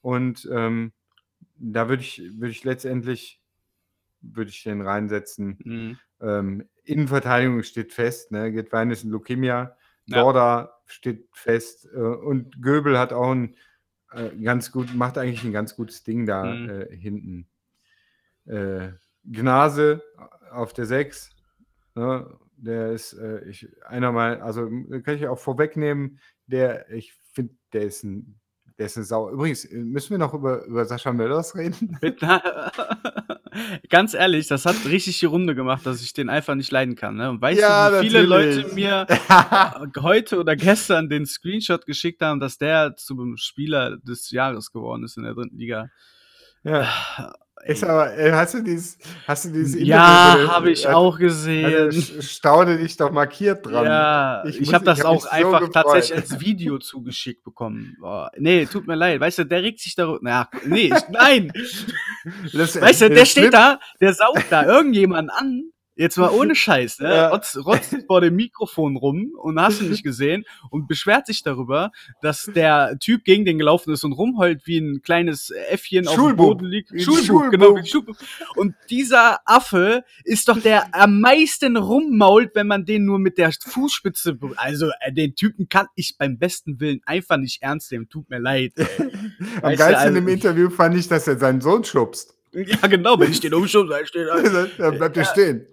Und 0.02 0.48
ähm, 0.52 0.94
da 1.56 1.90
würde 1.90 2.02
ich, 2.02 2.22
würd 2.38 2.52
ich 2.52 2.64
letztendlich 2.64 3.40
würde 4.22 4.50
ich 4.50 4.64
den 4.64 4.82
reinsetzen. 4.82 5.58
Mhm. 5.64 6.00
Ähm, 6.22 6.70
Innenverteidigung 6.90 7.64
steht 7.64 7.94
fest. 7.94 8.32
Ne? 8.32 8.52
Getwein 8.52 8.92
ist 8.92 9.04
ein 9.04 9.12
Leukemia. 9.12 9.78
Ja. 10.06 10.22
Dorda 10.22 10.80
steht 10.86 11.28
fest. 11.32 11.88
Äh, 11.94 11.98
und 11.98 12.62
Göbel 12.62 12.98
hat 12.98 13.14
auch 13.14 13.32
ein 13.32 13.56
äh, 14.12 14.30
ganz 14.42 14.72
gut, 14.72 14.94
macht 14.96 15.18
eigentlich 15.18 15.44
ein 15.44 15.54
ganz 15.54 15.76
gutes 15.76 16.04
Ding 16.04 16.26
da 16.26 16.44
mhm. 16.44 16.70
äh, 16.70 16.96
hinten. 16.96 17.48
Äh, 18.46 18.94
Gnase 19.24 20.02
auf 20.52 20.74
der 20.74 20.86
6. 20.86 21.30
Ne? 21.96 22.38
Der 22.58 22.92
ist 22.92 23.14
äh, 23.14 23.42
ich, 23.46 23.68
einer 23.86 24.12
mal, 24.12 24.42
also 24.42 24.70
kann 25.04 25.16
ich 25.16 25.28
auch 25.28 25.40
vorwegnehmen, 25.40 26.20
der, 26.48 26.90
ich 26.92 27.14
finde, 27.34 27.54
der 27.74 27.84
ist 27.84 28.04
ein 28.04 28.40
der 28.80 28.86
ist 28.86 28.96
eine 28.96 29.06
Sau. 29.06 29.30
Übrigens, 29.30 29.66
äh, 29.66 29.78
müssen 29.78 30.12
wir 30.12 30.18
noch 30.18 30.34
über, 30.34 30.66
über 30.66 30.86
Sascha 30.86 31.12
Möllers 31.12 31.54
reden? 31.56 32.00
Ganz 33.90 34.14
ehrlich, 34.14 34.48
das 34.48 34.66
hat 34.66 34.76
richtig 34.86 35.20
die 35.20 35.26
Runde 35.26 35.54
gemacht, 35.54 35.86
dass 35.86 36.02
ich 36.02 36.14
den 36.14 36.30
einfach 36.30 36.56
nicht 36.56 36.72
leiden 36.72 36.96
kann. 36.96 37.16
Ne? 37.16 37.30
Und 37.30 37.42
weißt 37.42 37.60
ja, 37.60 37.90
du, 37.90 38.02
wie 38.02 38.10
viele 38.10 38.28
natürlich. 38.28 38.64
Leute 38.64 38.76
mir 38.76 39.08
heute 40.02 40.40
oder 40.40 40.56
gestern 40.56 41.10
den 41.10 41.26
Screenshot 41.26 41.86
geschickt 41.86 42.22
haben, 42.22 42.40
dass 42.40 42.58
der 42.58 42.96
zum 42.96 43.36
Spieler 43.36 43.98
des 43.98 44.32
Jahres 44.32 44.72
geworden 44.72 45.04
ist 45.04 45.18
in 45.18 45.24
der 45.24 45.34
dritten 45.34 45.58
Liga? 45.58 45.90
Ja. 46.64 46.88
Ist 47.66 47.84
aber, 47.84 48.18
äh, 48.18 48.32
hast 48.32 48.54
du 48.54 48.64
dieses, 48.64 48.98
hast 49.28 49.46
du 49.46 49.50
dieses 49.50 49.76
Ja, 49.82 50.38
habe 50.48 50.72
ich 50.72 50.88
auch 50.88 51.18
gesehen. 51.18 51.66
Also, 51.66 52.22
staune 52.22 52.78
dich 52.78 52.96
doch 52.98 53.12
markiert 53.12 53.66
dran. 53.66 53.86
Ja, 53.86 54.46
ich, 54.46 54.62
ich 54.62 54.74
habe 54.74 54.86
das 54.86 55.00
ich 55.00 55.04
hab 55.04 55.12
auch 55.12 55.26
einfach 55.26 55.62
so 55.62 55.68
tatsächlich 55.68 56.16
als 56.16 56.40
Video 56.40 56.80
zugeschickt 56.80 57.44
bekommen. 57.44 57.98
Boah, 58.00 58.32
nee, 58.38 58.66
tut 58.66 58.88
mir 58.88 58.96
leid. 58.96 59.20
Weißt 59.20 59.40
du, 59.40 59.44
der 59.46 59.62
regt 59.62 59.80
sich 59.80 59.96
darüber. 59.96 60.20
Na, 60.22 60.50
nee, 60.66 60.92
ich, 60.94 61.10
nein. 61.10 61.52
Das, 62.54 62.80
weißt 62.80 63.02
du, 63.02 63.10
der 63.10 63.26
steht 63.26 63.54
da, 63.54 63.80
der 64.00 64.14
saugt 64.14 64.46
da 64.50 64.66
irgendjemanden 64.66 65.30
an 65.30 65.72
Jetzt 66.00 66.18
mal 66.18 66.30
ohne 66.30 66.56
Scheiß, 66.56 67.00
ne? 67.00 67.10
Ja. 67.20 67.30
Rotzt, 67.30 67.58
rotzt 67.66 67.96
vor 68.08 68.22
dem 68.22 68.38
Mikrofon 68.38 68.96
rum 68.96 69.34
und 69.38 69.60
hast 69.60 69.82
du 69.82 69.86
nicht 69.86 70.04
gesehen 70.04 70.46
und 70.70 70.88
beschwert 70.88 71.28
sich 71.28 71.44
darüber, 71.44 71.92
dass 72.22 72.50
der 72.56 72.98
Typ 73.00 73.26
gegen 73.26 73.44
den 73.44 73.58
gelaufen 73.58 73.92
ist 73.92 74.06
und 74.06 74.14
rumheult 74.14 74.66
wie 74.66 74.78
ein 74.78 75.02
kleines 75.02 75.50
Äffchen 75.50 76.08
auf 76.08 76.16
dem 76.16 76.38
Boden 76.38 76.66
liegt. 76.66 76.90
Schulbuch, 76.90 77.26
Schulbuch. 77.26 77.50
genau. 77.52 77.84
Schulbuch. 77.84 78.16
Und 78.56 78.76
dieser 78.90 79.40
Affe 79.44 80.06
ist 80.24 80.48
doch 80.48 80.62
der 80.62 80.96
am 80.96 81.20
meisten 81.20 81.76
rummault, 81.76 82.52
wenn 82.56 82.68
man 82.68 82.86
den 82.86 83.04
nur 83.04 83.20
mit 83.20 83.38
der 83.38 83.52
Fußspitze, 83.52 84.38
also 84.56 84.92
äh, 85.02 85.12
den 85.12 85.36
Typen 85.36 85.68
kann 85.68 85.88
ich 85.96 86.16
beim 86.18 86.38
besten 86.38 86.80
Willen 86.80 87.02
einfach 87.06 87.36
nicht 87.36 87.62
ernst 87.62 87.92
nehmen. 87.92 88.08
Tut 88.08 88.30
mir 88.30 88.40
leid. 88.40 88.72
Ey. 88.78 88.88
am 89.62 89.76
geilsten 89.76 89.96
also, 89.96 90.18
im 90.18 90.28
Interview 90.30 90.70
fand 90.70 90.96
ich, 90.96 91.10
dass 91.10 91.28
er 91.28 91.38
seinen 91.38 91.60
Sohn 91.60 91.84
schubst. 91.84 92.39
Ja, 92.52 92.88
genau, 92.88 93.20
wenn 93.20 93.32
ich 93.32 93.40
den 93.40 93.54
umschub, 93.54 93.90
dann 93.90 94.06
steht 94.06 94.28
er. 94.28 94.68
Dann 94.78 94.98
bleibt 94.98 95.18
er 95.18 95.26
stehen. 95.26 95.68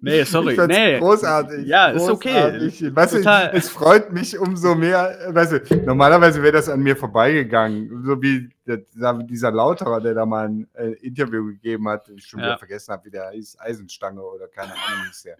nee, 0.00 0.22
sorry. 0.24 0.56
Nee. 0.66 0.98
Großartig. 0.98 1.66
Ja, 1.66 1.92
großartig. 1.92 2.62
ist 2.62 2.82
okay. 2.82 2.96
Weißt 2.96 3.14
du, 3.14 3.56
es 3.56 3.68
freut 3.68 4.12
mich 4.12 4.38
umso 4.38 4.74
mehr. 4.74 5.18
Weißt 5.28 5.52
du, 5.52 5.76
normalerweise 5.84 6.42
wäre 6.42 6.54
das 6.54 6.68
an 6.68 6.80
mir 6.80 6.96
vorbeigegangen. 6.96 8.02
So 8.04 8.20
wie 8.22 8.48
der, 8.66 8.78
dieser 9.24 9.50
Lauterer, 9.50 10.00
der 10.00 10.14
da 10.14 10.24
mal 10.24 10.48
ein 10.48 10.68
äh, 10.74 10.92
Interview 11.06 11.46
gegeben 11.46 11.88
hat, 11.88 12.08
ich 12.08 12.26
schon 12.26 12.40
ja. 12.40 12.46
wieder 12.46 12.58
vergessen 12.58 12.92
habe, 12.92 13.04
wie 13.04 13.10
der 13.10 13.30
hieß, 13.30 13.58
Eisenstange 13.60 14.22
oder 14.22 14.48
keine 14.48 14.72
Ahnung, 14.72 15.06
ist 15.10 15.24
der. 15.24 15.36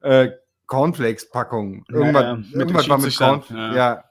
Äh, 0.00 0.32
Cornflakes-Packung. 0.66 1.84
Irgendwas, 1.88 2.22
ja, 2.22 2.58
irgendwas 2.58 2.88
war 2.88 2.98
mit 2.98 3.16
Cornflakes. 3.16 3.76
Ja. 3.76 3.76
ja. 3.76 4.04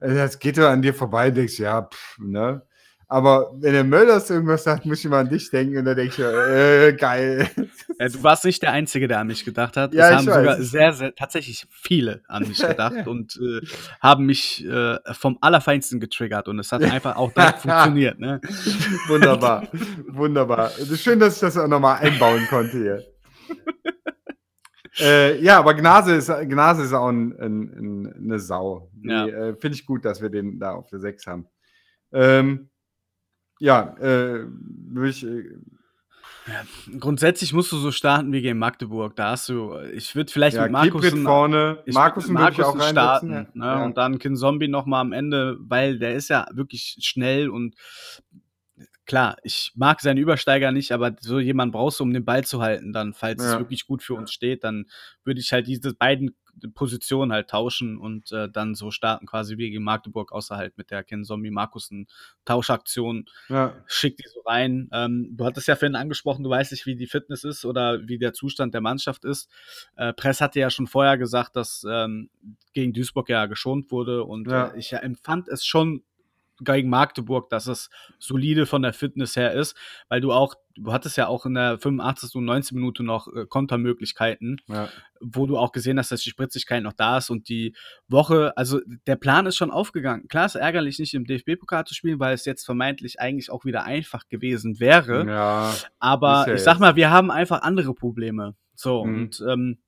Das 0.00 0.38
geht 0.38 0.56
doch 0.56 0.68
an 0.68 0.80
dir 0.80 0.94
vorbei, 0.94 1.30
denkst 1.30 1.58
ja, 1.58 1.82
pff, 1.82 2.18
ne? 2.18 2.62
Aber 3.10 3.52
wenn 3.54 3.72
der 3.72 3.84
Mölders 3.84 4.28
irgendwas 4.28 4.64
sagt, 4.64 4.84
muss 4.84 5.02
ich 5.02 5.08
mal 5.08 5.20
an 5.20 5.30
dich 5.30 5.50
denken 5.50 5.78
und 5.78 5.86
dann 5.86 5.96
denke 5.96 6.12
ich, 6.12 6.18
äh, 6.18 6.92
geil. 6.92 7.48
Ja, 7.98 8.06
du 8.06 8.22
warst 8.22 8.44
nicht 8.44 8.62
der 8.62 8.72
Einzige, 8.72 9.08
der 9.08 9.20
an 9.20 9.28
mich 9.28 9.46
gedacht 9.46 9.78
hat. 9.78 9.94
Ja, 9.94 10.10
es 10.10 10.16
haben 10.16 10.26
weiß. 10.26 10.34
sogar 10.34 10.62
sehr, 10.62 10.92
sehr, 10.92 11.14
tatsächlich 11.14 11.66
viele 11.70 12.20
an 12.28 12.46
mich 12.46 12.58
gedacht 12.58 13.06
und 13.06 13.40
äh, 13.40 13.66
haben 14.02 14.26
mich 14.26 14.62
äh, 14.66 14.98
vom 15.14 15.38
Allerfeinsten 15.40 16.00
getriggert 16.00 16.48
und 16.48 16.58
es 16.58 16.70
hat 16.70 16.82
einfach 16.84 17.16
auch 17.16 17.32
direkt 17.32 17.58
funktioniert. 17.62 18.18
Ne? 18.18 18.42
Wunderbar, 19.06 19.66
wunderbar. 20.08 20.70
Es 20.78 20.90
ist 20.90 21.02
schön, 21.02 21.18
dass 21.18 21.36
ich 21.36 21.40
das 21.40 21.56
auch 21.56 21.66
nochmal 21.66 22.00
einbauen 22.00 22.46
konnte 22.50 22.76
hier. 22.76 23.04
äh, 25.00 25.40
ja, 25.42 25.60
aber 25.60 25.72
Gnase 25.72 26.14
ist, 26.14 26.26
Gnase 26.26 26.82
ist 26.82 26.92
auch 26.92 27.08
ein, 27.08 27.32
ein, 27.40 27.62
ein, 27.72 28.14
eine 28.22 28.38
Sau. 28.38 28.90
Ja. 29.02 29.26
Äh, 29.26 29.56
Finde 29.56 29.76
ich 29.76 29.86
gut, 29.86 30.04
dass 30.04 30.20
wir 30.20 30.28
den 30.28 30.58
da 30.58 30.72
auf 30.72 30.90
der 30.90 30.98
6 30.98 31.26
haben. 31.26 31.46
Ähm, 32.12 32.68
ja, 33.58 33.94
äh, 34.00 34.44
ich. 35.04 35.24
Äh, 35.24 35.44
ja, 36.46 36.62
grundsätzlich 36.98 37.52
musst 37.52 37.70
du 37.72 37.76
so 37.76 37.92
starten 37.92 38.32
wie 38.32 38.40
gegen 38.40 38.58
Magdeburg. 38.58 39.14
Da 39.16 39.32
hast 39.32 39.50
du, 39.50 39.78
ich 39.92 40.16
würde 40.16 40.32
vielleicht 40.32 40.56
ja, 40.56 40.62
mit 40.62 40.72
Markus 40.72 41.08
vorne, 41.10 41.82
Markus 41.88 42.28
würde 42.28 42.52
ich 42.52 42.62
auch 42.62 42.80
starten, 42.80 43.28
ne? 43.28 43.46
ja. 43.54 43.84
und 43.84 43.98
dann 43.98 44.18
Kin 44.18 44.34
Zombie 44.34 44.68
noch 44.68 44.86
mal 44.86 45.02
am 45.02 45.12
Ende, 45.12 45.58
weil 45.60 45.98
der 45.98 46.14
ist 46.14 46.30
ja 46.30 46.46
wirklich 46.52 46.96
schnell 47.00 47.50
und 47.50 47.74
klar, 49.08 49.38
ich 49.42 49.72
mag 49.74 50.00
seine 50.00 50.20
Übersteiger 50.20 50.70
nicht, 50.70 50.92
aber 50.92 51.16
so 51.18 51.40
jemand 51.40 51.72
brauchst 51.72 51.98
du, 51.98 52.04
um 52.04 52.12
den 52.12 52.26
Ball 52.26 52.44
zu 52.44 52.60
halten, 52.60 52.92
dann, 52.92 53.14
falls 53.14 53.42
ja. 53.42 53.54
es 53.54 53.58
wirklich 53.58 53.86
gut 53.86 54.02
für 54.02 54.14
uns 54.14 54.30
steht, 54.30 54.62
dann 54.62 54.84
würde 55.24 55.40
ich 55.40 55.50
halt 55.50 55.66
diese 55.66 55.94
beiden 55.94 56.36
Positionen 56.74 57.32
halt 57.32 57.48
tauschen 57.48 57.98
und 57.98 58.32
äh, 58.32 58.50
dann 58.50 58.74
so 58.74 58.90
starten, 58.90 59.26
quasi 59.26 59.56
wie 59.56 59.70
gegen 59.70 59.84
Magdeburg, 59.84 60.32
außer 60.32 60.56
halt 60.56 60.76
mit 60.76 60.90
der 60.90 61.04
Ken 61.04 61.24
Zombie 61.24 61.50
Markusen 61.50 62.06
Tauschaktion. 62.44 63.26
Ja. 63.48 63.74
Schick 63.86 64.16
die 64.16 64.28
so 64.28 64.40
rein. 64.40 64.88
Ähm, 64.92 65.30
du 65.36 65.44
hattest 65.46 65.68
ja 65.68 65.76
vorhin 65.76 65.94
angesprochen, 65.94 66.42
du 66.42 66.50
weißt 66.50 66.72
nicht, 66.72 66.84
wie 66.84 66.96
die 66.96 67.06
Fitness 67.06 67.44
ist 67.44 67.64
oder 67.64 68.06
wie 68.08 68.18
der 68.18 68.32
Zustand 68.32 68.74
der 68.74 68.80
Mannschaft 68.80 69.24
ist. 69.24 69.48
Äh, 69.96 70.12
Press 70.12 70.40
hatte 70.40 70.60
ja 70.60 70.68
schon 70.68 70.86
vorher 70.86 71.16
gesagt, 71.16 71.56
dass 71.56 71.84
ähm, 71.88 72.28
gegen 72.72 72.92
Duisburg 72.92 73.28
ja 73.28 73.46
geschont 73.46 73.90
wurde 73.90 74.24
und 74.24 74.50
ja. 74.50 74.68
Äh, 74.68 74.78
ich 74.78 74.92
empfand 74.92 75.48
es 75.48 75.64
schon 75.64 76.02
gegen 76.60 76.88
Magdeburg, 76.88 77.48
dass 77.50 77.66
es 77.66 77.90
solide 78.18 78.66
von 78.66 78.82
der 78.82 78.92
Fitness 78.92 79.36
her 79.36 79.52
ist, 79.52 79.76
weil 80.08 80.20
du 80.20 80.32
auch, 80.32 80.54
du 80.76 80.92
hattest 80.92 81.16
ja 81.16 81.26
auch 81.26 81.46
in 81.46 81.54
der 81.54 81.78
85. 81.78 82.34
und 82.36 82.44
19. 82.44 82.76
Minute 82.76 83.02
noch 83.02 83.28
äh, 83.32 83.46
Kontermöglichkeiten, 83.46 84.60
ja. 84.66 84.88
wo 85.20 85.46
du 85.46 85.56
auch 85.56 85.72
gesehen 85.72 85.98
hast, 85.98 86.10
dass 86.10 86.22
die 86.22 86.30
Spritzigkeit 86.30 86.82
noch 86.82 86.92
da 86.92 87.18
ist 87.18 87.30
und 87.30 87.48
die 87.48 87.74
Woche, 88.08 88.56
also 88.56 88.80
der 89.06 89.16
Plan 89.16 89.46
ist 89.46 89.56
schon 89.56 89.70
aufgegangen. 89.70 90.28
Klar 90.28 90.46
ist 90.46 90.54
ärgerlich, 90.54 90.98
nicht 90.98 91.14
im 91.14 91.24
DFB-Pokal 91.24 91.84
zu 91.84 91.94
spielen, 91.94 92.20
weil 92.20 92.34
es 92.34 92.44
jetzt 92.44 92.64
vermeintlich 92.64 93.20
eigentlich 93.20 93.50
auch 93.50 93.64
wieder 93.64 93.84
einfach 93.84 94.28
gewesen 94.28 94.80
wäre. 94.80 95.26
Ja, 95.26 95.74
aber 95.98 96.46
ja 96.48 96.54
ich 96.54 96.62
sag 96.62 96.78
mal, 96.78 96.96
wir 96.96 97.10
haben 97.10 97.30
einfach 97.30 97.62
andere 97.62 97.94
Probleme. 97.94 98.54
So, 98.74 99.04
mhm. 99.04 99.14
und 99.14 99.44
ähm, 99.48 99.78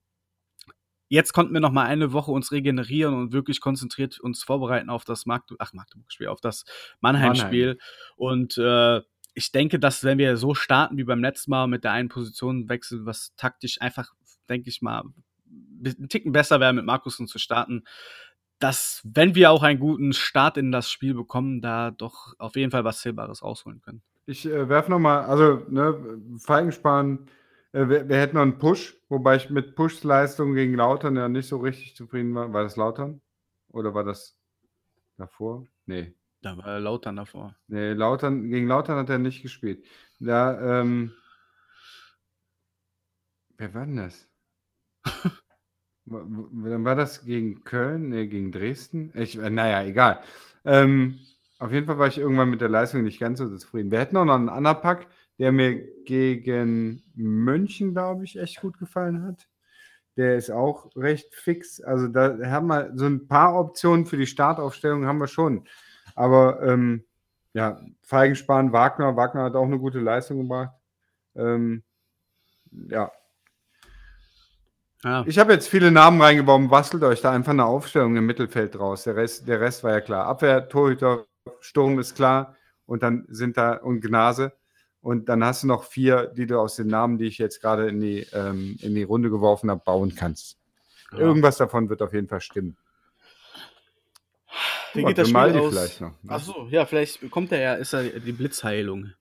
Jetzt 1.11 1.33
konnten 1.33 1.51
wir 1.51 1.59
noch 1.59 1.73
mal 1.73 1.87
eine 1.87 2.13
Woche 2.13 2.31
uns 2.31 2.53
regenerieren 2.53 3.13
und 3.13 3.33
wirklich 3.33 3.59
konzentriert 3.59 4.17
uns 4.21 4.43
vorbereiten 4.43 4.89
auf 4.89 5.03
das 5.03 5.25
Magdeburg, 5.25 5.57
ach, 5.59 5.73
Magdeburg-Spiel, 5.73 6.27
auf 6.27 6.39
das 6.39 6.63
Mannheim-Spiel. 7.01 7.67
Mannheim. 7.67 7.77
Und 8.15 8.57
äh, 8.57 9.01
ich 9.33 9.51
denke, 9.51 9.77
dass 9.77 10.05
wenn 10.05 10.17
wir 10.19 10.37
so 10.37 10.55
starten 10.55 10.95
wie 10.95 11.03
beim 11.03 11.19
letzten 11.19 11.51
Mal 11.51 11.67
mit 11.67 11.83
der 11.83 11.91
einen 11.91 12.07
Position 12.07 12.69
wechseln, 12.69 13.05
was 13.05 13.35
taktisch 13.35 13.81
einfach, 13.81 14.13
denke 14.47 14.69
ich 14.69 14.81
mal, 14.81 15.03
ein 15.83 16.07
Ticken 16.07 16.31
besser 16.31 16.61
wäre, 16.61 16.71
mit 16.71 16.85
Markusen 16.85 17.27
zu 17.27 17.39
starten, 17.39 17.83
dass, 18.59 19.01
wenn 19.03 19.35
wir 19.35 19.51
auch 19.51 19.63
einen 19.63 19.81
guten 19.81 20.13
Start 20.13 20.55
in 20.55 20.71
das 20.71 20.89
Spiel 20.89 21.13
bekommen, 21.13 21.59
da 21.59 21.91
doch 21.91 22.35
auf 22.37 22.55
jeden 22.55 22.71
Fall 22.71 22.85
was 22.85 23.01
Zählbares 23.01 23.43
rausholen 23.43 23.81
können. 23.81 24.01
Ich 24.27 24.45
äh, 24.45 24.69
werfe 24.69 24.89
noch 24.89 24.99
mal, 24.99 25.25
also 25.25 25.65
ne, 25.67 26.21
Feigensparen 26.37 27.27
äh, 27.73 27.87
wir, 27.87 28.09
wir, 28.09 28.17
hätten 28.17 28.35
noch 28.35 28.43
einen 28.43 28.57
Push, 28.57 28.97
wobei 29.09 29.37
ich 29.37 29.49
mit 29.49 29.75
Pushs 29.75 30.03
Leistung 30.03 30.53
gegen 30.53 30.75
Lautern 30.75 31.15
ja 31.15 31.29
nicht 31.29 31.47
so 31.47 31.57
richtig 31.57 31.95
zufrieden 31.95 32.33
war. 32.35 32.51
War 32.53 32.63
das 32.63 32.75
Lautern? 32.75 33.21
Oder 33.69 33.93
war 33.93 34.03
das 34.03 34.37
davor? 35.17 35.67
Nee. 35.85 36.13
Da 36.41 36.57
war 36.57 36.79
Lautern 36.79 37.17
davor. 37.17 37.55
Nee, 37.67 37.93
Lautern, 37.93 38.49
gegen 38.49 38.67
Lautern 38.67 38.97
hat 38.97 39.09
er 39.09 39.19
nicht 39.19 39.43
gespielt. 39.43 39.85
Da, 40.19 40.81
ähm, 40.81 41.13
wer 43.57 43.73
war 43.73 43.85
denn 43.85 43.97
das? 43.97 44.27
Dann 46.05 46.83
war 46.83 46.95
das 46.95 47.23
gegen 47.25 47.63
Köln, 47.63 48.09
nee, 48.09 48.25
gegen 48.27 48.51
Dresden. 48.51 49.11
Ich, 49.15 49.37
äh, 49.37 49.49
naja, 49.51 49.83
egal. 49.83 50.23
Ähm, 50.65 51.19
auf 51.59 51.71
jeden 51.71 51.85
Fall 51.85 51.99
war 51.99 52.07
ich 52.07 52.17
irgendwann 52.17 52.49
mit 52.49 52.59
der 52.59 52.69
Leistung 52.69 53.03
nicht 53.03 53.19
ganz 53.19 53.37
so 53.37 53.55
zufrieden. 53.55 53.91
Wir 53.91 53.99
hätten 53.99 54.17
auch 54.17 54.25
noch 54.25 54.35
einen 54.35 54.49
Anapack 54.49 55.05
der 55.41 55.51
mir 55.51 55.83
gegen 56.05 57.01
München, 57.15 57.93
glaube 57.93 58.25
ich, 58.25 58.37
echt 58.37 58.61
gut 58.61 58.77
gefallen 58.77 59.23
hat. 59.23 59.47
Der 60.15 60.35
ist 60.35 60.51
auch 60.51 60.95
recht 60.95 61.33
fix. 61.33 61.81
Also 61.81 62.09
da 62.09 62.37
haben 62.45 62.67
wir 62.67 62.91
so 62.93 63.07
ein 63.07 63.27
paar 63.27 63.59
Optionen 63.59 64.05
für 64.05 64.17
die 64.17 64.27
Startaufstellung 64.27 65.07
haben 65.07 65.17
wir 65.17 65.27
schon. 65.27 65.67
Aber 66.13 66.61
ähm, 66.61 67.05
Ja, 67.53 67.81
Feigenspan, 68.03 68.71
Wagner. 68.71 69.15
Wagner 69.15 69.45
hat 69.45 69.55
auch 69.55 69.65
eine 69.65 69.79
gute 69.79 69.99
Leistung 69.99 70.43
gebracht. 70.43 70.75
Ähm, 71.35 71.81
ja. 72.71 73.11
ja. 75.03 75.23
Ich 75.25 75.39
habe 75.39 75.53
jetzt 75.53 75.67
viele 75.67 75.91
Namen 75.91 76.21
reingebaut. 76.21 76.69
Bastelt 76.69 77.01
euch 77.01 77.21
da 77.21 77.31
einfach 77.31 77.53
eine 77.53 77.65
Aufstellung 77.65 78.15
im 78.15 78.27
Mittelfeld 78.27 78.75
draus. 78.75 79.05
Der 79.05 79.15
Rest, 79.15 79.47
der 79.47 79.59
Rest 79.59 79.83
war 79.83 79.91
ja 79.91 80.01
klar. 80.01 80.27
Abwehr, 80.27 80.69
Torhüter, 80.69 81.25
Sturm 81.61 81.97
ist 81.97 82.15
klar. 82.15 82.55
Und 82.85 83.01
dann 83.01 83.25
sind 83.27 83.57
da 83.57 83.73
und 83.73 84.01
Gnase. 84.01 84.53
Und 85.01 85.29
dann 85.29 85.43
hast 85.43 85.63
du 85.63 85.67
noch 85.67 85.83
vier, 85.83 86.27
die 86.27 86.45
du 86.45 86.59
aus 86.59 86.75
den 86.75 86.87
Namen, 86.87 87.17
die 87.17 87.25
ich 87.25 87.39
jetzt 87.39 87.59
gerade 87.59 87.87
in 87.87 87.99
die, 87.99 88.27
ähm, 88.33 88.77
in 88.81 88.93
die 88.93 89.03
Runde 89.03 89.29
geworfen 89.29 89.69
habe, 89.71 89.81
bauen 89.83 90.15
kannst. 90.15 90.57
Ja. 91.11 91.19
Irgendwas 91.19 91.57
davon 91.57 91.89
wird 91.89 92.01
auf 92.01 92.13
jeden 92.13 92.27
Fall 92.27 92.41
stimmen. 92.41 92.77
Wie 94.93 95.03
geht 95.03 95.17
das 95.17 95.29
Spiel 95.29 95.57
aus? 95.57 95.73
Vielleicht 95.73 96.01
noch, 96.01 96.23
ne? 96.23 96.31
Achso, 96.31 96.67
ja, 96.69 96.85
vielleicht 96.85 97.31
kommt 97.31 97.51
er 97.51 97.61
ja, 97.61 97.73
ist 97.75 97.93
er 97.93 98.03
die 98.03 98.31
Blitzheilung. 98.31 99.11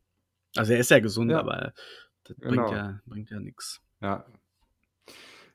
Also 0.57 0.73
er 0.73 0.81
ist 0.81 0.91
ja 0.91 0.99
gesund, 0.99 1.31
ja. 1.31 1.39
aber 1.39 1.73
das 2.25 2.37
genau. 2.37 2.65
bringt 2.65 2.77
ja, 2.77 3.01
bringt 3.07 3.31
ja 3.31 3.41
nichts. 3.41 3.81
Ja. 4.01 4.25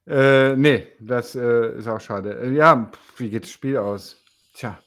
Äh, 0.08 0.56
nee, 0.56 0.88
das 1.00 1.36
äh, 1.36 1.78
ist 1.78 1.88
auch 1.88 2.00
schade. 2.00 2.40
Äh, 2.40 2.54
ja, 2.54 2.92
wie 3.18 3.30
geht 3.30 3.44
das 3.44 3.52
Spiel 3.52 3.78
aus? 3.78 4.24
Tja. 4.54 4.80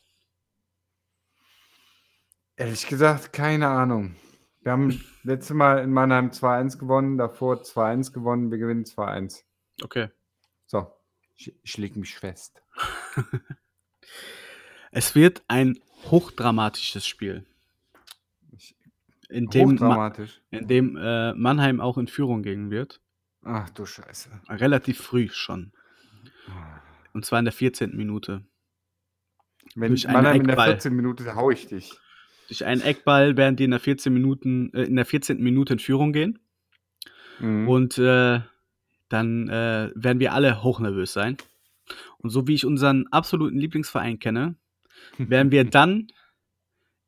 Ehrlich 2.56 2.86
gesagt, 2.86 3.32
keine 3.32 3.68
Ahnung. 3.68 4.16
Wir 4.68 4.72
haben 4.72 5.02
letztes 5.22 5.56
Mal 5.56 5.82
in 5.82 5.90
Mannheim 5.94 6.28
2-1 6.28 6.76
gewonnen, 6.76 7.16
davor 7.16 7.62
2-1 7.62 8.12
gewonnen, 8.12 8.50
wir 8.50 8.58
gewinnen 8.58 8.84
2-1. 8.84 9.44
Okay. 9.82 10.10
So, 10.66 10.92
ich, 11.36 11.58
ich 11.62 11.78
lege 11.78 11.98
mich 11.98 12.14
fest. 12.14 12.62
Es 14.90 15.14
wird 15.14 15.42
ein 15.48 15.78
hochdramatisches 16.10 17.06
Spiel. 17.06 17.46
In 19.30 19.46
dem, 19.46 19.70
Hochdramatisch. 19.70 20.42
Ma 20.50 20.58
in 20.58 20.68
dem 20.68 20.96
äh, 20.98 21.32
Mannheim 21.32 21.80
auch 21.80 21.96
in 21.96 22.06
Führung 22.06 22.42
gehen 22.42 22.70
wird. 22.70 23.00
Ach 23.44 23.70
du 23.70 23.86
Scheiße. 23.86 24.28
Relativ 24.50 25.00
früh 25.00 25.30
schon. 25.30 25.72
Und 27.14 27.24
zwar 27.24 27.38
in 27.38 27.46
der 27.46 27.52
14. 27.52 27.96
Minute. 27.96 28.44
Wenn 29.74 29.92
Durch 29.92 30.06
Mannheim 30.06 30.42
in 30.42 30.46
der 30.46 30.60
14. 30.60 30.94
Minute 30.94 31.34
hau 31.34 31.50
ich 31.50 31.68
dich. 31.68 31.98
Durch 32.48 32.64
einen 32.64 32.80
Eckball 32.80 33.36
werden 33.36 33.56
die 33.56 33.64
in 33.64 33.70
der 33.70 33.80
14. 33.80 34.12
Minuten, 34.12 34.72
äh, 34.72 34.84
in 34.84 34.96
der 34.96 35.04
14. 35.04 35.40
Minute 35.40 35.74
in 35.74 35.78
Führung 35.78 36.12
gehen. 36.12 36.38
Mhm. 37.38 37.68
Und 37.68 37.98
äh, 37.98 38.40
dann 39.08 39.48
äh, 39.48 39.90
werden 39.94 40.18
wir 40.18 40.32
alle 40.32 40.62
hochnervös 40.62 41.12
sein. 41.12 41.36
Und 42.18 42.30
so 42.30 42.48
wie 42.48 42.54
ich 42.54 42.66
unseren 42.66 43.06
absoluten 43.08 43.58
Lieblingsverein 43.58 44.18
kenne, 44.18 44.56
werden 45.18 45.52
wir 45.52 45.64
dann 45.64 46.08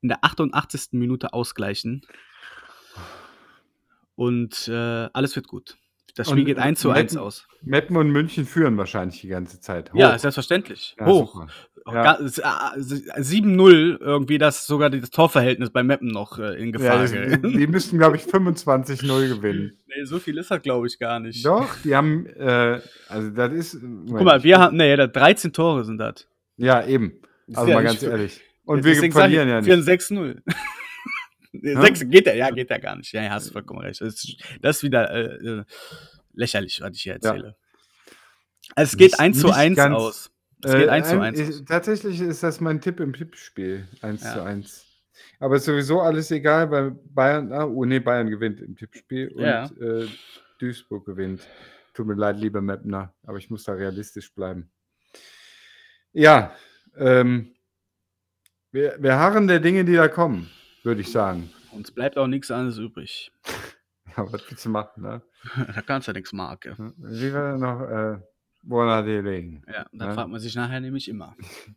in 0.03 0.09
der 0.09 0.25
88. 0.25 0.93
Minute 0.93 1.33
ausgleichen. 1.33 2.03
Und 4.15 4.69
äh, 4.69 5.09
alles 5.13 5.35
wird 5.37 5.49
gut. 5.49 5.79
Das 6.15 6.29
Spiel 6.29 6.41
und 6.41 6.47
geht 6.47 6.59
1 6.59 6.81
zu 6.81 6.91
1 6.91 7.17
aus. 7.17 7.47
Meppen 7.63 7.97
und 7.97 8.11
München 8.11 8.45
führen 8.45 8.77
wahrscheinlich 8.77 9.21
die 9.21 9.29
ganze 9.29 9.61
Zeit. 9.61 9.93
Hoch. 9.93 9.99
Ja, 9.99 10.19
selbstverständlich. 10.19 10.97
Ja, 10.99 11.07
Hoch. 11.07 11.47
Ja. 11.93 12.19
7-0 12.19 13.99
irgendwie, 14.01 14.39
das 14.39 14.67
sogar 14.67 14.91
das 14.91 15.11
Torverhältnis 15.11 15.71
bei 15.71 15.83
Meppen 15.83 16.09
noch 16.09 16.39
äh, 16.39 16.61
in 16.61 16.73
Gefahr 16.73 17.07
ja, 17.07 17.37
die, 17.37 17.57
die, 17.57 17.67
müssten, 17.67 17.99
glaube 17.99 18.17
ich, 18.17 18.23
25-0 18.23 19.29
gewinnen. 19.29 19.77
Nee, 19.93 20.05
so 20.05 20.21
viel 20.21 20.39
ist 20.39 20.49
das, 20.53 20.63
glaube 20.63 20.87
ich, 20.87 21.01
gar 21.01 21.19
nicht. 21.19 21.45
Doch, 21.45 21.69
die 21.83 21.97
haben, 21.97 22.25
äh, 22.27 22.81
also 23.09 23.31
das 23.31 23.53
ist. 23.53 23.81
Guck 23.81 24.23
mal, 24.23 24.41
wir 24.45 24.61
haben, 24.61 24.77
nee, 24.77 24.95
13 24.95 25.53
Tore 25.53 25.85
sind 25.85 25.99
das. 25.99 26.29
Ja, 26.59 26.87
eben. 26.87 27.21
Also 27.53 27.73
mal 27.73 27.83
ganz 27.83 28.01
ehrlich. 28.01 28.41
Und 28.65 28.85
wir 28.85 29.11
verlieren 29.11 29.49
ja 29.49 29.61
nicht. 29.61 29.69
6-0. 29.69 30.43
6 31.53 32.01
geht 32.11 32.27
ja, 32.27 32.35
ja, 32.35 32.51
geht 32.51 32.71
ja 32.71 32.79
gar 32.79 32.95
nicht. 32.95 33.13
Ja, 33.13 33.23
ja, 33.25 33.31
hast 33.31 33.51
vollkommen 33.51 33.81
recht. 33.81 34.01
Das 34.01 34.15
ist, 34.15 34.37
das 34.63 34.77
ist 34.77 34.83
wieder 34.85 35.11
äh, 35.11 35.61
äh 35.61 35.65
lächerlich, 36.35 36.81
was 36.81 36.95
ich 36.95 37.03
hier 37.03 37.15
erzähle. 37.15 37.47
Ja. 37.47 37.55
Also 38.77 38.91
es 38.93 38.97
geht 38.97 39.11
nicht, 39.11 39.21
1 39.21 39.41
zu 39.41 39.51
1 39.51 39.77
ganz, 39.77 39.97
aus. 39.97 40.31
Es 40.63 40.73
geht 40.73 40.87
äh, 40.87 40.91
1 40.91 41.09
zu 41.09 41.21
1 41.21 41.41
aus. 41.41 41.65
Tatsächlich 41.65 42.21
ist 42.21 42.43
das 42.43 42.61
mein 42.61 42.81
Tipp 42.81 43.01
im 43.01 43.13
Tippspiel. 43.13 43.89
1 44.03 44.23
ja. 44.23 44.35
zu 44.35 44.43
1. 44.43 44.87
Aber 45.39 45.57
ist 45.57 45.65
sowieso 45.65 46.01
alles 46.01 46.31
egal, 46.31 46.71
weil 46.71 46.91
Bayern, 46.91 47.53
ah, 47.53 47.65
oh 47.65 47.85
nee, 47.85 48.01
Bayern 48.01 48.29
gewinnt 48.29 48.61
im 48.61 48.77
Tippspiel 48.77 49.29
und 49.29 49.43
ja. 49.43 49.65
äh, 49.81 50.07
Duisburg 50.59 51.07
gewinnt. 51.07 51.47
Tut 51.95 52.07
mir 52.07 52.15
leid, 52.15 52.37
lieber 52.39 52.61
Mapner, 52.61 53.15
aber 53.25 53.39
ich 53.39 53.51
muss 53.51 53.65
da 53.65 53.73
realistisch 53.73 54.33
bleiben. 54.35 54.71
Ja, 56.13 56.55
ähm, 56.97 57.55
wir, 58.73 58.97
wir 59.01 59.17
harren 59.17 59.49
der 59.49 59.61
Dinge, 59.61 59.85
die 59.85 59.95
da 59.95 60.09
kommen, 60.09 60.51
würde 60.83 61.01
ich 61.01 61.11
sagen. 61.11 61.51
Uns 61.73 61.91
bleibt 61.91 62.19
auch 62.19 62.27
nichts 62.27 62.51
anderes 62.51 62.79
übrig. 62.79 63.33
ja, 64.17 64.33
was 64.33 64.49
willst 64.49 64.65
du 64.65 64.71
machen, 64.71 65.03
ne? 65.03 65.23
da 65.75 65.83
kannst 65.83 66.09
du 66.09 66.13
ja 66.13 66.19
nichts 66.19 66.33
machen. 66.33 66.95
Wie 66.97 67.33
war 67.33 67.57
noch 67.57 67.81
äh, 67.83 68.19
Buona 68.63 69.03
de 69.03 69.21
Legen? 69.21 69.63
Ja, 69.67 69.87
da 69.93 70.07
ne? 70.07 70.15
fragt 70.15 70.31
man 70.31 70.41
sich 70.41 70.55
nachher 70.55 70.81
nämlich 70.81 71.09
immer. 71.09 71.37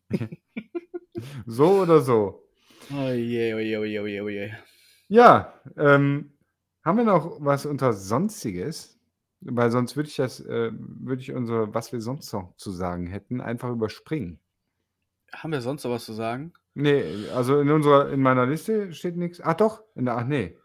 so 1.46 1.82
oder 1.82 2.02
so? 2.02 2.44
Oh 2.92 3.12
je, 3.12 3.54
oh 3.54 3.60
je, 3.60 3.78
oh 3.78 3.84
je, 3.84 4.00
oh 4.00 4.08
je, 4.08 4.22
oh 4.22 4.30
je. 4.30 4.52
Ja, 5.08 5.54
ähm, 5.78 6.34
haben 6.84 6.98
wir 6.98 7.06
noch 7.06 7.38
was 7.40 7.66
unter 7.66 7.94
Sonstiges? 7.94 9.00
Weil 9.46 9.72
sonst 9.72 9.96
würde 9.96 10.10
ich 10.10 10.16
das, 10.16 10.40
äh, 10.40 10.72
würde 10.74 11.22
ich 11.22 11.34
unsere, 11.34 11.74
was 11.74 11.92
wir 11.92 12.00
sonst 12.02 12.32
noch 12.34 12.56
zu 12.56 12.72
sagen 12.72 13.08
hätten, 13.08 13.42
einfach 13.42 13.70
überspringen. 13.70 14.40
Haben 15.34 15.52
wir 15.52 15.62
sonst 15.62 15.84
noch 15.84 15.92
was 15.92 16.06
zu 16.06 16.14
sagen? 16.14 16.54
Nee, 16.76 17.04
also 17.34 17.60
in 17.60 17.70
unserer 17.70 18.10
in 18.10 18.22
meiner 18.22 18.46
Liste 18.46 18.94
steht 18.94 19.18
nichts. 19.18 19.42
Ach 19.42 19.56
doch, 19.56 19.84
in 19.96 20.06
der 20.06 20.18
ach 20.18 20.26
nee. 20.26 20.58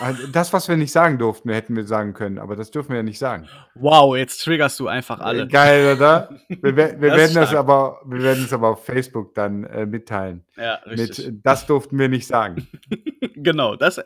Ah, 0.00 0.12
das, 0.32 0.52
was 0.52 0.68
wir 0.68 0.76
nicht 0.76 0.92
sagen 0.92 1.18
durften, 1.18 1.50
hätten 1.50 1.74
wir 1.74 1.86
sagen 1.86 2.12
können, 2.12 2.38
aber 2.38 2.56
das 2.56 2.70
dürfen 2.70 2.90
wir 2.90 2.96
ja 2.98 3.02
nicht 3.02 3.18
sagen. 3.18 3.48
Wow, 3.74 4.16
jetzt 4.16 4.44
triggerst 4.44 4.78
du 4.80 4.86
einfach 4.86 5.20
alle. 5.20 5.48
Geil, 5.48 5.96
oder? 5.96 6.28
Wir, 6.48 6.76
wir 6.76 7.00
werden 7.00 7.34
das 7.34 7.54
aber, 7.54 8.00
wir 8.04 8.22
werden 8.22 8.44
es 8.44 8.52
aber 8.52 8.68
auf 8.68 8.84
Facebook 8.84 9.34
dann 9.34 9.64
äh, 9.64 9.86
mitteilen. 9.86 10.44
Ja, 10.56 10.74
richtig. 10.86 11.26
Mit, 11.26 11.46
das 11.46 11.66
durften 11.66 11.98
wir 11.98 12.08
nicht 12.08 12.26
sagen. 12.26 12.68
genau, 13.34 13.76
das, 13.76 14.00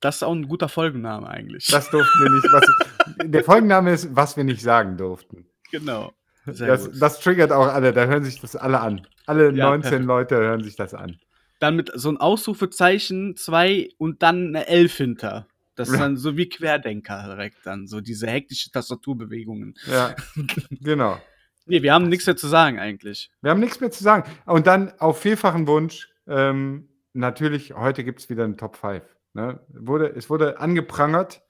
das 0.00 0.16
ist 0.16 0.22
auch 0.22 0.32
ein 0.32 0.46
guter 0.46 0.68
Folgenname 0.68 1.28
eigentlich. 1.28 1.66
Das 1.66 1.90
durften 1.90 2.20
wir 2.20 2.30
nicht. 2.30 2.48
Was, 2.52 3.28
der 3.30 3.44
Folgenname 3.44 3.92
ist, 3.92 4.14
was 4.14 4.36
wir 4.36 4.44
nicht 4.44 4.62
sagen 4.62 4.96
durften. 4.96 5.46
Genau. 5.70 6.12
Das, 6.46 6.90
das, 6.98 7.20
triggert 7.20 7.52
auch 7.52 7.66
alle, 7.66 7.92
da 7.92 8.04
hören 8.04 8.22
sich 8.22 8.40
das 8.40 8.54
alle 8.54 8.80
an. 8.80 9.06
Alle 9.26 9.50
ja, 9.52 9.70
19 9.70 9.82
perfekt. 9.82 10.06
Leute 10.06 10.36
hören 10.36 10.62
sich 10.62 10.76
das 10.76 10.92
an. 10.92 11.18
Dann 11.64 11.76
mit 11.76 11.90
so 11.94 12.10
ein 12.10 12.18
Ausrufezeichen, 12.18 13.36
zwei 13.36 13.88
und 13.96 14.22
dann 14.22 14.48
eine 14.48 14.66
Elf 14.66 14.98
hinter. 14.98 15.48
Das 15.76 15.88
ist 15.88 15.98
dann 15.98 16.18
so 16.18 16.36
wie 16.36 16.46
Querdenker 16.46 17.24
direkt 17.24 17.56
dann, 17.64 17.86
so 17.86 18.02
diese 18.02 18.26
hektische 18.26 18.70
Tastaturbewegungen. 18.70 19.74
Ja, 19.90 20.14
genau. 20.82 21.16
nee, 21.64 21.80
wir 21.80 21.94
haben 21.94 22.10
nichts 22.10 22.26
mehr 22.26 22.36
zu 22.36 22.48
sagen 22.48 22.78
eigentlich. 22.78 23.30
Wir 23.40 23.50
haben 23.50 23.60
nichts 23.60 23.80
mehr 23.80 23.90
zu 23.90 24.04
sagen. 24.04 24.30
Und 24.44 24.66
dann 24.66 24.92
auf 24.98 25.22
vielfachen 25.22 25.66
Wunsch, 25.66 26.10
ähm, 26.26 26.90
natürlich, 27.14 27.72
heute 27.72 28.04
gibt 28.04 28.20
es 28.20 28.28
wieder 28.28 28.44
eine 28.44 28.58
Top 28.58 28.76
5. 28.76 29.02
Ne? 29.32 29.60
Wurde, 29.68 30.08
es 30.14 30.28
wurde 30.28 30.60
angeprangert, 30.60 31.40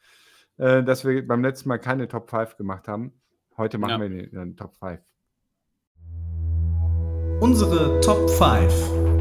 äh, 0.58 0.84
dass 0.84 1.04
wir 1.04 1.26
beim 1.26 1.42
letzten 1.42 1.70
Mal 1.70 1.78
keine 1.78 2.06
Top 2.06 2.30
5 2.30 2.56
gemacht 2.56 2.86
haben. 2.86 3.12
Heute 3.56 3.78
machen 3.78 4.00
ja. 4.00 4.10
wir 4.10 4.30
den 4.30 4.56
Top 4.56 4.76
5. 4.76 5.00
Unsere 7.40 8.00
Top 8.00 8.30
5. 8.30 9.13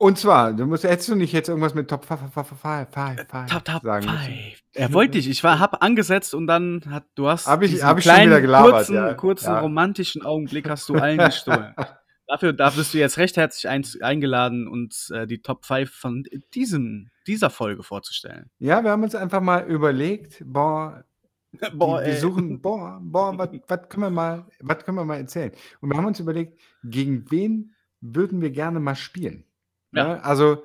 Und 0.00 0.16
zwar, 0.16 0.54
du 0.54 0.64
musst, 0.64 0.84
hättest 0.84 1.10
du 1.10 1.14
nicht 1.14 1.34
jetzt 1.34 1.50
irgendwas 1.50 1.74
mit 1.74 1.88
Top 1.90 2.06
5, 2.06 2.32
5, 2.32 2.48
5, 2.48 2.58
5 2.90 3.26
Top, 3.50 3.64
Top 3.66 3.82
sagen 3.82 4.06
müssen? 4.06 4.34
Er 4.72 4.94
wollte 4.94 5.18
ich. 5.18 5.28
Ich 5.28 5.44
war, 5.44 5.58
hab 5.58 5.82
angesetzt 5.82 6.32
und 6.32 6.46
dann 6.46 6.80
hat, 6.88 7.04
du 7.16 7.28
hast 7.28 7.46
hab 7.46 7.60
ich, 7.60 7.84
hab 7.84 7.98
ich 7.98 8.04
kleinen, 8.04 8.22
schon 8.22 8.30
wieder 8.30 8.40
gelabert, 8.40 8.72
kurzen, 8.72 8.94
ja. 8.94 9.12
kurzen 9.12 9.50
ja. 9.50 9.60
romantischen 9.60 10.22
Augenblick 10.22 10.70
hast 10.70 10.88
du 10.88 10.94
allen 10.94 11.18
gestohlen. 11.18 11.74
Dafür 12.26 12.54
da 12.54 12.70
bist 12.70 12.94
du 12.94 12.98
jetzt 12.98 13.18
recht 13.18 13.36
herzlich 13.36 13.68
ein, 13.68 13.84
eingeladen, 14.00 14.68
uns 14.68 15.10
äh, 15.10 15.26
die 15.26 15.42
Top 15.42 15.66
5 15.66 15.90
von 15.90 16.24
diesem, 16.54 17.10
dieser 17.26 17.50
Folge 17.50 17.82
vorzustellen. 17.82 18.48
Ja, 18.58 18.82
wir 18.82 18.92
haben 18.92 19.02
uns 19.02 19.14
einfach 19.14 19.42
mal 19.42 19.66
überlegt, 19.66 20.42
boah, 20.46 21.04
boah 21.74 22.02
wir 22.02 22.16
suchen, 22.16 22.62
boah, 22.62 22.98
boah, 23.02 23.36
was 23.36 23.88
können 23.90 24.04
wir 24.04 24.10
mal, 24.10 24.46
was 24.60 24.82
können 24.82 24.96
wir 24.96 25.04
mal 25.04 25.18
erzählen? 25.18 25.52
Und 25.82 25.90
wir 25.90 25.98
haben 25.98 26.06
uns 26.06 26.20
überlegt, 26.20 26.58
gegen 26.84 27.30
wen 27.30 27.74
würden 28.00 28.40
wir 28.40 28.50
gerne 28.50 28.80
mal 28.80 28.96
spielen? 28.96 29.44
Ja. 29.92 30.08
ne? 30.08 30.24
also 30.24 30.64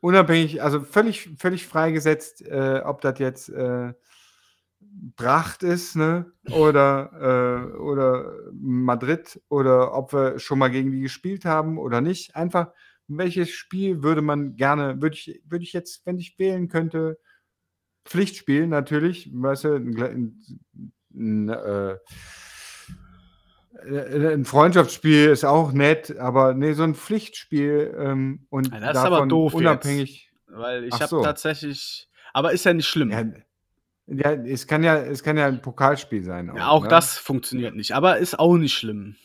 unabhängig, 0.00 0.62
also 0.62 0.80
völlig, 0.80 1.30
völlig 1.38 1.66
freigesetzt, 1.66 2.42
äh, 2.42 2.80
ob 2.84 3.00
das 3.00 3.18
jetzt 3.18 3.48
äh, 3.50 3.92
Bracht 5.16 5.62
ist, 5.62 5.94
ne? 5.94 6.32
Oder, 6.50 7.70
äh, 7.72 7.76
oder 7.78 8.32
Madrid 8.52 9.40
oder 9.48 9.94
ob 9.94 10.12
wir 10.12 10.38
schon 10.38 10.58
mal 10.58 10.70
gegen 10.70 10.90
die 10.90 11.00
gespielt 11.00 11.44
haben 11.44 11.78
oder 11.78 12.00
nicht. 12.00 12.34
Einfach, 12.34 12.72
welches 13.06 13.50
Spiel 13.50 14.02
würde 14.02 14.22
man 14.22 14.56
gerne, 14.56 15.00
würde 15.02 15.16
ich, 15.16 15.42
würde 15.44 15.64
ich 15.64 15.72
jetzt, 15.72 16.06
wenn 16.06 16.18
ich 16.18 16.38
wählen 16.38 16.68
könnte, 16.68 17.18
Pflichtspiel 18.04 18.66
natürlich, 18.66 19.30
weißt 19.32 19.64
du, 19.64 19.74
ein, 19.74 20.02
ein, 20.02 20.60
ein, 21.14 21.48
äh, 21.50 21.90
Äh, 21.92 21.96
ein 23.82 24.44
Freundschaftsspiel 24.44 25.26
ist 25.26 25.44
auch 25.44 25.72
nett, 25.72 26.18
aber 26.18 26.54
nee, 26.54 26.72
so 26.72 26.82
ein 26.82 26.94
Pflichtspiel 26.94 27.94
ähm, 27.98 28.46
und 28.50 28.72
ja, 28.72 28.80
das 28.80 28.94
davon 28.94 29.12
ist 29.12 29.16
aber 29.18 29.26
doof 29.26 29.54
unabhängig. 29.54 30.30
Jetzt, 30.30 30.58
weil 30.58 30.84
ich 30.84 30.94
habe 30.94 31.06
so. 31.06 31.22
tatsächlich, 31.22 32.08
aber 32.32 32.52
ist 32.52 32.64
ja 32.64 32.74
nicht 32.74 32.88
schlimm. 32.88 33.10
Ja, 33.10 33.24
ja, 34.06 34.32
es 34.32 34.66
kann 34.66 34.82
ja, 34.82 34.96
es 34.96 35.22
kann 35.22 35.36
ja 35.36 35.46
ein 35.46 35.62
Pokalspiel 35.62 36.24
sein. 36.24 36.50
Auch, 36.50 36.56
ja, 36.56 36.68
auch 36.68 36.82
ne? 36.82 36.88
das 36.88 37.16
funktioniert 37.16 37.76
nicht, 37.76 37.92
aber 37.92 38.18
ist 38.18 38.38
auch 38.38 38.56
nicht 38.56 38.74
schlimm. 38.74 39.16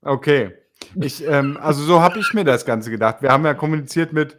Okay. 0.00 0.54
Ich, 1.00 1.24
ähm, 1.26 1.58
also 1.60 1.82
so 1.84 2.00
habe 2.00 2.18
ich 2.18 2.34
mir 2.34 2.44
das 2.44 2.64
Ganze 2.64 2.90
gedacht. 2.90 3.22
Wir 3.22 3.30
haben 3.30 3.44
ja 3.44 3.54
kommuniziert 3.54 4.12
mit, 4.12 4.36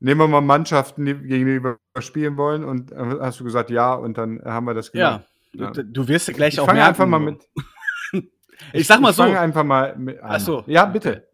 nehmen 0.00 0.20
wir 0.20 0.28
mal 0.28 0.42
Mannschaften, 0.42 1.06
die 1.06 1.14
gegenüber 1.14 1.78
spielen 2.00 2.36
wollen 2.36 2.64
und 2.64 2.92
äh, 2.92 2.96
hast 3.20 3.40
du 3.40 3.44
gesagt 3.44 3.70
ja 3.70 3.94
und 3.94 4.18
dann 4.18 4.42
haben 4.44 4.66
wir 4.66 4.74
das 4.74 4.92
gemacht. 4.92 5.24
Ja, 5.52 5.70
du, 5.70 5.84
du 5.84 6.08
wirst 6.08 6.28
ja 6.28 6.34
gleich 6.34 6.54
ich 6.54 6.60
auch 6.60 6.66
merken, 6.66 6.80
einfach 6.80 7.06
mal 7.06 7.20
mit. 7.20 7.48
Ich, 8.72 8.86
sag 8.86 9.00
mal 9.00 9.10
ich 9.10 9.16
so. 9.16 9.22
Ich 9.24 9.28
fange 9.28 9.40
einfach 9.40 9.64
mal 9.64 9.96
mit 9.96 10.20
an. 10.20 10.30
Ach 10.32 10.40
so. 10.40 10.64
Ja, 10.66 10.84
bitte. 10.86 11.26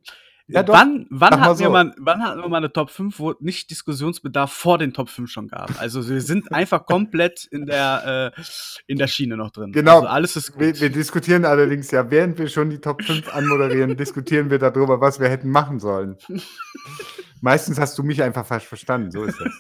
Ja, 0.48 0.66
wann, 0.68 1.06
wann, 1.08 1.40
hatten 1.40 1.56
so. 1.56 1.64
wir 1.64 1.70
mal, 1.70 1.94
wann 1.98 2.22
hatten 2.22 2.40
wir 2.40 2.48
mal 2.48 2.58
eine 2.58 2.72
Top 2.72 2.90
5, 2.90 3.18
wo 3.18 3.34
nicht 3.40 3.70
Diskussionsbedarf 3.70 4.52
vor 4.52 4.76
den 4.76 4.92
Top 4.92 5.08
5 5.08 5.30
schon 5.30 5.48
gab? 5.48 5.80
Also 5.80 6.06
wir 6.08 6.20
sind 6.20 6.52
einfach 6.52 6.84
komplett 6.84 7.44
in 7.44 7.64
der, 7.64 8.32
äh, 8.36 8.42
in 8.86 8.98
der 8.98 9.06
Schiene 9.06 9.36
noch 9.36 9.50
drin. 9.50 9.72
Genau. 9.72 9.96
Also 9.96 10.08
alles 10.08 10.36
ist 10.36 10.52
gut. 10.52 10.60
Wir, 10.60 10.80
wir, 10.80 10.90
diskutieren 10.90 11.44
allerdings 11.44 11.90
ja, 11.90 12.10
während 12.10 12.38
wir 12.38 12.48
schon 12.48 12.70
die 12.70 12.80
Top 12.80 13.02
5 13.02 13.32
anmoderieren, 13.32 13.96
diskutieren 13.96 14.50
wir 14.50 14.58
darüber, 14.58 15.00
was 15.00 15.20
wir 15.20 15.28
hätten 15.28 15.48
machen 15.48 15.78
sollen. 15.78 16.16
Meistens 17.40 17.78
hast 17.78 17.96
du 17.98 18.02
mich 18.02 18.22
einfach 18.22 18.46
falsch 18.46 18.66
verstanden, 18.66 19.10
so 19.10 19.24
ist 19.24 19.40
das. 19.40 19.52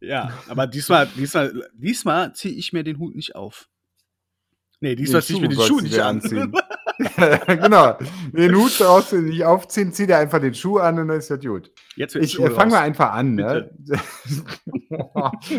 ja, 0.00 0.32
aber 0.48 0.66
diesmal, 0.66 1.08
diesmal, 1.16 1.68
diesmal 1.74 2.34
ziehe 2.34 2.54
ich 2.54 2.72
mir 2.72 2.84
den 2.84 2.98
Hut 2.98 3.16
nicht 3.16 3.34
auf. 3.34 3.68
Nee, 4.80 4.94
diesmal 4.96 5.22
ziehe 5.22 5.36
ich 5.36 5.42
mir 5.42 5.48
den 5.48 5.60
Schuh 5.60 5.80
nicht 5.80 5.98
anziehen. 5.98 6.52
genau. 7.46 7.98
Den 8.32 8.54
Hut 8.54 8.76
brauchst 8.78 9.12
du 9.12 9.22
nicht 9.22 9.44
aufziehen, 9.44 9.92
zieh 9.92 10.06
dir 10.06 10.18
einfach 10.18 10.40
den 10.40 10.54
Schuh 10.54 10.78
an 10.78 10.98
und 10.98 11.08
dann 11.08 11.18
ist 11.18 11.30
das 11.30 11.40
gut. 11.40 11.70
Jetzt 11.96 12.16
ich 12.16 12.38
äh, 12.38 12.50
fange 12.50 12.72
mal 12.72 12.80
einfach 12.80 13.12
an. 13.12 13.34
Ne? 13.34 13.70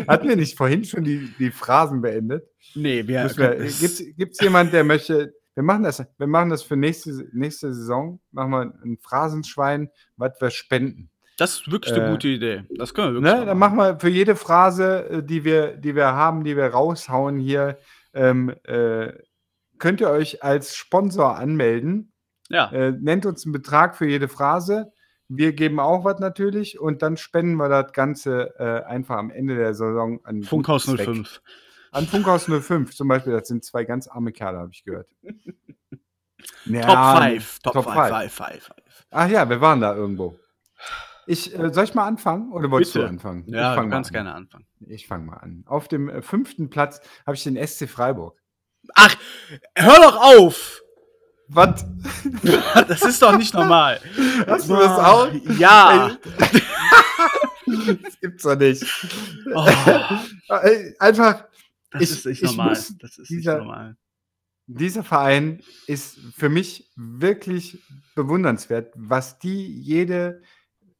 Hatten 0.08 0.28
wir 0.28 0.36
nicht 0.36 0.56
vorhin 0.56 0.84
schon 0.84 1.04
die, 1.04 1.32
die 1.38 1.50
Phrasen 1.50 2.00
beendet? 2.00 2.48
Nee, 2.74 3.06
wir. 3.06 3.28
Gibt 3.28 4.32
es 4.32 4.40
jemanden, 4.40 4.72
der 4.72 4.84
möchte. 4.84 5.34
Wir 5.54 5.62
machen 5.62 5.82
das, 5.82 6.02
wir 6.16 6.26
machen 6.26 6.48
das 6.48 6.62
für 6.62 6.76
nächste, 6.76 7.28
nächste 7.32 7.74
Saison. 7.74 8.20
Machen 8.30 8.50
wir 8.50 8.74
ein 8.84 8.98
Phrasenschwein, 9.02 9.90
was 10.16 10.32
wir 10.40 10.50
spenden. 10.50 11.10
Das 11.36 11.54
ist 11.54 11.70
wirklich 11.70 11.94
eine 11.94 12.06
äh, 12.06 12.10
gute 12.10 12.28
Idee. 12.28 12.64
Das 12.76 12.94
können 12.94 13.08
wir 13.08 13.22
wirklich 13.22 13.40
ne, 13.40 13.46
Dann 13.46 13.58
machen 13.58 13.76
wir 13.76 13.98
für 13.98 14.08
jede 14.08 14.36
Phrase, 14.36 15.08
äh, 15.08 15.22
die 15.22 15.44
wir, 15.44 15.76
die 15.76 15.94
wir 15.94 16.06
haben, 16.06 16.44
die 16.44 16.56
wir 16.56 16.66
raushauen 16.66 17.38
hier, 17.38 17.78
ähm, 18.14 18.54
äh, 18.64 19.12
könnt 19.82 20.00
ihr 20.00 20.10
euch 20.10 20.44
als 20.44 20.76
Sponsor 20.76 21.36
anmelden. 21.36 22.12
Ja. 22.48 22.70
Äh, 22.70 22.92
nennt 22.92 23.26
uns 23.26 23.44
einen 23.44 23.52
Betrag 23.52 23.96
für 23.96 24.06
jede 24.06 24.28
Phrase. 24.28 24.92
Wir 25.26 25.54
geben 25.54 25.80
auch 25.80 26.04
was 26.04 26.20
natürlich 26.20 26.78
und 26.78 27.02
dann 27.02 27.16
spenden 27.16 27.56
wir 27.56 27.68
das 27.68 27.92
Ganze 27.92 28.54
äh, 28.60 28.84
einfach 28.84 29.16
am 29.16 29.30
Ende 29.30 29.56
der 29.56 29.74
Saison 29.74 30.24
an 30.24 30.44
Funkhaus 30.44 30.84
05. 30.84 31.42
An 31.90 32.06
Funkhaus 32.06 32.44
05 32.44 32.94
zum 32.94 33.08
Beispiel, 33.08 33.32
das 33.32 33.48
sind 33.48 33.64
zwei 33.64 33.82
ganz 33.82 34.06
arme 34.06 34.30
Kerle, 34.30 34.58
habe 34.58 34.70
ich 34.72 34.84
gehört. 34.84 35.08
ja, 36.66 37.14
Top 37.14 37.24
5. 37.24 37.58
Top 37.60 37.84
5. 37.92 38.70
Ach 39.10 39.28
ja, 39.28 39.48
wir 39.50 39.60
waren 39.60 39.80
da 39.80 39.96
irgendwo. 39.96 40.38
Ich, 41.26 41.58
äh, 41.58 41.72
soll 41.72 41.84
ich 41.84 41.94
mal 41.94 42.06
anfangen 42.06 42.52
oder 42.52 42.70
wolltest 42.70 42.92
Bitte. 42.92 43.06
du 43.06 43.10
anfangen? 43.10 43.44
Ja, 43.48 43.74
du 43.74 43.88
kannst 43.88 44.12
gerne 44.12 44.32
anfangen. 44.32 44.66
Ich 44.86 45.08
fange 45.08 45.24
mal 45.24 45.38
an. 45.38 45.64
Auf 45.66 45.88
dem 45.88 46.08
äh, 46.08 46.22
fünften 46.22 46.70
Platz 46.70 47.00
habe 47.26 47.34
ich 47.34 47.42
den 47.42 47.56
SC 47.66 47.88
Freiburg. 47.88 48.41
Ach, 48.94 49.16
hör 49.76 49.96
doch 49.96 50.16
auf! 50.16 50.82
Was? 51.48 51.84
Das 52.88 53.02
ist 53.02 53.22
doch 53.22 53.36
nicht 53.36 53.54
normal. 53.54 54.00
Hast 54.46 54.68
du 54.68 54.74
das 54.74 54.98
auch? 54.98 55.32
Ja. 55.58 56.16
das 57.66 58.20
gibt's 58.20 58.42
doch 58.42 58.56
nicht. 58.56 58.84
Oh. 59.54 59.68
Einfach. 60.98 61.44
Das 61.90 62.02
ich, 62.02 62.10
ist 62.10 62.26
nicht 62.26 62.42
normal. 62.42 62.70
das 62.70 63.18
ist 63.18 63.30
dieser, 63.30 63.54
nicht 63.54 63.66
normal. 63.66 63.96
Dieser 64.66 65.04
Verein 65.04 65.62
ist 65.86 66.18
für 66.34 66.48
mich 66.48 66.90
wirklich 66.96 67.82
bewundernswert, 68.14 68.92
was 68.96 69.38
die 69.38 69.66
jede, 69.80 70.42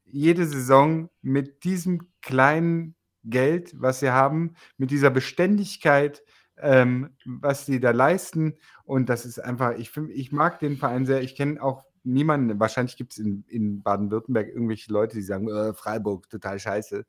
jede 0.04 0.46
Saison 0.46 1.08
mit 1.22 1.64
diesem 1.64 2.10
kleinen 2.20 2.94
Geld, 3.24 3.72
was 3.80 4.00
sie 4.00 4.10
haben, 4.10 4.54
mit 4.76 4.90
dieser 4.90 5.10
Beständigkeit, 5.10 6.22
ähm, 6.58 7.10
was 7.24 7.66
sie 7.66 7.80
da 7.80 7.90
leisten. 7.90 8.54
Und 8.84 9.08
das 9.08 9.24
ist 9.24 9.38
einfach, 9.38 9.76
ich, 9.76 9.90
find, 9.90 10.10
ich 10.10 10.32
mag 10.32 10.60
den 10.60 10.76
Verein 10.76 11.06
sehr. 11.06 11.22
Ich 11.22 11.34
kenne 11.34 11.62
auch 11.62 11.84
niemanden, 12.04 12.58
wahrscheinlich 12.58 12.96
gibt 12.96 13.12
es 13.12 13.18
in, 13.18 13.44
in 13.48 13.82
Baden-Württemberg 13.82 14.48
irgendwelche 14.48 14.92
Leute, 14.92 15.16
die 15.16 15.22
sagen, 15.22 15.48
äh, 15.48 15.72
Freiburg, 15.72 16.28
total 16.28 16.58
scheiße. 16.58 17.04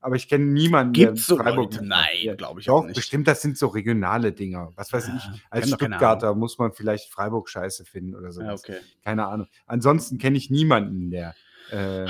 Aber 0.00 0.14
ich 0.14 0.28
kenne 0.28 0.44
niemanden, 0.44 0.92
Gibt's 0.92 1.26
der 1.26 1.36
so 1.36 1.42
Freiburg. 1.42 1.72
Leute? 1.72 1.84
Nein, 1.84 2.36
glaube 2.36 2.60
ich 2.60 2.70
auch 2.70 2.84
nicht. 2.84 2.94
Bestimmt, 2.94 3.26
das 3.26 3.42
sind 3.42 3.58
so 3.58 3.66
regionale 3.66 4.32
Dinger. 4.32 4.70
Was 4.76 4.92
weiß 4.92 5.08
ja, 5.08 5.16
ich. 5.16 5.42
Als 5.50 5.68
Stuttgarter 5.68 6.34
muss 6.34 6.56
man 6.58 6.72
vielleicht 6.72 7.10
Freiburg 7.10 7.48
scheiße 7.48 7.84
finden 7.84 8.14
oder 8.14 8.30
so. 8.30 8.40
Ja, 8.42 8.52
okay. 8.52 8.76
Keine 9.02 9.26
Ahnung. 9.26 9.48
Ansonsten 9.66 10.18
kenne 10.18 10.38
ich 10.38 10.50
niemanden, 10.50 11.10
der. 11.10 11.34
Äh, 11.70 12.06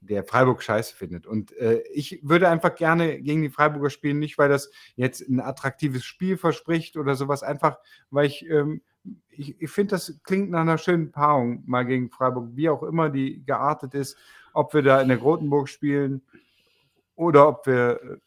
der 0.00 0.24
Freiburg 0.24 0.62
scheiße 0.62 0.94
findet. 0.94 1.26
Und 1.26 1.52
äh, 1.56 1.82
ich 1.92 2.20
würde 2.22 2.48
einfach 2.48 2.74
gerne 2.74 3.20
gegen 3.20 3.42
die 3.42 3.50
Freiburger 3.50 3.90
spielen, 3.90 4.18
nicht 4.18 4.38
weil 4.38 4.48
das 4.48 4.70
jetzt 4.94 5.22
ein 5.28 5.40
attraktives 5.40 6.04
Spiel 6.04 6.36
verspricht 6.36 6.96
oder 6.96 7.14
sowas, 7.14 7.42
einfach 7.42 7.78
weil 8.10 8.26
ich, 8.26 8.48
ähm, 8.48 8.82
ich, 9.28 9.60
ich 9.60 9.70
finde, 9.70 9.92
das 9.92 10.20
klingt 10.22 10.50
nach 10.50 10.60
einer 10.60 10.78
schönen 10.78 11.12
Paarung 11.12 11.62
mal 11.66 11.84
gegen 11.84 12.10
Freiburg, 12.10 12.50
wie 12.54 12.68
auch 12.68 12.82
immer 12.82 13.10
die 13.10 13.44
geartet 13.44 13.94
ist, 13.94 14.16
ob 14.52 14.74
wir 14.74 14.82
da 14.82 15.00
in 15.00 15.08
der 15.08 15.18
Grotenburg 15.18 15.68
spielen 15.68 16.22
oder 17.14 17.48
ob 17.48 17.66
wir 17.66 18.20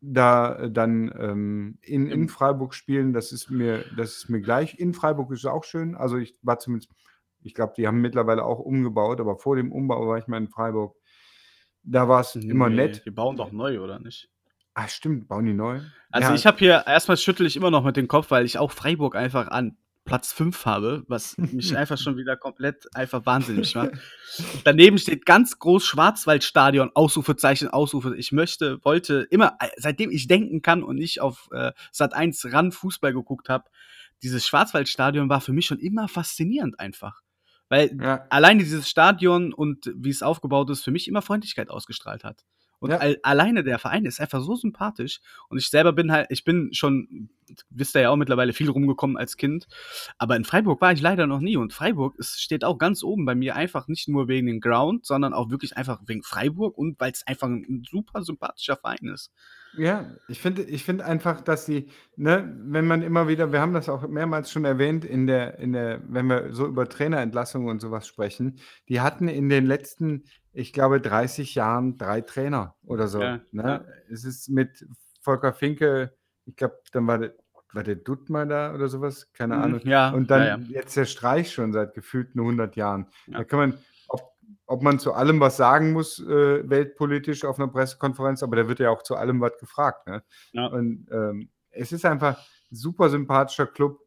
da 0.00 0.68
dann 0.68 1.12
ähm, 1.18 1.78
in, 1.82 2.08
in 2.08 2.28
Freiburg 2.28 2.74
spielen, 2.74 3.12
das 3.12 3.32
ist 3.32 3.50
mir, 3.50 3.84
das 3.96 4.16
ist 4.16 4.28
mir 4.28 4.40
gleich. 4.40 4.78
In 4.78 4.94
Freiburg 4.94 5.32
ist 5.32 5.40
es 5.40 5.46
auch 5.46 5.64
schön. 5.64 5.96
Also 5.96 6.18
ich 6.18 6.36
war 6.42 6.58
zumindest, 6.58 6.92
ich 7.42 7.54
glaube, 7.54 7.74
die 7.76 7.86
haben 7.86 8.00
mittlerweile 8.00 8.44
auch 8.44 8.60
umgebaut, 8.60 9.20
aber 9.20 9.36
vor 9.36 9.56
dem 9.56 9.72
Umbau 9.72 10.06
war 10.06 10.18
ich 10.18 10.28
mal 10.28 10.38
in 10.38 10.48
Freiburg. 10.48 10.94
Da 11.90 12.08
war 12.08 12.20
es 12.20 12.34
nee, 12.34 12.50
immer 12.50 12.68
nett. 12.68 13.02
Die 13.06 13.10
bauen 13.10 13.36
doch 13.36 13.50
neu, 13.50 13.80
oder 13.80 13.98
nicht? 13.98 14.28
Ah, 14.74 14.88
stimmt, 14.88 15.26
bauen 15.26 15.46
die 15.46 15.54
neu? 15.54 15.80
Also 16.10 16.28
ja. 16.28 16.34
ich 16.34 16.46
habe 16.46 16.58
hier, 16.58 16.84
erstmal 16.86 17.16
schüttel 17.16 17.46
ich 17.46 17.56
immer 17.56 17.70
noch 17.70 17.84
mit 17.84 17.96
dem 17.96 18.08
Kopf, 18.08 18.30
weil 18.30 18.44
ich 18.44 18.58
auch 18.58 18.70
Freiburg 18.70 19.16
einfach 19.16 19.48
an 19.48 19.76
Platz 20.04 20.32
5 20.32 20.66
habe, 20.66 21.04
was 21.08 21.36
mich 21.38 21.76
einfach 21.76 21.98
schon 21.98 22.16
wieder 22.16 22.36
komplett 22.36 22.86
einfach 22.94 23.26
wahnsinnig 23.26 23.74
macht. 23.74 23.92
Daneben 24.64 24.98
steht 24.98 25.26
ganz 25.26 25.58
groß 25.58 25.84
Schwarzwaldstadion, 25.84 26.90
Ausrufezeichen, 26.94 27.68
Ausrufe. 27.68 28.16
Ich 28.16 28.32
möchte, 28.32 28.84
wollte 28.84 29.26
immer, 29.30 29.58
seitdem 29.76 30.10
ich 30.10 30.28
denken 30.28 30.62
kann 30.62 30.82
und 30.82 30.96
nicht 30.96 31.20
auf 31.20 31.48
äh, 31.52 31.72
Sat 31.90 32.14
1 32.14 32.52
ran 32.52 32.70
Fußball 32.70 33.12
geguckt 33.12 33.48
habe, 33.48 33.64
dieses 34.22 34.46
Schwarzwaldstadion 34.46 35.28
war 35.28 35.40
für 35.40 35.52
mich 35.52 35.66
schon 35.66 35.78
immer 35.78 36.08
faszinierend 36.08 36.78
einfach. 36.78 37.22
Weil 37.68 37.96
ja. 38.00 38.26
alleine 38.30 38.62
dieses 38.62 38.88
Stadion 38.88 39.52
und 39.52 39.92
wie 39.94 40.10
es 40.10 40.22
aufgebaut 40.22 40.70
ist, 40.70 40.84
für 40.84 40.90
mich 40.90 41.08
immer 41.08 41.22
Freundlichkeit 41.22 41.70
ausgestrahlt 41.70 42.24
hat. 42.24 42.44
Und 42.80 42.90
ja. 42.90 42.98
alleine 43.22 43.64
der 43.64 43.78
Verein 43.78 44.04
ist 44.04 44.20
einfach 44.20 44.40
so 44.40 44.54
sympathisch. 44.54 45.20
Und 45.48 45.58
ich 45.58 45.68
selber 45.68 45.92
bin 45.92 46.12
halt, 46.12 46.26
ich 46.30 46.44
bin 46.44 46.72
schon, 46.72 47.28
wisst 47.70 47.96
ihr 47.96 48.02
ja 48.02 48.10
auch 48.10 48.16
mittlerweile 48.16 48.52
viel 48.52 48.70
rumgekommen 48.70 49.16
als 49.16 49.36
Kind. 49.36 49.66
Aber 50.18 50.36
in 50.36 50.44
Freiburg 50.44 50.80
war 50.80 50.92
ich 50.92 51.00
leider 51.00 51.26
noch 51.26 51.40
nie. 51.40 51.56
Und 51.56 51.72
Freiburg 51.72 52.16
ist, 52.18 52.40
steht 52.40 52.64
auch 52.64 52.78
ganz 52.78 53.02
oben 53.02 53.24
bei 53.24 53.34
mir, 53.34 53.56
einfach 53.56 53.88
nicht 53.88 54.08
nur 54.08 54.28
wegen 54.28 54.46
dem 54.46 54.60
Ground, 54.60 55.06
sondern 55.06 55.32
auch 55.32 55.50
wirklich 55.50 55.76
einfach 55.76 56.00
wegen 56.06 56.22
Freiburg 56.22 56.78
und 56.78 57.00
weil 57.00 57.12
es 57.12 57.26
einfach 57.26 57.48
ein 57.48 57.84
super 57.88 58.22
sympathischer 58.22 58.76
Verein 58.76 59.08
ist. 59.12 59.32
Ja, 59.76 60.10
ich 60.28 60.40
finde 60.40 60.62
ich 60.62 60.84
finde 60.84 61.04
einfach, 61.04 61.40
dass 61.40 61.66
sie, 61.66 61.88
ne, 62.16 62.56
wenn 62.62 62.86
man 62.86 63.02
immer 63.02 63.28
wieder 63.28 63.52
wir 63.52 63.60
haben 63.60 63.74
das 63.74 63.88
auch 63.88 64.06
mehrmals 64.08 64.50
schon 64.50 64.64
erwähnt 64.64 65.04
in 65.04 65.26
der 65.26 65.58
in 65.58 65.72
der 65.72 66.00
wenn 66.08 66.26
wir 66.26 66.54
so 66.54 66.66
über 66.66 66.88
Trainerentlassungen 66.88 67.68
und 67.68 67.80
sowas 67.80 68.06
sprechen, 68.06 68.58
die 68.88 69.00
hatten 69.00 69.28
in 69.28 69.48
den 69.48 69.66
letzten, 69.66 70.24
ich 70.58 70.72
glaube, 70.72 71.00
30 71.00 71.54
Jahren 71.54 71.96
drei 71.98 72.20
Trainer 72.20 72.74
oder 72.84 73.06
so, 73.08 73.20
Ja, 73.22 73.40
ne? 73.52 73.62
ja. 73.62 73.84
Es 74.10 74.24
ist 74.24 74.48
mit 74.48 74.86
Volker 75.20 75.52
Finke, 75.52 76.12
ich 76.46 76.56
glaube, 76.56 76.78
dann 76.92 77.06
war 77.06 77.18
der 77.18 77.34
war 77.74 77.82
der 77.82 77.96
Duttmer 77.96 78.46
da 78.46 78.74
oder 78.74 78.88
sowas? 78.88 79.30
Keine 79.34 79.56
Mhm, 79.56 79.62
Ahnung. 79.62 79.80
ja, 79.84 80.10
Und 80.10 80.30
dann 80.30 80.42
ja. 80.42 80.56
jetzt 80.70 80.96
der 80.96 81.04
Streich 81.04 81.52
schon 81.52 81.74
seit 81.74 81.92
gefühlten 81.94 82.40
100 82.40 82.76
Jahren. 82.76 83.08
Da 83.26 83.44
kann 83.44 83.58
man 83.58 83.78
ob 84.70 84.82
man 84.82 84.98
zu 84.98 85.12
allem 85.14 85.40
was 85.40 85.56
sagen 85.56 85.92
muss, 85.92 86.18
äh, 86.20 86.68
weltpolitisch 86.68 87.44
auf 87.44 87.58
einer 87.58 87.68
Pressekonferenz, 87.68 88.42
aber 88.42 88.56
da 88.56 88.68
wird 88.68 88.80
ja 88.80 88.90
auch 88.90 89.02
zu 89.02 89.16
allem 89.16 89.40
was 89.40 89.56
gefragt. 89.58 90.06
Ne? 90.06 90.22
Und 90.70 91.06
ähm, 91.10 91.50
es 91.70 91.92
ist 91.92 92.04
einfach 92.04 92.38
ein 92.38 92.76
super 92.76 93.08
sympathischer 93.10 93.66
Club 93.66 94.00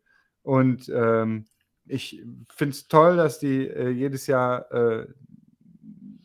und 0.43 0.89
ähm, 0.93 1.45
ich 1.85 2.23
finde 2.53 2.71
es 2.75 2.87
toll, 2.87 3.17
dass 3.17 3.39
die 3.39 3.67
äh, 3.67 3.89
jedes 3.89 4.27
Jahr 4.27 4.71
äh, 4.71 5.07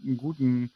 einen 0.07 0.17
guten 0.17 0.73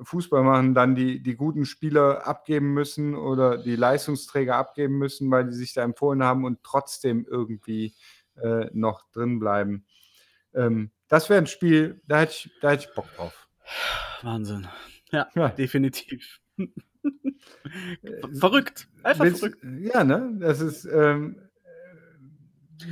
Fußball 0.00 0.42
machen, 0.42 0.74
dann 0.74 0.94
die, 0.94 1.22
die 1.22 1.34
guten 1.34 1.64
Spieler 1.64 2.26
abgeben 2.26 2.72
müssen 2.72 3.14
oder 3.14 3.58
die 3.58 3.76
Leistungsträger 3.76 4.56
abgeben 4.56 4.98
müssen, 4.98 5.30
weil 5.30 5.46
die 5.46 5.56
sich 5.56 5.72
da 5.72 5.82
empfohlen 5.82 6.22
haben 6.22 6.44
und 6.44 6.62
trotzdem 6.62 7.26
irgendwie 7.28 7.94
äh, 8.36 8.66
noch 8.72 9.10
drin 9.10 9.38
bleiben. 9.38 9.84
Ähm, 10.54 10.90
das 11.08 11.28
wäre 11.28 11.40
ein 11.40 11.46
Spiel, 11.46 12.00
da 12.06 12.20
hätte 12.20 12.32
ich, 12.32 12.50
da 12.60 12.70
hätte 12.70 12.86
ich 12.88 12.94
Bock 12.94 13.06
drauf. 13.16 13.48
Wahnsinn. 14.22 14.68
Ja, 15.10 15.28
ja. 15.34 15.48
definitiv. 15.48 16.40
verrückt. 18.38 18.88
Einfach 19.02 19.24
Willst, 19.24 19.40
verrückt. 19.40 19.64
Ja, 19.80 20.04
ne? 20.04 20.36
Das 20.38 20.60
ist. 20.60 20.84
Ähm, 20.84 21.47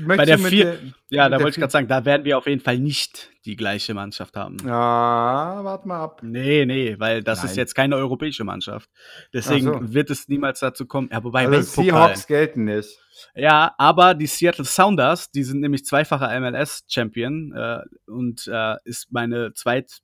bei 0.07 0.24
der 0.24 0.39
vier, 0.39 0.78
ja, 1.11 1.28
da 1.28 1.37
wollte 1.39 1.51
ich 1.51 1.57
gerade 1.57 1.70
sagen, 1.70 1.89
da 1.89 2.05
werden 2.05 2.24
wir 2.24 2.39
auf 2.39 2.47
jeden 2.47 2.61
Fall 2.61 2.78
nicht 2.78 3.30
die 3.45 3.57
gleiche 3.57 3.95
Mannschaft 3.95 4.37
haben. 4.37 4.57
Ja, 4.64 5.61
warte 5.62 5.87
mal 5.87 6.03
ab. 6.03 6.20
Nee, 6.22 6.66
nee, 6.66 6.97
weil 6.99 7.22
das 7.22 7.39
Nein. 7.39 7.51
ist 7.51 7.57
jetzt 7.57 7.74
keine 7.74 7.97
europäische 7.97 8.45
Mannschaft. 8.45 8.91
Deswegen 9.32 9.66
so. 9.66 9.95
wird 9.95 10.11
es 10.11 10.28
niemals 10.28 10.61
dazu 10.61 10.87
kommen. 10.87 11.09
Ja, 11.12 11.22
wobei 11.22 11.47
also 11.47 11.82
Seahawks 11.82 12.26
gelten 12.26 12.64
nicht. 12.64 12.99
Ja, 13.34 13.74
aber 13.78 14.14
die 14.14 14.26
Seattle 14.26 14.64
Sounders, 14.64 15.30
die 15.30 15.45
sind 15.45 15.61
nämlich 15.61 15.84
zweifacher 15.84 16.39
MLS-Champion 16.41 17.53
äh, 17.55 17.80
und 18.11 18.49
äh, 18.53 18.76
ist 18.84 19.12
meine 19.12 19.53
zweit 19.55 20.01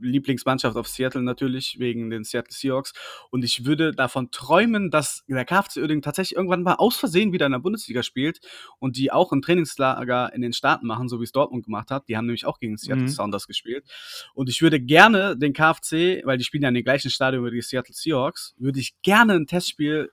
Lieblingsmannschaft 0.00 0.76
auf 0.76 0.88
Seattle 0.88 1.22
natürlich, 1.22 1.76
wegen 1.78 2.10
den 2.10 2.24
Seattle 2.24 2.52
Seahawks. 2.52 2.92
Und 3.30 3.44
ich 3.44 3.64
würde 3.66 3.92
davon 3.92 4.30
träumen, 4.30 4.90
dass 4.90 5.24
der 5.28 5.44
KFC 5.44 5.76
Uerdingen 5.76 6.02
tatsächlich 6.02 6.36
irgendwann 6.36 6.62
mal 6.62 6.74
aus 6.74 6.96
Versehen 6.96 7.32
wieder 7.32 7.46
in 7.46 7.52
der 7.52 7.58
Bundesliga 7.58 8.02
spielt 8.02 8.40
und 8.78 8.96
die 8.96 9.12
auch 9.12 9.32
ein 9.32 9.42
Trainingslager 9.42 10.32
in 10.32 10.42
den 10.42 10.52
Staaten 10.52 10.86
machen, 10.86 11.08
so 11.08 11.20
wie 11.20 11.24
es 11.24 11.32
Dortmund 11.32 11.64
gemacht 11.64 11.90
hat. 11.90 12.08
Die 12.08 12.16
haben 12.16 12.26
nämlich 12.26 12.46
auch 12.46 12.58
gegen 12.58 12.76
Seattle 12.76 13.04
mhm. 13.04 13.08
Sounders 13.08 13.46
gespielt. 13.46 13.84
Und 14.34 14.48
ich 14.48 14.62
würde 14.62 14.80
gerne 14.80 15.36
den 15.36 15.52
KFC, 15.52 16.24
weil 16.24 16.38
die 16.38 16.44
spielen 16.44 16.62
ja 16.62 16.68
in 16.68 16.74
den 16.74 16.84
gleichen 16.84 17.10
Stadion 17.10 17.44
wie 17.44 17.50
die 17.50 17.62
Seattle 17.62 17.94
Seahawks, 17.94 18.54
würde 18.58 18.80
ich 18.80 19.00
gerne 19.02 19.34
ein 19.34 19.46
Testspiel 19.46 20.10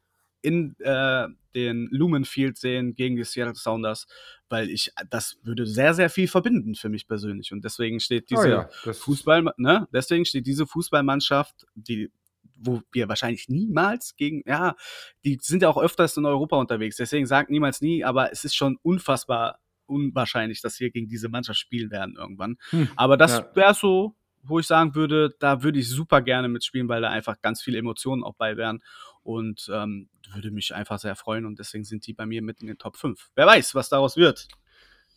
in 0.48 0.76
äh, 0.80 1.28
den 1.54 1.90
Lumen 1.92 2.24
Field 2.24 2.58
sehen 2.58 2.96
gegen 2.96 3.18
die 3.18 3.26
Seattle 3.26 3.56
Sounders, 3.56 4.08
weil 4.48 4.70
ich 4.70 4.92
das 5.10 5.38
würde 5.44 5.66
sehr 5.66 5.94
sehr 5.94 6.10
viel 6.10 6.28
verbinden 6.28 6.76
für 6.76 6.88
mich 6.88 7.08
persönlich 7.08 7.52
und 7.52 7.66
deswegen 7.66 8.00
steht 8.00 8.24
oh 8.24 8.36
diese 8.36 8.48
oh 8.48 8.88
ja, 8.88 8.94
Fußball, 8.94 9.54
ne, 9.58 9.88
deswegen 9.92 10.24
steht 10.24 10.48
diese 10.48 10.66
Fußballmannschaft, 10.66 11.66
die 11.76 12.12
wo 12.60 12.82
wir 12.92 13.08
wahrscheinlich 13.08 13.50
niemals 13.50 14.16
gegen, 14.16 14.42
ja, 14.48 14.76
die 15.24 15.38
sind 15.40 15.62
ja 15.62 15.70
auch 15.70 15.78
öfters 15.78 16.18
in 16.18 16.26
Europa 16.26 16.58
unterwegs, 16.58 16.96
deswegen 16.96 17.28
sagt 17.28 17.52
niemals 17.52 17.82
nie, 17.82 18.04
aber 18.04 18.32
es 18.32 18.46
ist 18.46 18.56
schon 18.56 18.78
unfassbar 18.82 19.60
unwahrscheinlich, 19.86 20.62
dass 20.62 20.80
wir 20.80 20.90
gegen 20.90 21.08
diese 21.08 21.30
Mannschaft 21.30 21.60
spielen 21.60 21.92
werden 21.92 22.16
irgendwann. 22.18 22.58
Hm, 22.72 22.90
aber 22.96 23.16
das 23.16 23.38
ja. 23.38 23.56
wäre 23.56 23.74
so, 23.76 24.16
wo 24.44 24.60
ich 24.60 24.68
sagen 24.68 24.96
würde, 24.96 25.36
da 25.40 25.64
würde 25.64 25.80
ich 25.80 25.90
super 25.90 26.22
gerne 26.22 26.48
mitspielen, 26.48 26.90
weil 26.90 27.02
da 27.02 27.10
einfach 27.10 27.42
ganz 27.42 27.62
viele 27.62 27.78
Emotionen 27.78 28.24
auch 28.24 28.36
bei 28.36 28.58
wären 28.58 28.82
und 29.28 29.70
ähm, 29.74 30.08
würde 30.34 30.52
mich 30.52 30.74
einfach 30.74 31.00
sehr 31.00 31.18
freuen 31.18 31.46
und 31.46 31.60
deswegen 31.60 31.84
sind 31.84 32.08
die 32.08 32.14
bei 32.14 32.26
mir 32.26 32.42
mit 32.42 32.62
in 32.62 32.68
den 32.68 32.78
Top 32.78 32.96
5. 32.96 33.30
Wer 33.36 33.46
weiß, 33.46 33.76
was 33.76 33.90
daraus 33.90 34.16
wird. 34.16 34.48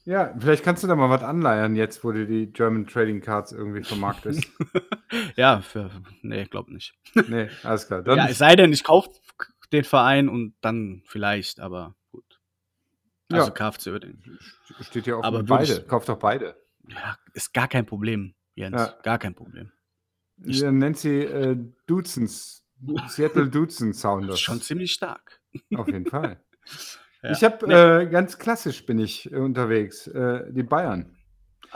Ja, 0.04 0.34
vielleicht 0.36 0.64
kannst 0.64 0.82
du 0.82 0.88
da 0.88 0.96
mal 0.96 1.10
was 1.10 1.22
anleiern 1.22 1.76
jetzt, 1.76 2.02
wo 2.02 2.10
du 2.10 2.26
die 2.26 2.52
German 2.52 2.88
Trading 2.88 3.20
Cards 3.20 3.52
irgendwie 3.52 3.84
vermarktest. 3.84 4.50
ja, 5.36 5.60
für, 5.60 5.90
nee, 6.22 6.44
glaub 6.46 6.68
nicht. 6.68 6.92
nee, 7.28 7.48
alles 7.62 7.86
klar. 7.86 8.02
Dann 8.02 8.18
ja, 8.18 8.28
es 8.28 8.38
sei 8.38 8.56
denn, 8.56 8.72
ich 8.72 8.82
kaufe 8.82 9.10
den 9.72 9.84
Verein 9.84 10.28
und 10.28 10.54
dann 10.60 11.02
vielleicht, 11.06 11.60
aber 11.60 11.94
gut. 12.10 12.40
Also 13.30 13.46
ja. 13.46 13.52
KFC 13.52 13.86
Uerdingen. 13.88 14.40
Steht 14.80 15.06
ja 15.06 15.16
auch 15.16 15.22
aber 15.22 15.44
beide. 15.44 15.72
Ich, 15.72 15.86
Kauft 15.86 16.08
doch 16.08 16.18
beide. 16.18 16.56
Ja, 16.88 17.16
ist 17.32 17.54
gar 17.54 17.68
kein 17.68 17.86
Problem, 17.86 18.34
Jens. 18.56 18.76
Ja. 18.76 18.98
Gar 19.04 19.20
kein 19.20 19.36
Problem. 19.36 19.70
Ich, 20.42 20.62
nennt 20.62 20.98
sie 20.98 21.20
äh, 21.20 21.56
Dutzends 21.86 22.60
Seattle 23.08 23.48
Dutzen 23.48 23.92
Sounders. 23.92 24.40
Schon 24.40 24.60
ziemlich 24.60 24.92
stark. 24.92 25.40
Auf 25.74 25.86
jeden 25.86 26.06
Fall. 26.06 26.40
ja. 27.22 27.32
Ich 27.32 27.44
habe 27.44 27.66
nee. 27.66 27.74
äh, 27.74 28.06
ganz 28.06 28.38
klassisch 28.38 28.86
bin 28.86 28.98
ich 28.98 29.30
äh, 29.32 29.36
unterwegs. 29.36 30.06
Äh, 30.06 30.52
die 30.52 30.62
Bayern. 30.62 31.16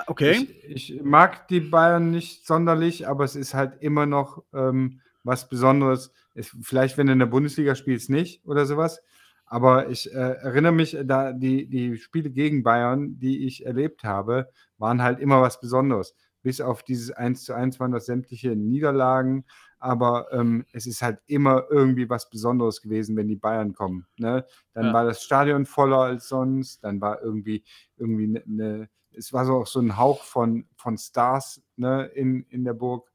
Okay. 0.07 0.49
Ich, 0.63 0.93
ich, 0.93 1.03
mag 1.03 1.47
die 1.49 1.61
Bayern 1.61 2.11
nicht 2.11 2.47
sonderlich, 2.47 3.07
aber 3.07 3.25
es 3.25 3.37
ist 3.37 3.55
halt 3.55 3.81
immer 3.81 4.07
noch 4.07 4.43
ähm, 4.53 5.01
was 5.23 5.49
Besonderes. 5.49 6.13
Es, 6.35 6.55
vielleicht, 6.63 6.99
wenn 6.99 7.07
du 7.07 7.13
in 7.13 7.21
der 7.21 7.27
Bundesliga 7.27 7.75
spielst, 7.75 8.11
nicht 8.11 8.45
oder 8.45 8.67
sowas. 8.67 9.01
Aber 9.47 9.89
ich 9.89 10.13
äh, 10.13 10.17
erinnere 10.19 10.73
mich, 10.73 10.97
da 11.05 11.33
die, 11.33 11.69
die 11.69 11.97
Spiele 11.99 12.31
gegen 12.31 12.63
Bayern, 12.63 13.19
die 13.19 13.47
ich 13.47 13.67
erlebt 13.67 14.03
habe, 14.03 14.49
waren 14.79 15.03
halt 15.03 15.21
immer 15.21 15.43
was 15.43 15.61
Besonderes. 15.61 16.15
Bis 16.43 16.61
auf 16.61 16.83
dieses 16.83 17.11
1 17.11 17.45
zu 17.45 17.55
1 17.55 17.79
waren 17.79 17.93
das 17.93 18.07
sämtliche 18.07 18.57
Niederlagen 18.57 19.45
aber 19.85 20.33
ähm, 20.33 20.65
es 20.73 20.87
ist 20.87 21.03
halt 21.03 21.21
immer 21.27 21.65
irgendwie 21.69 22.09
was 22.09 22.31
Besonderes 22.31 22.81
gewesen, 22.81 23.17
wenn 23.17 23.29
die 23.29 23.37
Bayern 23.37 23.75
kommen. 23.75 24.07
Ne? 24.17 24.47
Dann 24.73 24.87
ja. 24.87 24.93
war 24.95 25.05
das 25.05 25.23
Stadion 25.23 25.67
voller 25.67 25.99
als 25.99 26.27
sonst, 26.27 26.83
dann 26.83 27.03
war 27.03 27.21
irgendwie, 27.21 27.63
irgendwie 27.99 28.25
eine, 28.25 28.43
ne, 28.47 28.89
es 29.13 29.35
war 29.35 29.45
so 29.45 29.57
auch 29.57 29.67
so 29.67 29.81
ein 29.81 29.99
Hauch 29.99 30.25
von, 30.25 30.67
von 30.75 30.97
Stars 30.97 31.63
ne, 31.77 32.07
in, 32.07 32.45
in 32.45 32.65
der 32.65 32.73
Burg. 32.73 33.13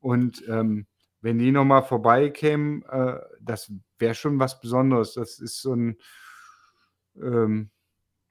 Und 0.00 0.42
ähm, 0.48 0.86
wenn 1.20 1.38
die 1.38 1.52
nochmal 1.52 1.82
vorbeikämen, 1.82 2.82
äh, 2.84 3.20
das 3.42 3.70
wäre 3.98 4.14
schon 4.14 4.38
was 4.38 4.58
Besonderes. 4.58 5.12
Das 5.12 5.38
ist 5.38 5.60
so 5.60 5.74
ein 5.74 5.98
ähm, 7.20 7.68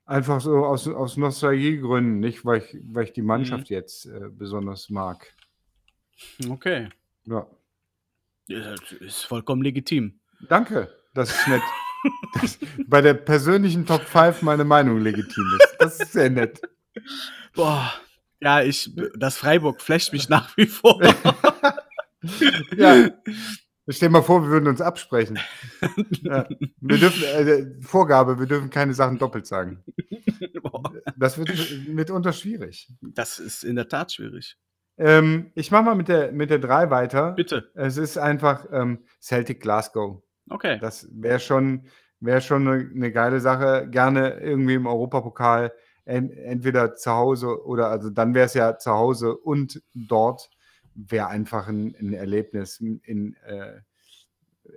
einfach 0.06 0.42
so 0.42 0.66
aus, 0.66 0.88
aus 0.88 1.18
Nostalgiegründen, 1.18 2.20
nicht 2.20 2.46
weil 2.46 2.64
ich, 2.64 2.80
weil 2.88 3.04
ich 3.04 3.14
die 3.14 3.22
mhm. 3.22 3.28
Mannschaft 3.28 3.70
mhm. 3.70 3.76
jetzt 3.76 4.08
äh, 4.08 4.30
besonders 4.32 4.90
mag. 4.90 5.32
Okay. 6.50 6.90
Ja. 7.26 7.46
Das 8.48 8.92
ist 9.00 9.24
vollkommen 9.24 9.62
legitim. 9.62 10.20
Danke, 10.48 10.94
das 11.14 11.32
ist 11.32 11.48
nett. 11.48 11.62
dass 12.42 12.58
bei 12.88 13.02
der 13.02 13.16
persönlichen 13.16 13.86
Top 13.86 14.02
5 14.02 14.42
meine 14.44 14.64
Meinung 14.64 15.00
legitim 15.02 15.44
ist. 15.60 15.76
Das 15.80 16.00
ist 16.00 16.14
sehr 16.14 16.30
nett. 16.30 16.62
Boah, 17.54 17.92
ja, 18.40 18.62
ich, 18.62 18.92
das 19.18 19.38
Freiburg 19.38 19.82
flasht 19.82 20.14
mich 20.14 20.30
nach 20.30 20.56
wie 20.58 20.68
vor. 20.68 21.02
ja. 22.78 23.10
Stell 23.88 24.10
dir 24.10 24.14
mal 24.14 24.24
vor, 24.24 24.42
wir 24.44 24.50
würden 24.50 24.68
uns 24.68 24.82
absprechen. 24.82 25.40
Ja. 26.24 26.48
Wir 26.82 26.98
dürfen, 26.98 27.24
äh, 27.24 27.82
Vorgabe, 27.82 28.40
wir 28.40 28.48
dürfen 28.48 28.70
keine 28.70 28.96
Sachen 28.96 29.20
doppelt 29.20 29.46
sagen. 29.46 29.84
Boah. 30.62 30.92
Das 31.18 31.38
wird 31.38 31.88
mitunter 31.88 32.34
schwierig. 32.34 32.92
Das 33.02 33.40
ist 33.40 33.64
in 33.64 33.76
der 33.76 33.88
Tat 33.88 34.14
schwierig. 34.14 34.58
Ähm, 34.98 35.52
ich 35.56 35.72
mache 35.72 35.84
mal 35.84 35.96
mit 35.96 36.08
der, 36.08 36.32
mit 36.32 36.50
der 36.50 36.60
3 36.60 36.90
weiter. 36.90 37.32
Bitte. 37.34 37.70
Es 37.76 37.98
ist 37.98 38.18
einfach 38.18 38.66
ähm, 38.72 39.00
Celtic 39.22 39.62
Glasgow. 39.62 40.22
Okay. 40.50 40.78
Das 40.80 41.08
wäre 41.12 41.40
schon, 41.40 41.88
wär 42.20 42.40
schon 42.40 42.68
eine, 42.68 42.90
eine, 42.90 43.12
geile 43.12 43.40
Sache. 43.40 43.88
Gerne 43.90 44.40
irgendwie 44.40 44.76
im 44.76 44.88
Europapokal, 44.88 45.74
en, 46.06 46.32
entweder 46.32 46.96
zu 46.96 47.12
Hause 47.12 47.66
oder, 47.66 47.90
also 47.90 48.10
dann 48.10 48.34
wäre 48.34 48.46
es 48.46 48.54
ja 48.54 48.78
zu 48.78 48.92
Hause 48.92 49.36
und 49.36 49.82
dort 49.94 50.50
wäre 50.94 51.28
einfach 51.28 51.68
ein, 51.68 51.96
ein, 52.00 52.14
Erlebnis. 52.14 52.80
In, 52.80 53.36
äh, 53.46 53.82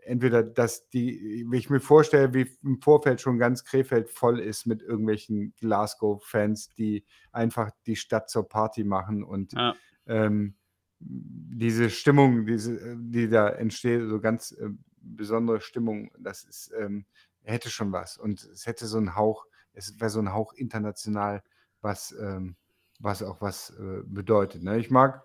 entweder, 0.02 0.42
dass 0.42 0.88
die, 0.88 1.46
wie 1.48 1.58
ich 1.58 1.70
mir 1.70 1.80
vorstelle, 1.80 2.34
wie 2.34 2.50
im 2.64 2.80
Vorfeld 2.82 3.20
schon 3.20 3.38
ganz 3.38 3.64
Krefeld 3.64 4.10
voll 4.10 4.40
ist 4.40 4.66
mit 4.66 4.82
irgendwelchen 4.82 5.54
Glasgow-Fans, 5.60 6.74
die 6.74 7.06
einfach 7.30 7.70
die 7.86 7.96
Stadt 7.96 8.28
zur 8.28 8.48
Party 8.48 8.82
machen 8.82 9.22
und 9.22 9.52
ja 9.52 9.74
ähm, 10.08 10.54
diese 11.00 11.90
Stimmung, 11.90 12.46
diese, 12.46 12.96
die 12.96 13.28
da 13.28 13.48
entsteht, 13.48 14.08
so 14.08 14.20
ganz 14.20 14.52
äh, 14.52 14.70
besondere 15.00 15.60
Stimmung, 15.60 16.10
das 16.18 16.44
ist, 16.44 16.72
ähm, 16.76 17.06
hätte 17.42 17.70
schon 17.70 17.92
was. 17.92 18.18
Und 18.18 18.42
es 18.42 18.66
hätte 18.66 18.86
so 18.86 18.98
einen 18.98 19.14
Hauch, 19.14 19.46
es 19.72 20.00
wäre 20.00 20.10
so 20.10 20.18
ein 20.18 20.32
Hauch 20.32 20.52
international, 20.54 21.42
was, 21.80 22.12
ähm, 22.20 22.56
was 22.98 23.22
auch 23.22 23.40
was 23.40 23.70
äh, 23.78 24.02
bedeutet. 24.04 24.62
Ne? 24.64 24.78
Ich 24.78 24.90
mag 24.90 25.22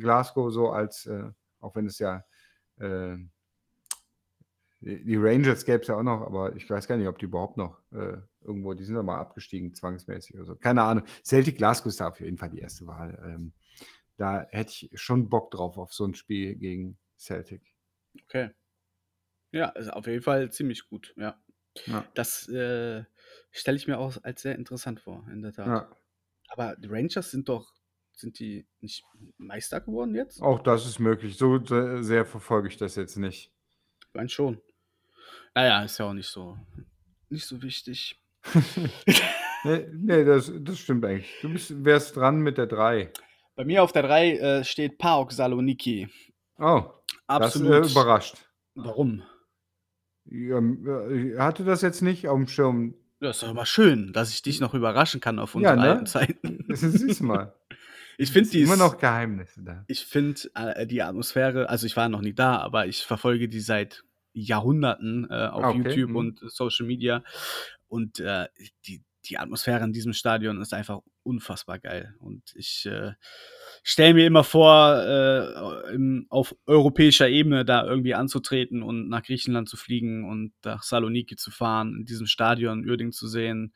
Glasgow 0.00 0.52
so 0.52 0.70
als, 0.70 1.06
äh, 1.06 1.30
auch 1.60 1.76
wenn 1.76 1.86
es 1.86 2.00
ja 2.00 2.24
äh, 2.78 3.16
die 4.82 5.16
Rangers 5.16 5.64
gäbe 5.64 5.82
es 5.82 5.88
ja 5.88 5.96
auch 5.96 6.02
noch, 6.02 6.22
aber 6.22 6.56
ich 6.56 6.68
weiß 6.68 6.88
gar 6.88 6.96
nicht, 6.96 7.06
ob 7.06 7.16
die 7.18 7.26
überhaupt 7.26 7.56
noch 7.56 7.78
äh, 7.92 8.16
irgendwo, 8.40 8.74
die 8.74 8.82
sind 8.84 8.96
doch 8.96 9.04
mal 9.04 9.18
abgestiegen, 9.18 9.74
zwangsmäßig 9.74 10.34
oder 10.34 10.44
so. 10.44 10.56
Keine 10.56 10.82
Ahnung. 10.82 11.04
Celtic 11.24 11.56
Glasgow 11.56 11.86
ist 11.86 12.00
da 12.00 12.08
auf 12.08 12.20
jeden 12.20 12.36
Fall 12.36 12.50
die 12.50 12.58
erste 12.58 12.86
Wahl. 12.88 13.16
Ähm, 13.24 13.52
da 14.22 14.46
hätte 14.50 14.70
ich 14.70 14.90
schon 14.94 15.28
Bock 15.28 15.50
drauf 15.50 15.76
auf 15.76 15.92
so 15.92 16.04
ein 16.04 16.14
Spiel 16.14 16.54
gegen 16.54 16.96
Celtic. 17.18 17.74
Okay. 18.22 18.50
Ja, 19.50 19.70
ist 19.70 19.92
auf 19.92 20.06
jeden 20.06 20.22
Fall 20.22 20.52
ziemlich 20.52 20.88
gut, 20.88 21.12
ja. 21.16 21.42
ja. 21.86 22.06
Das 22.14 22.48
äh, 22.48 23.02
stelle 23.50 23.76
ich 23.76 23.88
mir 23.88 23.98
auch 23.98 24.22
als 24.22 24.42
sehr 24.42 24.54
interessant 24.54 25.00
vor, 25.00 25.26
in 25.28 25.42
der 25.42 25.52
Tat. 25.52 25.66
Ja. 25.66 25.96
Aber 26.46 26.76
die 26.76 26.86
Rangers 26.86 27.32
sind 27.32 27.48
doch, 27.48 27.74
sind 28.12 28.38
die 28.38 28.64
nicht 28.78 29.04
Meister 29.38 29.80
geworden 29.80 30.14
jetzt? 30.14 30.40
Auch 30.40 30.62
das 30.62 30.86
ist 30.86 31.00
möglich. 31.00 31.36
So 31.36 31.58
sehr 32.00 32.24
verfolge 32.24 32.68
ich 32.68 32.76
das 32.76 32.94
jetzt 32.94 33.16
nicht. 33.16 33.50
Ich 34.06 34.14
meine 34.14 34.28
schon. 34.28 34.62
Naja, 35.52 35.82
ist 35.82 35.98
ja 35.98 36.04
auch 36.04 36.14
nicht 36.14 36.28
so, 36.28 36.56
nicht 37.28 37.46
so 37.46 37.60
wichtig. 37.60 38.22
nee, 39.64 39.88
nee 39.92 40.24
das, 40.24 40.52
das 40.60 40.78
stimmt 40.78 41.04
eigentlich. 41.04 41.34
Du 41.42 41.52
bist, 41.52 41.84
wärst 41.84 42.14
dran 42.14 42.38
mit 42.38 42.56
der 42.56 42.68
3. 42.68 43.12
Bei 43.54 43.64
mir 43.64 43.82
auf 43.82 43.92
der 43.92 44.02
3 44.02 44.36
äh, 44.36 44.64
steht 44.64 44.98
PAOK 44.98 45.32
Saloniki. 45.32 46.08
Oh, 46.58 46.84
Absolut. 47.26 47.84
das 47.84 47.88
äh, 47.88 47.92
überrascht. 47.92 48.36
Warum? 48.74 49.22
Ja, 50.24 50.58
äh, 50.58 51.38
hatte 51.38 51.64
das 51.64 51.82
jetzt 51.82 52.02
nicht 52.02 52.28
auf 52.28 52.36
dem 52.36 52.48
Schirm, 52.48 52.94
Das 53.20 53.38
ist 53.38 53.44
aber 53.44 53.66
schön, 53.66 54.12
dass 54.12 54.30
ich 54.30 54.42
dich 54.42 54.60
noch 54.60 54.74
überraschen 54.74 55.20
kann 55.20 55.38
auf 55.38 55.54
unsere 55.54 55.76
ja, 55.76 55.82
ne? 55.82 55.90
alten 55.90 56.06
Zeiten. 56.06 56.64
Das 56.68 56.82
ist 56.82 57.00
süß 57.00 57.20
mal. 57.20 57.54
Ich 58.18 58.30
finde 58.30 58.50
die 58.50 58.62
immer 58.62 58.76
noch 58.76 58.98
Geheimnisse 58.98 59.62
da. 59.62 59.84
Ich 59.88 60.04
finde 60.04 60.40
äh, 60.54 60.86
die 60.86 61.02
Atmosphäre, 61.02 61.68
also 61.68 61.86
ich 61.86 61.96
war 61.96 62.08
noch 62.08 62.20
nie 62.20 62.34
da, 62.34 62.58
aber 62.58 62.86
ich 62.86 63.02
verfolge 63.02 63.48
die 63.48 63.60
seit 63.60 64.04
Jahrhunderten 64.32 65.26
äh, 65.30 65.48
auf 65.48 65.64
okay. 65.64 65.78
YouTube 65.78 66.10
mhm. 66.10 66.16
und 66.16 66.40
Social 66.46 66.86
Media 66.86 67.24
und 67.88 68.20
äh, 68.20 68.48
die 68.86 69.02
die 69.24 69.38
Atmosphäre 69.38 69.84
in 69.84 69.92
diesem 69.92 70.12
Stadion 70.12 70.60
ist 70.60 70.74
einfach 70.74 71.00
unfassbar 71.22 71.78
geil. 71.78 72.14
Und 72.18 72.42
ich 72.54 72.86
äh, 72.86 73.12
stelle 73.82 74.14
mir 74.14 74.26
immer 74.26 74.44
vor, 74.44 74.96
äh, 74.96 75.94
im, 75.94 76.26
auf 76.28 76.54
europäischer 76.66 77.28
Ebene 77.28 77.64
da 77.64 77.84
irgendwie 77.84 78.14
anzutreten 78.14 78.82
und 78.82 79.08
nach 79.08 79.22
Griechenland 79.22 79.68
zu 79.68 79.76
fliegen 79.76 80.28
und 80.28 80.52
nach 80.64 80.82
Saloniki 80.82 81.36
zu 81.36 81.50
fahren, 81.50 81.96
in 82.00 82.04
diesem 82.04 82.26
Stadion 82.26 82.88
Uerdingen 82.88 83.12
zu 83.12 83.28
sehen, 83.28 83.72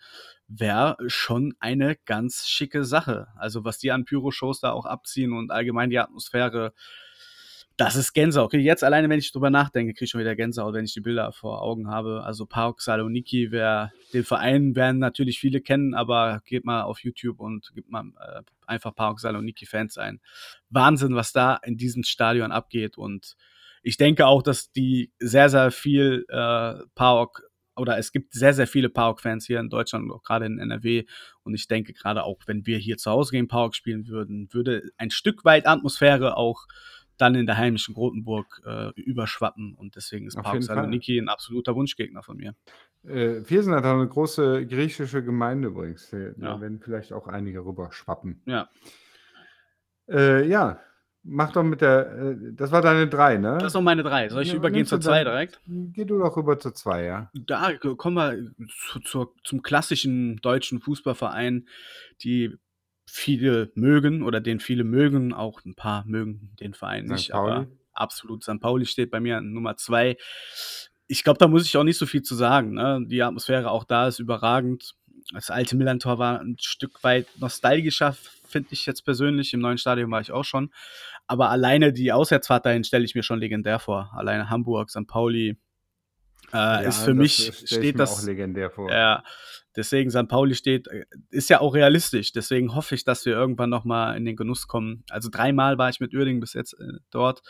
wäre 0.49 0.97
schon 1.07 1.55
eine 1.61 1.97
ganz 2.05 2.47
schicke 2.47 2.85
Sache. 2.85 3.29
Also 3.37 3.65
was 3.65 3.79
die 3.79 3.93
an 3.93 4.05
Pyro-Shows 4.05 4.61
da 4.61 4.73
auch 4.73 4.87
abziehen 4.87 5.33
und 5.33 5.51
allgemein 5.51 5.91
die 5.91 5.99
Atmosphäre 5.99 6.73
das 7.77 7.95
ist 7.95 8.15
Gänsehaut. 8.15 8.47
Okay, 8.47 8.59
jetzt 8.59 8.83
alleine, 8.83 9.09
wenn 9.11 9.19
ich 9.19 9.33
drüber 9.33 9.51
nachdenke, 9.51 9.93
kriege 9.93 10.07
ich 10.07 10.11
schon 10.11 10.21
wieder 10.21 10.35
Gänsehaut, 10.35 10.73
wenn 10.75 10.87
ich 10.87 10.95
die 10.95 11.01
Bilder 11.01 11.33
vor 11.33 11.61
Augen 11.61 11.89
habe. 11.89 12.23
Also 12.25 12.47
Park 12.47 12.81
Saloniki, 12.81 13.51
wer 13.51 13.93
den 14.15 14.25
Verein 14.25 14.75
werden 14.75 14.99
natürlich 14.99 15.39
viele 15.39 15.61
kennen, 15.61 15.95
aber 15.95 16.41
geht 16.47 16.65
mal 16.65 16.83
auf 16.83 17.01
YouTube 17.01 17.39
und 17.39 17.71
gibt 17.75 17.91
mal 17.91 18.05
äh, 18.19 18.43
einfach 18.67 18.95
Park 18.95 19.21
Saloniki 19.21 19.67
Fans 19.67 19.99
ein. 19.99 20.21
Wahnsinn, 20.71 21.15
was 21.15 21.33
da 21.33 21.57
in 21.57 21.77
diesem 21.77 22.03
Stadion 22.03 22.51
abgeht 22.51 22.97
und 22.97 23.37
ich 23.83 23.97
denke 23.97 24.27
auch, 24.27 24.43
dass 24.43 24.73
die 24.73 25.13
sehr, 25.21 25.49
sehr 25.49 25.71
viel 25.71 26.25
äh, 26.29 26.75
PAOK 26.97 27.43
oder 27.77 27.99
es 27.99 28.11
gibt 28.11 28.33
sehr, 28.33 28.53
sehr 28.53 28.67
viele 28.67 28.89
PAOK-Fans 28.89 29.47
hier 29.47 29.61
in 29.61 29.69
Deutschland 29.69 30.11
gerade 30.25 30.47
in 30.47 30.59
NRW. 30.59 31.05
Und 31.45 31.55
ich 31.55 31.69
denke 31.69 31.93
gerade 31.93 32.25
auch, 32.25 32.41
wenn 32.47 32.67
wir 32.67 32.79
hier 32.79 32.97
zu 32.97 33.13
Hause 33.13 33.31
gegen 33.31 33.47
PAOK 33.47 33.77
spielen 33.77 34.09
würden, 34.09 34.49
würde 34.53 34.91
ein 34.97 35.11
Stück 35.11 35.45
weit 35.45 35.69
Atmosphäre 35.69 36.37
auch 36.37 36.67
dann 37.19 37.35
in 37.35 37.47
der 37.47 37.57
heimischen 37.57 37.95
Grotenburg 37.95 38.63
äh, 38.65 38.91
überschwappen. 39.01 39.75
Und 39.75 39.97
deswegen 39.97 40.27
ist 40.27 40.37
Park 40.37 40.63
Saloniki 40.63 41.19
ein 41.19 41.29
absoluter 41.29 41.75
Wunschgegner 41.75 42.23
von 42.23 42.37
mir. 42.37 42.55
Äh, 43.07 43.43
Viersen 43.45 43.75
hat 43.75 43.85
auch 43.85 43.95
eine 43.95 44.09
große 44.09 44.67
griechische 44.67 45.23
Gemeinde 45.23 45.69
übrigens. 45.69 46.11
Da 46.11 46.19
ja. 46.19 46.61
werden 46.61 46.81
vielleicht 46.81 47.13
auch 47.13 47.29
einige 47.29 47.65
rüber 47.65 47.93
schwappen. 47.93 48.41
Ja. 48.47 48.69
Äh, 50.09 50.47
ja, 50.49 50.81
mach 51.23 51.53
doch 51.53 51.63
mit 51.63 51.81
der. 51.81 52.13
Äh, 52.13 52.37
das 52.53 52.73
war 52.73 52.83
deine 52.83 53.09
drei, 53.09 53.37
ne? 53.37 53.59
Das 53.61 53.73
sind 53.73 53.85
meine 53.85 54.03
drei. 54.03 54.29
Soll 54.29 54.43
ich 54.43 54.51
ja, 54.51 54.57
übergehen 54.57 54.87
zur 54.87 55.01
zwei 55.01 55.25
direkt? 55.25 55.61
Geh 55.67 56.05
du 56.05 56.19
doch 56.19 56.37
rüber 56.37 56.59
zur 56.59 56.75
zwei, 56.75 57.05
ja. 57.05 57.31
Da 57.35 57.77
kommen 57.77 58.17
wir 58.17 58.53
zu, 58.93 59.01
zu, 59.01 59.35
zum 59.43 59.63
klassischen 59.63 60.37
deutschen 60.37 60.81
Fußballverein, 60.81 61.67
die 62.23 62.57
viele 63.07 63.71
mögen 63.75 64.23
oder 64.23 64.41
den 64.41 64.61
viele 64.61 64.85
mögen, 64.85 65.33
auch 65.33 65.65
ein 65.65 65.75
paar 65.75 66.05
mögen 66.07 66.51
den 66.61 66.75
Verein 66.75 67.07
nicht, 67.07 67.33
aber 67.33 67.67
absolut 67.93 68.43
St. 68.43 68.61
Pauli 68.61 68.87
steht 68.87 69.11
bei 69.11 69.21
mir 69.21 69.39
an 69.39 69.53
Nummer 69.53 69.77
zwei. 69.77 70.17
Ich 71.07 71.25
glaube, 71.25 71.39
da 71.39 71.49
muss 71.49 71.65
ich 71.65 71.77
auch 71.77 71.85
nicht 71.85 71.99
so 71.99 72.07
viel 72.07 72.23
zu 72.23 72.35
sagen. 72.35 72.75
Ne? 72.75 73.05
Die 73.07 73.23
Atmosphäre 73.23 73.71
auch 73.71 73.85
da 73.85 74.09
ist 74.09 74.19
überragend. 74.19 74.95
Das 75.33 75.51
alte 75.51 75.77
Millantor 75.77 76.19
war 76.19 76.41
ein 76.41 76.57
Stück 76.61 77.03
weit 77.03 77.27
nostalgischer, 77.39 78.17
finde 78.47 78.69
ich 78.73 78.87
jetzt 78.87 79.05
persönlich. 79.05 79.55
Im 79.55 79.61
neuen 79.61 79.79
Stadion 79.79 80.11
war 80.11 80.21
ich 80.21 80.33
auch 80.33 80.45
schon. 80.45 80.73
Aber 81.27 81.51
alleine 81.51 81.93
die 81.93 82.13
Auswärtsfahrt 82.13 82.67
dahin 82.67 82.85
stelle 82.85 83.05
ich 83.05 83.15
mir 83.15 83.23
schon 83.23 83.41
legendär 83.41 83.79
vor. 83.79 84.13
Alleine 84.15 84.51
Hamburg, 84.51 84.91
St. 84.91 85.07
Pauli, 85.07 85.57
äh, 86.53 86.57
ja, 86.57 86.81
ist 86.81 87.03
für 87.03 87.15
mich, 87.15 87.53
steht 87.65 87.99
das. 87.99 88.21
Auch 88.21 88.27
legendär 88.27 88.71
vor. 88.71 88.91
Ja, 88.91 89.25
deswegen 89.77 90.11
St. 90.11 90.29
Pauli 90.29 90.55
steht, 90.55 90.89
äh, 90.89 91.05
ist 91.31 91.51
ja 91.51 91.61
auch 91.61 91.75
realistisch. 91.75 92.33
Deswegen 92.33 92.75
hoffe 92.75 92.95
ich, 92.95 93.05
dass 93.05 93.25
wir 93.27 93.35
irgendwann 93.35 93.71
nochmal 93.71 94.17
in 94.17 94.25
den 94.25 94.37
Genuss 94.37 94.67
kommen. 94.67 95.05
Also 95.11 95.29
dreimal 95.31 95.79
war 95.79 95.89
ich 95.91 96.01
mit 96.01 96.15
Uerdingen 96.15 96.41
bis 96.41 96.55
jetzt 96.55 96.75
äh, 96.75 96.99
dort 97.11 97.43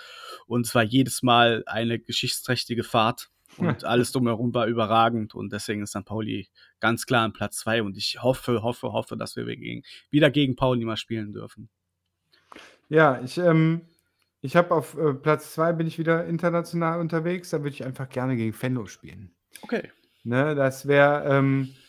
und 0.47 0.67
es 0.67 0.75
war 0.75 0.83
jedes 0.83 1.23
Mal 1.23 1.63
eine 1.67 1.99
geschichtsträchtige 1.99 2.85
Fahrt. 2.85 3.31
Und 3.59 3.85
alles 3.85 4.13
drumherum 4.13 4.53
war 4.53 4.67
überragend 4.67 5.35
und 5.35 5.51
deswegen 5.51 5.81
ist 5.81 5.91
St. 5.91 6.05
Pauli 6.05 6.49
ganz 6.79 7.07
klar 7.07 7.25
an 7.25 7.33
Platz 7.33 7.57
zwei 7.59 7.83
und 7.83 7.97
ich 7.97 8.23
hoffe, 8.23 8.63
hoffe, 8.63 8.93
hoffe, 8.93 9.17
dass 9.17 9.35
wir 9.35 9.47
gegen, 9.47 9.83
wieder 10.11 10.31
gegen 10.31 10.57
Pauli 10.57 10.85
mal 10.85 10.99
spielen 10.99 11.33
dürfen. 11.33 11.71
Ja, 12.91 13.19
ich 13.23 13.39
ähm, 13.39 13.83
ich 14.47 14.55
habe 14.55 14.75
auf 14.75 14.97
äh, 14.97 15.13
Platz 15.13 15.55
2 15.55 15.73
bin 15.73 15.87
ich 15.89 15.99
wieder 15.99 16.25
international 16.27 17.01
unterwegs. 17.01 17.51
Da 17.51 17.59
würde 17.59 17.71
ich 17.71 17.85
einfach 17.85 18.09
gerne 18.09 18.37
gegen 18.37 18.55
Venlo 18.61 18.87
spielen. 18.87 19.35
Okay. 19.63 19.91
Ne, 20.23 20.55
das 20.55 20.87
wäre 20.87 21.25
ähm, 21.25 21.71
äh, 21.73 21.86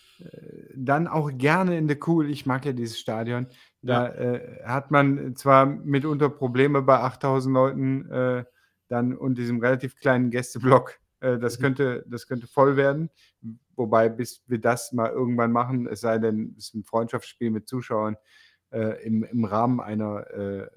dann 0.75 1.07
auch 1.07 1.31
gerne 1.33 1.77
in 1.77 1.87
der 1.87 1.97
Cool. 2.05 2.29
Ich 2.29 2.45
mag 2.45 2.65
ja 2.65 2.73
dieses 2.73 2.99
Stadion. 2.99 3.47
Da 3.81 4.07
äh, 4.09 4.63
hat 4.65 4.91
man 4.91 5.35
zwar 5.35 5.65
mitunter 5.65 6.29
Probleme 6.29 6.81
bei 6.81 6.99
8000 6.99 7.53
Leuten 7.53 8.11
äh, 8.11 8.45
dann 8.87 9.15
und 9.15 9.37
diesem 9.37 9.59
relativ 9.59 9.95
kleinen 9.95 10.31
Gästeblock. 10.31 10.99
Äh, 11.19 11.37
das, 11.37 11.57
mhm. 11.57 11.63
könnte, 11.63 12.05
das 12.07 12.27
könnte 12.27 12.47
voll 12.47 12.75
werden. 12.77 13.09
Wobei, 13.75 14.09
bis 14.09 14.43
wir 14.47 14.59
das 14.59 14.91
mal 14.91 15.09
irgendwann 15.09 15.51
machen, 15.51 15.87
es 15.87 16.01
sei 16.01 16.17
denn, 16.17 16.55
es 16.57 16.69
ist 16.69 16.75
ein 16.75 16.83
Freundschaftsspiel 16.83 17.51
mit 17.51 17.67
Zuschauern 17.67 18.17
äh, 18.71 19.03
im, 19.05 19.23
im 19.23 19.45
Rahmen 19.45 19.79
einer 19.79 20.69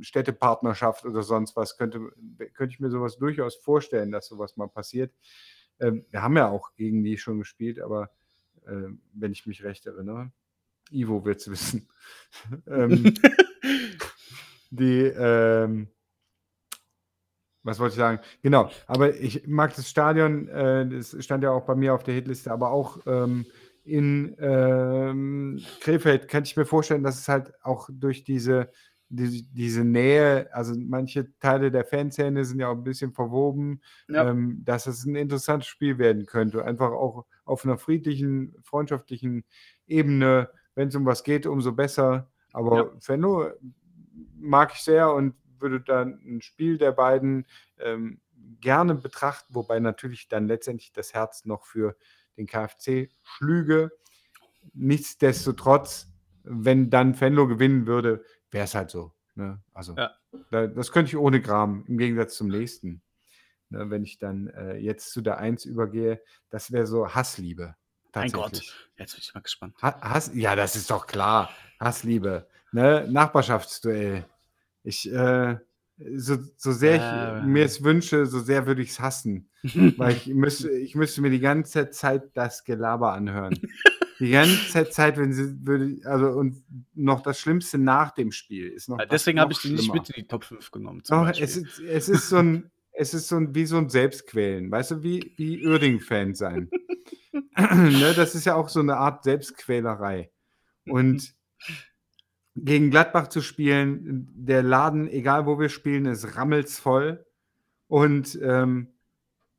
Städtepartnerschaft 0.00 1.04
oder 1.04 1.22
sonst 1.22 1.56
was, 1.56 1.76
könnte, 1.76 1.98
könnte 2.54 2.74
ich 2.74 2.80
mir 2.80 2.90
sowas 2.90 3.16
durchaus 3.16 3.56
vorstellen, 3.56 4.12
dass 4.12 4.28
sowas 4.28 4.56
mal 4.56 4.68
passiert. 4.68 5.12
Ähm, 5.80 6.04
wir 6.10 6.22
haben 6.22 6.36
ja 6.36 6.48
auch 6.48 6.74
gegen 6.74 7.02
die 7.02 7.18
schon 7.18 7.38
gespielt, 7.38 7.80
aber 7.80 8.10
äh, 8.66 8.88
wenn 9.12 9.32
ich 9.32 9.46
mich 9.46 9.62
recht 9.64 9.86
erinnere, 9.86 10.32
Ivo 10.90 11.24
wird 11.24 11.40
es 11.40 11.50
wissen. 11.50 11.88
ähm, 12.66 13.14
die, 14.70 15.02
ähm, 15.02 15.88
was 17.62 17.78
wollte 17.78 17.92
ich 17.94 17.98
sagen? 17.98 18.20
Genau, 18.42 18.70
aber 18.86 19.14
ich 19.14 19.46
mag 19.46 19.74
das 19.74 19.88
Stadion, 19.88 20.48
äh, 20.48 20.86
das 20.86 21.16
stand 21.24 21.42
ja 21.42 21.50
auch 21.50 21.64
bei 21.64 21.74
mir 21.74 21.94
auf 21.94 22.02
der 22.02 22.14
Hitliste, 22.14 22.52
aber 22.52 22.70
auch 22.70 22.98
ähm, 23.06 23.46
in 23.84 24.36
ähm, 24.38 25.62
Krefeld 25.80 26.28
kann 26.28 26.44
ich 26.44 26.56
mir 26.56 26.64
vorstellen, 26.64 27.02
dass 27.02 27.18
es 27.18 27.28
halt 27.28 27.52
auch 27.62 27.88
durch 27.92 28.24
diese 28.24 28.70
die, 29.08 29.46
diese 29.52 29.84
Nähe, 29.84 30.48
also 30.52 30.74
manche 30.76 31.36
Teile 31.38 31.70
der 31.70 31.84
Fanszene 31.84 32.44
sind 32.44 32.60
ja 32.60 32.68
auch 32.68 32.76
ein 32.76 32.84
bisschen 32.84 33.12
verwoben, 33.12 33.80
ja. 34.08 34.30
ähm, 34.30 34.62
dass 34.64 34.86
es 34.86 35.04
ein 35.04 35.14
interessantes 35.14 35.68
Spiel 35.68 35.98
werden 35.98 36.26
könnte. 36.26 36.64
Einfach 36.64 36.90
auch 36.90 37.26
auf 37.44 37.64
einer 37.64 37.78
friedlichen, 37.78 38.54
freundschaftlichen 38.62 39.44
Ebene, 39.86 40.50
wenn 40.74 40.88
es 40.88 40.96
um 40.96 41.06
was 41.06 41.22
geht, 41.22 41.46
umso 41.46 41.72
besser. 41.72 42.30
Aber 42.52 42.76
ja. 42.76 42.90
Fenno 43.00 43.50
mag 44.36 44.72
ich 44.74 44.80
sehr 44.80 45.12
und 45.12 45.34
würde 45.58 45.80
dann 45.80 46.20
ein 46.24 46.40
Spiel 46.40 46.78
der 46.78 46.92
beiden 46.92 47.46
ähm, 47.78 48.20
gerne 48.60 48.94
betrachten, 48.94 49.54
wobei 49.54 49.80
natürlich 49.80 50.28
dann 50.28 50.46
letztendlich 50.46 50.92
das 50.92 51.14
Herz 51.14 51.44
noch 51.44 51.64
für 51.64 51.96
den 52.36 52.46
KfC 52.46 53.10
schlüge. 53.22 53.92
Nichtsdestotrotz, 54.72 56.08
wenn 56.42 56.90
dann 56.90 57.14
Fenlo 57.14 57.46
gewinnen 57.46 57.86
würde, 57.86 58.24
wäre 58.54 58.64
es 58.64 58.74
halt 58.74 58.90
so. 58.90 59.12
Ne? 59.34 59.60
Also, 59.74 59.94
ja. 59.96 60.12
da, 60.50 60.68
das 60.68 60.92
könnte 60.92 61.10
ich 61.10 61.16
ohne 61.16 61.42
Gram, 61.42 61.84
im 61.88 61.98
Gegensatz 61.98 62.36
zum 62.36 62.48
nächsten. 62.48 63.02
Ne? 63.68 63.90
Wenn 63.90 64.04
ich 64.04 64.18
dann 64.18 64.46
äh, 64.46 64.76
jetzt 64.76 65.12
zu 65.12 65.20
der 65.20 65.38
Eins 65.38 65.64
übergehe, 65.64 66.22
das 66.50 66.72
wäre 66.72 66.86
so 66.86 67.14
Hassliebe. 67.14 67.74
Mein 68.14 68.30
Gott, 68.30 68.62
jetzt 68.96 69.14
bin 69.14 69.20
ich 69.20 69.34
mal 69.34 69.40
gespannt. 69.40 69.74
Hass, 69.82 70.30
ja, 70.34 70.54
das 70.54 70.76
ist 70.76 70.88
doch 70.88 71.08
klar. 71.08 71.50
Hassliebe. 71.80 72.46
Ne? 72.70 73.08
Nachbarschaftsduell. 73.10 74.24
Ich, 74.84 75.10
äh, 75.12 75.58
so, 76.14 76.36
so 76.56 76.70
sehr 76.70 76.94
ich 76.94 77.02
äh, 77.42 77.44
mir 77.44 77.64
es 77.64 77.82
wünsche, 77.82 78.26
so 78.26 78.38
sehr 78.38 78.66
würde 78.66 78.82
ich 78.82 78.90
es 78.90 79.00
hassen. 79.00 79.50
weil 79.96 80.12
ich 80.12 80.26
müsste, 80.28 80.70
ich 80.70 80.94
müsste 80.94 81.22
mir 81.22 81.30
die 81.30 81.40
ganze 81.40 81.90
Zeit 81.90 82.30
das 82.34 82.62
Gelaber 82.62 83.12
anhören. 83.12 83.58
Die 84.24 84.30
ganze 84.30 84.88
Zeit, 84.88 85.18
wenn 85.18 85.34
sie 85.34 85.66
würde, 85.66 85.98
also 86.08 86.28
und 86.28 86.64
noch 86.94 87.20
das 87.20 87.38
Schlimmste 87.38 87.76
nach 87.76 88.12
dem 88.12 88.32
Spiel 88.32 88.68
ist 88.68 88.88
noch. 88.88 88.98
Ja, 88.98 89.04
deswegen 89.04 89.38
habe 89.38 89.52
ich 89.52 89.58
die 89.58 89.72
nicht 89.72 89.92
mit 89.92 90.08
in 90.08 90.22
die 90.22 90.26
Top 90.26 90.44
5 90.44 90.70
genommen. 90.70 91.02
Doch, 91.06 91.28
es, 91.28 91.58
ist, 91.58 91.78
es 91.80 92.08
ist 92.08 92.30
so 92.30 92.38
ein, 92.38 92.70
es 92.92 93.12
ist 93.12 93.28
so 93.28 93.36
ein, 93.36 93.54
wie 93.54 93.66
so 93.66 93.76
ein 93.76 93.90
Selbstquälen, 93.90 94.70
weißt 94.70 94.92
du, 94.92 95.02
wie, 95.02 95.34
wie 95.36 95.66
Uerding-Fan 95.66 96.34
sein. 96.34 96.70
ne, 97.58 98.14
das 98.16 98.34
ist 98.34 98.46
ja 98.46 98.54
auch 98.54 98.70
so 98.70 98.80
eine 98.80 98.96
Art 98.96 99.24
Selbstquälerei. 99.24 100.30
Und 100.86 101.34
gegen 102.56 102.90
Gladbach 102.90 103.28
zu 103.28 103.42
spielen, 103.42 104.30
der 104.34 104.62
Laden, 104.62 105.06
egal 105.06 105.44
wo 105.44 105.60
wir 105.60 105.68
spielen, 105.68 106.06
ist 106.06 106.34
rammelsvoll. 106.34 107.26
Und 107.88 108.38
ähm, 108.42 108.94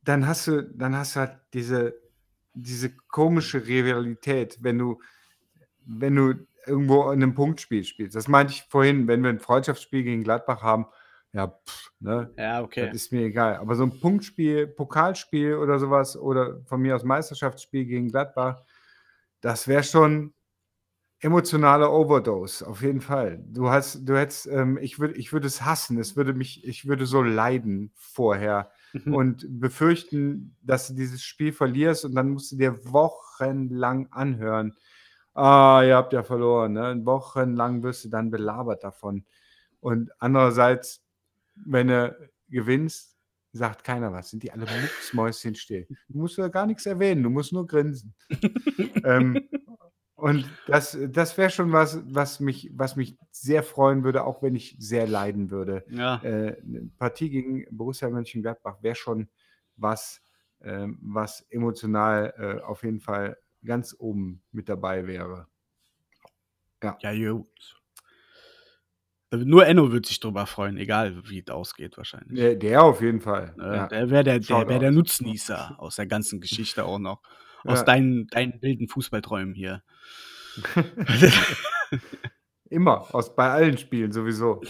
dann 0.01 0.25
hast 0.25 0.47
du, 0.47 0.63
dann 0.63 0.95
hast 0.95 1.15
du 1.15 1.19
halt 1.19 1.37
diese 1.53 2.04
diese 2.55 2.89
komische 3.07 3.67
Rivalität, 3.67 4.57
wenn 4.61 4.77
du, 4.77 5.01
wenn 5.85 6.15
du 6.15 6.33
irgendwo 6.65 7.11
in 7.11 7.21
einem 7.21 7.35
Punktspiel 7.35 7.83
spielst. 7.83 8.15
Das 8.15 8.27
meinte 8.27 8.53
ich 8.53 8.63
vorhin, 8.63 9.07
wenn 9.07 9.21
wir 9.21 9.29
ein 9.29 9.39
Freundschaftsspiel 9.39 10.03
gegen 10.03 10.23
Gladbach 10.23 10.63
haben, 10.63 10.87
ja, 11.31 11.47
pff, 11.47 11.91
ne? 11.99 12.33
Ja, 12.37 12.61
okay. 12.61 12.85
Das 12.87 12.95
ist 12.95 13.11
mir 13.11 13.25
egal. 13.25 13.57
Aber 13.57 13.75
so 13.75 13.83
ein 13.83 13.99
Punktspiel, 13.99 14.67
Pokalspiel 14.67 15.55
oder 15.55 15.79
sowas 15.79 16.15
oder 16.15 16.61
von 16.63 16.81
mir 16.81 16.95
aus 16.95 17.03
Meisterschaftsspiel 17.03 17.85
gegen 17.85 18.07
Gladbach, 18.07 18.63
das 19.41 19.67
wäre 19.67 19.83
schon 19.83 20.33
emotionale 21.19 21.89
Overdose, 21.89 22.65
auf 22.65 22.81
jeden 22.81 23.01
Fall. 23.01 23.43
Du 23.47 23.69
hast, 23.69 24.07
du 24.07 24.17
hättest, 24.17 24.47
ähm, 24.47 24.77
ich 24.81 24.99
würde, 24.99 25.15
ich 25.15 25.33
würde 25.33 25.47
es 25.47 25.63
hassen. 25.63 25.99
Es 25.99 26.15
würde 26.15 26.33
mich, 26.33 26.65
ich 26.65 26.87
würde 26.87 27.05
so 27.05 27.21
leiden 27.21 27.91
vorher 27.95 28.71
mhm. 29.03 29.13
und 29.13 29.59
befürchten, 29.59 30.55
dass 30.61 30.87
du 30.87 30.93
dieses 30.93 31.23
Spiel 31.23 31.51
verlierst 31.51 32.05
und 32.05 32.15
dann 32.15 32.29
musst 32.29 32.51
du 32.51 32.57
dir 32.57 32.77
wochenlang 32.85 34.07
anhören. 34.11 34.73
Ah, 35.33 35.83
ihr 35.85 35.95
habt 35.95 36.13
ja 36.13 36.23
verloren. 36.23 36.73
Ne? 36.73 37.01
Wochenlang 37.03 37.83
wirst 37.83 38.05
du 38.05 38.09
dann 38.09 38.31
belabert 38.31 38.83
davon. 38.83 39.25
Und 39.81 40.09
andererseits, 40.19 41.03
wenn 41.55 41.87
du 41.87 42.31
gewinnst, 42.49 43.15
sagt 43.51 43.83
keiner 43.83 44.11
was. 44.11 44.29
Sind 44.29 44.43
die 44.43 44.51
alle 44.51 44.65
mucksmäuschen 44.65 45.55
still. 45.55 45.87
Du 46.09 46.19
musst 46.19 46.37
ja 46.37 46.47
gar 46.47 46.65
nichts 46.65 46.85
erwähnen, 46.85 47.23
du 47.23 47.29
musst 47.29 47.53
nur 47.53 47.65
grinsen. 47.65 48.13
ähm, 49.03 49.47
und 50.25 50.49
das, 50.65 50.97
das 51.09 51.37
wäre 51.37 51.51
schon 51.51 51.71
was, 51.71 52.01
was 52.07 52.39
mich, 52.39 52.71
was 52.73 52.95
mich 52.95 53.15
sehr 53.29 53.61
freuen 53.61 54.03
würde, 54.03 54.23
auch 54.23 54.41
wenn 54.41 54.55
ich 54.55 54.75
sehr 54.79 55.05
leiden 55.05 55.51
würde. 55.51 55.85
Ja. 55.87 56.15
Äh, 56.23 56.59
eine 56.63 56.89
Partie 56.97 57.29
gegen 57.29 57.63
Borussia 57.69 58.09
Mönchengladbach 58.09 58.81
wäre 58.81 58.95
schon 58.95 59.29
was, 59.75 60.23
äh, 60.61 60.87
was 60.99 61.45
emotional 61.51 62.33
äh, 62.39 62.63
auf 62.63 62.83
jeden 62.83 63.01
Fall 63.01 63.37
ganz 63.63 63.95
oben 63.99 64.41
mit 64.51 64.67
dabei 64.67 65.05
wäre. 65.05 65.45
Ja, 66.81 66.97
ja 67.01 67.31
gut. 67.31 67.77
Nur 69.31 69.67
Enno 69.67 69.91
würde 69.91 70.07
sich 70.07 70.19
darüber 70.19 70.47
freuen, 70.47 70.77
egal 70.77 71.21
wie 71.29 71.43
es 71.45 71.53
ausgeht 71.53 71.97
wahrscheinlich. 71.97 72.39
Der, 72.39 72.55
der 72.55 72.81
auf 72.81 72.99
jeden 72.99 73.21
Fall. 73.21 73.53
Äh, 73.59 73.75
ja. 73.75 73.87
Der 73.89 74.09
wäre 74.09 74.23
der, 74.23 74.39
der, 74.39 74.67
wär 74.67 74.79
der 74.79 74.91
Nutznießer 74.91 75.75
aus 75.77 75.97
der 75.97 76.07
ganzen 76.07 76.41
Geschichte 76.41 76.83
auch 76.83 76.97
noch. 76.97 77.21
Aus 77.65 77.85
deinen, 77.85 78.27
deinen 78.27 78.61
wilden 78.61 78.87
Fußballträumen 78.87 79.53
hier. 79.53 79.83
Immer, 82.69 83.13
aus, 83.13 83.35
bei 83.35 83.49
allen 83.49 83.77
Spielen 83.77 84.11
sowieso. 84.11 84.61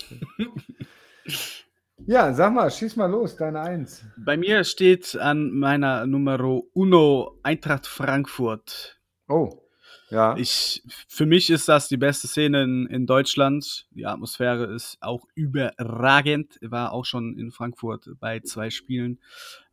ja, 2.05 2.33
sag 2.33 2.53
mal, 2.53 2.69
schieß 2.69 2.95
mal 2.95 3.09
los, 3.09 3.35
deine 3.35 3.61
Eins. 3.61 4.05
Bei 4.17 4.37
mir 4.37 4.63
steht 4.63 5.15
an 5.15 5.51
meiner 5.51 6.05
Numero 6.05 6.69
Uno 6.73 7.39
Eintracht 7.43 7.87
Frankfurt. 7.87 8.99
Oh. 9.27 9.64
Ja. 10.09 10.37
Ich, 10.37 10.83
für 11.07 11.25
mich 11.25 11.49
ist 11.49 11.67
das 11.67 11.87
die 11.87 11.97
beste 11.97 12.27
Szene 12.27 12.63
in, 12.63 12.85
in 12.87 13.05
Deutschland. 13.05 13.87
Die 13.91 14.05
Atmosphäre 14.05 14.65
ist 14.65 14.97
auch 15.01 15.25
überragend. 15.33 16.57
Ich 16.61 16.69
war 16.69 16.91
auch 16.91 17.05
schon 17.05 17.37
in 17.37 17.51
Frankfurt 17.51 18.09
bei 18.19 18.39
zwei 18.41 18.69
Spielen 18.69 19.19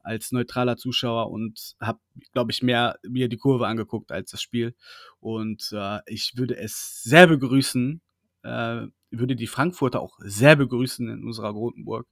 als 0.03 0.33
neutraler 0.33 0.77
Zuschauer 0.77 1.31
und 1.31 1.77
habe, 1.81 2.01
glaube 2.33 2.51
ich, 2.51 2.63
mehr 2.63 2.99
mir 3.07 3.29
die 3.29 3.37
Kurve 3.37 3.67
angeguckt 3.67 4.11
als 4.11 4.31
das 4.31 4.43
Spiel. 4.43 4.75
Und 5.21 5.71
äh, 5.73 6.01
ich 6.07 6.37
würde 6.37 6.57
es 6.57 7.03
sehr 7.03 7.27
begrüßen, 7.27 8.01
äh, 8.43 8.87
würde 9.11 9.37
die 9.37 9.47
Frankfurter 9.47 10.01
auch 10.01 10.19
sehr 10.21 10.57
begrüßen 10.57 11.09
in 11.09 11.25
unserer 11.25 11.51
Rotenburg. 11.51 12.09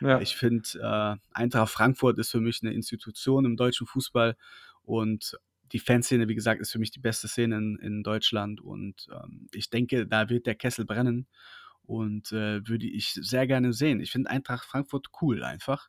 Ja. 0.00 0.20
Ich 0.20 0.36
finde, 0.36 0.68
äh, 0.80 1.16
Eintracht 1.32 1.72
Frankfurt 1.72 2.18
ist 2.18 2.30
für 2.30 2.40
mich 2.40 2.60
eine 2.62 2.72
Institution 2.74 3.44
im 3.44 3.56
deutschen 3.56 3.86
Fußball 3.86 4.36
und 4.82 5.38
die 5.72 5.78
Fanszene, 5.78 6.28
wie 6.28 6.34
gesagt, 6.34 6.60
ist 6.60 6.72
für 6.72 6.78
mich 6.78 6.90
die 6.90 7.00
beste 7.00 7.28
Szene 7.28 7.56
in, 7.56 7.78
in 7.78 8.02
Deutschland 8.02 8.60
und 8.60 9.08
ähm, 9.10 9.48
ich 9.52 9.70
denke, 9.70 10.06
da 10.06 10.28
wird 10.28 10.46
der 10.46 10.54
Kessel 10.54 10.84
brennen 10.84 11.26
und 11.82 12.30
äh, 12.32 12.66
würde 12.66 12.86
ich 12.86 13.14
sehr 13.14 13.46
gerne 13.46 13.72
sehen. 13.72 14.00
Ich 14.00 14.12
finde 14.12 14.30
Eintracht 14.30 14.64
Frankfurt 14.64 15.08
cool 15.20 15.42
einfach. 15.42 15.88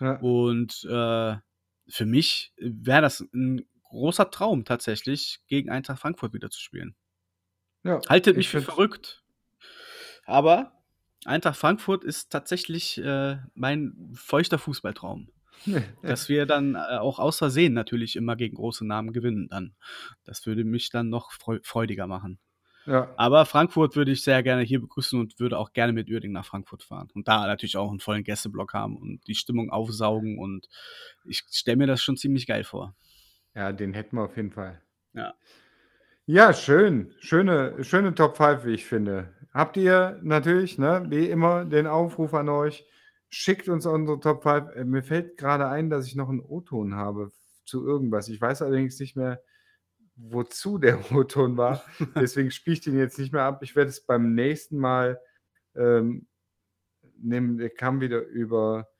Ja. 0.00 0.18
Und 0.20 0.84
äh, 0.84 1.36
für 1.88 2.06
mich 2.06 2.52
wäre 2.56 3.02
das 3.02 3.20
ein 3.32 3.66
großer 3.84 4.30
Traum 4.30 4.64
tatsächlich, 4.64 5.40
gegen 5.48 5.70
Eintracht 5.70 6.00
Frankfurt 6.00 6.32
wieder 6.34 6.50
zu 6.50 6.60
spielen. 6.60 6.94
Ja, 7.84 8.00
Haltet 8.08 8.36
mich 8.36 8.48
für 8.48 8.62
verrückt. 8.62 9.24
Aber 10.24 10.82
Eintracht 11.24 11.58
Frankfurt 11.58 12.04
ist 12.04 12.30
tatsächlich 12.30 12.98
äh, 12.98 13.38
mein 13.54 14.12
feuchter 14.14 14.58
Fußballtraum 14.58 15.30
dass 16.02 16.28
wir 16.28 16.46
dann 16.46 16.74
äh, 16.74 16.98
auch 16.98 17.18
aus 17.18 17.38
Versehen 17.38 17.74
natürlich 17.74 18.16
immer 18.16 18.36
gegen 18.36 18.56
große 18.56 18.86
Namen 18.86 19.12
gewinnen 19.12 19.48
dann. 19.50 19.74
Das 20.24 20.46
würde 20.46 20.64
mich 20.64 20.90
dann 20.90 21.08
noch 21.08 21.32
freudiger 21.62 22.06
machen. 22.06 22.38
Ja. 22.86 23.12
Aber 23.16 23.46
Frankfurt 23.46 23.94
würde 23.94 24.10
ich 24.10 24.22
sehr 24.22 24.42
gerne 24.42 24.62
hier 24.62 24.80
begrüßen 24.80 25.18
und 25.18 25.38
würde 25.38 25.58
auch 25.58 25.72
gerne 25.72 25.92
mit 25.92 26.10
Uerding 26.10 26.32
nach 26.32 26.44
Frankfurt 26.44 26.82
fahren. 26.82 27.08
Und 27.14 27.28
da 27.28 27.46
natürlich 27.46 27.76
auch 27.76 27.90
einen 27.90 28.00
vollen 28.00 28.24
Gästeblock 28.24 28.74
haben 28.74 28.96
und 28.96 29.20
die 29.26 29.34
Stimmung 29.34 29.70
aufsaugen. 29.70 30.38
Und 30.38 30.68
ich 31.24 31.44
stelle 31.50 31.76
mir 31.76 31.86
das 31.86 32.02
schon 32.02 32.16
ziemlich 32.16 32.46
geil 32.46 32.64
vor. 32.64 32.94
Ja, 33.54 33.72
den 33.72 33.94
hätten 33.94 34.16
wir 34.16 34.24
auf 34.24 34.36
jeden 34.36 34.50
Fall. 34.50 34.80
Ja. 35.12 35.34
Ja, 36.26 36.52
schön. 36.52 37.12
Schöne, 37.18 37.82
schöne 37.84 38.14
Top 38.14 38.36
5, 38.36 38.64
wie 38.64 38.74
ich 38.74 38.84
finde. 38.84 39.32
Habt 39.52 39.76
ihr 39.76 40.18
natürlich, 40.22 40.78
ne, 40.78 41.04
wie 41.08 41.28
immer, 41.28 41.64
den 41.64 41.86
Aufruf 41.86 42.32
an 42.34 42.48
euch. 42.48 42.86
Schickt 43.34 43.70
uns 43.70 43.86
unsere 43.86 44.20
Top 44.20 44.42
5. 44.42 44.76
Äh, 44.76 44.84
mir 44.84 45.02
fällt 45.02 45.38
gerade 45.38 45.66
ein, 45.66 45.88
dass 45.88 46.06
ich 46.06 46.14
noch 46.14 46.28
einen 46.28 46.40
O-Ton 46.40 46.94
habe 46.94 47.32
zu 47.64 47.82
irgendwas. 47.82 48.28
Ich 48.28 48.38
weiß 48.38 48.60
allerdings 48.60 49.00
nicht 49.00 49.16
mehr, 49.16 49.42
wozu 50.16 50.76
der 50.76 50.98
O-Ton 51.12 51.56
war. 51.56 51.82
Deswegen 52.14 52.50
spiele 52.50 52.74
ich 52.74 52.82
den 52.82 52.98
jetzt 52.98 53.18
nicht 53.18 53.32
mehr 53.32 53.44
ab. 53.44 53.62
Ich 53.62 53.74
werde 53.74 53.88
es 53.88 54.04
beim 54.04 54.34
nächsten 54.34 54.76
Mal 54.76 55.18
ähm, 55.74 56.26
nehmen. 57.16 57.56
Der 57.56 57.70
kam 57.70 58.02
wieder 58.02 58.20
über 58.20 58.90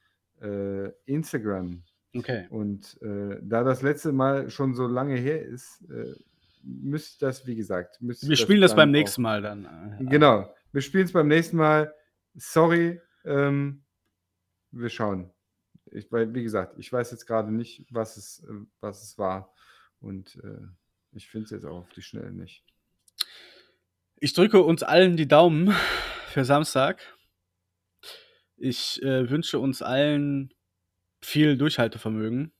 äh, 0.41 0.89
Instagram. 1.05 1.83
Okay. 2.17 2.47
Und 2.49 2.99
äh, 3.03 3.39
da 3.43 3.63
das 3.65 3.83
letzte 3.83 4.13
Mal 4.13 4.49
schon 4.49 4.75
so 4.75 4.87
lange 4.87 5.17
her 5.17 5.43
ist, 5.43 5.83
äh, 5.91 6.15
müsste 6.63 7.27
das, 7.27 7.47
wie 7.47 7.55
gesagt, 7.55 7.99
Wir 8.01 8.37
spielen 8.37 8.63
das 8.63 8.75
beim 8.75 8.93
nächsten 8.93 9.21
Mal 9.21 9.43
dann. 9.43 9.99
Äh, 10.01 10.05
genau. 10.07 10.51
Wir 10.73 10.81
spielen 10.81 11.05
es 11.05 11.13
beim 11.13 11.29
nächsten 11.29 11.59
Mal. 11.59 11.93
Sorry. 12.35 12.99
Ähm, 13.27 13.83
wir 14.73 14.89
schauen. 14.89 15.31
Ich, 15.91 16.11
weil, 16.11 16.35
wie 16.35 16.43
gesagt, 16.43 16.79
ich 16.79 16.93
weiß 16.93 17.11
jetzt 17.11 17.27
gerade 17.27 17.53
nicht, 17.53 17.87
was 17.91 18.17
es, 18.17 18.43
äh, 18.45 18.53
was 18.81 19.03
es 19.03 19.19
war. 19.19 19.55
Und 20.01 20.37
äh, 20.43 20.67
ich 21.13 21.29
finde 21.29 21.45
es 21.45 21.51
jetzt 21.51 21.65
auch 21.65 21.79
auf 21.79 21.91
die 21.91 22.03
Schnelle 22.03 22.33
nicht. 22.33 22.65
Ich 24.17 24.33
drücke 24.33 24.63
uns 24.63 24.83
allen 24.83 25.17
die 25.17 25.29
Daumen 25.29 25.75
für 26.29 26.45
Samstag. 26.45 27.01
Ich 28.57 29.03
äh, 29.03 29.29
wünsche 29.29 29.59
uns 29.59 29.83
allen 29.83 30.55
viel 31.21 31.57
Durchhaltevermögen. 31.57 32.53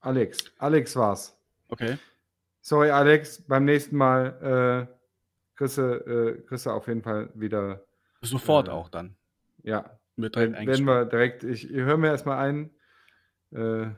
Alex, 0.00 0.52
Alex 0.58 0.96
war's. 0.96 1.38
Okay. 1.68 1.98
Sorry, 2.60 2.90
Alex, 2.90 3.42
beim 3.46 3.64
nächsten 3.64 3.96
Mal 3.96 4.88
äh, 4.88 4.94
kriegst, 5.56 5.78
du, 5.78 5.82
äh, 5.82 6.42
kriegst 6.42 6.66
du 6.66 6.70
auf 6.70 6.88
jeden 6.88 7.02
Fall 7.02 7.30
wieder. 7.34 7.86
Sofort 8.22 8.68
äh, 8.68 8.70
auch 8.70 8.88
dann. 8.88 9.16
Ja, 9.62 9.98
mit 10.16 10.36
direkt 10.36 10.66
Wenn 10.66 10.84
wir 10.84 11.04
direkt, 11.04 11.44
ich, 11.44 11.70
ich 11.70 11.76
höre 11.76 11.96
mir 11.96 12.08
erstmal 12.08 12.38
ein, 12.38 12.70
äh, 13.52 13.90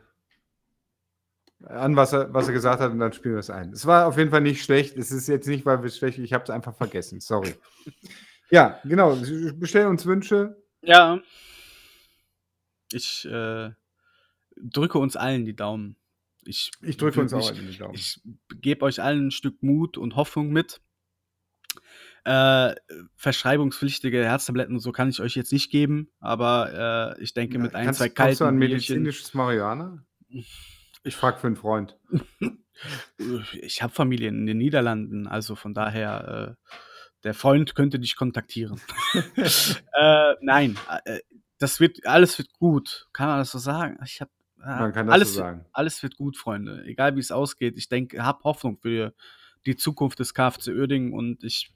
an, 1.64 1.97
was 1.97 2.12
er, 2.12 2.33
was 2.35 2.49
er 2.49 2.53
gesagt 2.53 2.81
hat, 2.81 2.93
und 2.93 2.99
dann 2.99 3.12
spielen 3.12 3.35
wir 3.35 3.41
es 3.41 3.51
ein. 3.51 3.73
Es 3.73 3.87
war 3.87 4.07
auf 4.07 4.19
jeden 4.19 4.31
Fall 4.31 4.43
nicht 4.43 4.62
schlecht. 4.62 4.97
Es 4.97 5.11
ist 5.11 5.27
jetzt 5.27 5.49
nicht, 5.49 5.64
weil 5.64 5.81
wir 5.81 5.87
es 5.87 5.97
schlecht, 5.97 6.19
ich 6.19 6.33
habe 6.33 6.45
es 6.45 6.51
einfach 6.51 6.77
vergessen. 6.77 7.21
Sorry. 7.21 7.55
ja, 8.51 8.79
genau. 8.85 9.17
Bestellen 9.55 9.89
uns 9.89 10.05
Wünsche. 10.05 10.62
Ja. 10.83 11.21
Ich 12.93 13.25
äh, 13.25 13.71
drücke 14.57 14.99
uns 14.99 15.17
allen 15.17 15.45
die 15.45 15.57
Daumen. 15.57 15.97
Ich, 16.45 16.71
ich 16.83 16.97
drücke 16.97 17.21
uns 17.21 17.33
auch 17.33 17.51
allen 17.51 17.71
die 17.71 17.79
Daumen. 17.79 17.95
Ich 17.95 18.21
gebe 18.61 18.85
euch 18.85 19.03
allen 19.03 19.29
ein 19.29 19.31
Stück 19.31 19.62
Mut 19.62 19.99
und 19.99 20.14
Hoffnung 20.14 20.51
mit. 20.51 20.81
Äh, 22.27 22.74
verschreibungspflichtige 23.14 24.24
Herztabletten 24.24 24.74
und 24.74 24.81
so 24.81 24.91
kann 24.91 25.09
ich 25.09 25.20
euch 25.20 25.37
jetzt 25.37 25.53
nicht 25.53 25.70
geben, 25.70 26.11
aber 26.18 27.14
äh, 27.16 27.22
ich 27.22 27.35
denke 27.35 27.55
ja, 27.55 27.61
mit 27.62 27.77
ein, 27.77 27.95
zwei 27.95 28.09
kalten 28.09 28.39
du 28.39 28.45
ein 28.47 28.57
medizinisches 28.57 29.33
Marihuana? 29.33 30.05
Ich 31.05 31.14
frage 31.14 31.39
für 31.39 31.47
einen 31.47 31.55
Freund. 31.55 31.97
ich 33.53 33.81
habe 33.81 33.93
Familie 33.93 34.27
in 34.27 34.45
den 34.45 34.59
Niederlanden, 34.59 35.29
also 35.29 35.55
von 35.55 35.72
daher, 35.72 36.57
äh, 36.59 36.72
der 37.22 37.33
Freund 37.33 37.77
könnte 37.77 38.01
dich 38.01 38.16
kontaktieren. 38.16 38.81
äh, 39.37 40.35
nein, 40.41 40.77
äh, 41.05 41.20
das 41.59 41.79
wird, 41.79 42.05
alles 42.07 42.37
wird 42.39 42.53
gut. 42.55 43.07
Kann 43.12 43.29
man 43.29 43.39
das 43.39 43.53
so 43.53 43.59
sagen? 43.59 44.01
Ich 44.05 44.20
habe 44.20 44.33
man 44.57 44.93
kann 44.93 45.07
das 45.07 45.14
alles, 45.14 45.29
so 45.35 45.39
sagen. 45.39 45.64
Alles 45.72 46.03
wird 46.03 46.16
gut, 46.16 46.37
Freunde. 46.37 46.83
Egal 46.87 47.14
wie 47.14 47.20
es 47.20 47.31
ausgeht. 47.31 47.79
Ich 47.79 47.89
denke, 47.89 48.24
habe 48.24 48.43
Hoffnung 48.43 48.79
für 48.79 49.14
die 49.64 49.77
Zukunft 49.77 50.18
des 50.18 50.35
KFC 50.35 50.70
Uerdingen 50.70 51.12
und 51.12 51.45
ich 51.45 51.72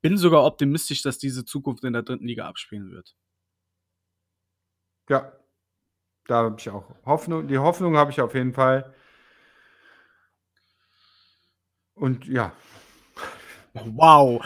bin 0.00 0.16
sogar 0.16 0.44
optimistisch, 0.44 1.02
dass 1.02 1.18
diese 1.18 1.44
Zukunft 1.44 1.84
in 1.84 1.92
der 1.92 2.02
dritten 2.02 2.26
Liga 2.26 2.46
abspielen 2.46 2.90
wird. 2.90 3.14
Ja, 5.08 5.32
da 6.26 6.36
habe 6.44 6.56
ich 6.58 6.68
auch 6.68 6.84
Hoffnung. 7.06 7.48
Die 7.48 7.58
Hoffnung 7.58 7.96
habe 7.96 8.10
ich 8.10 8.20
auf 8.20 8.34
jeden 8.34 8.52
Fall. 8.52 8.94
Und 11.94 12.26
ja. 12.26 12.52
Wow. 13.72 14.44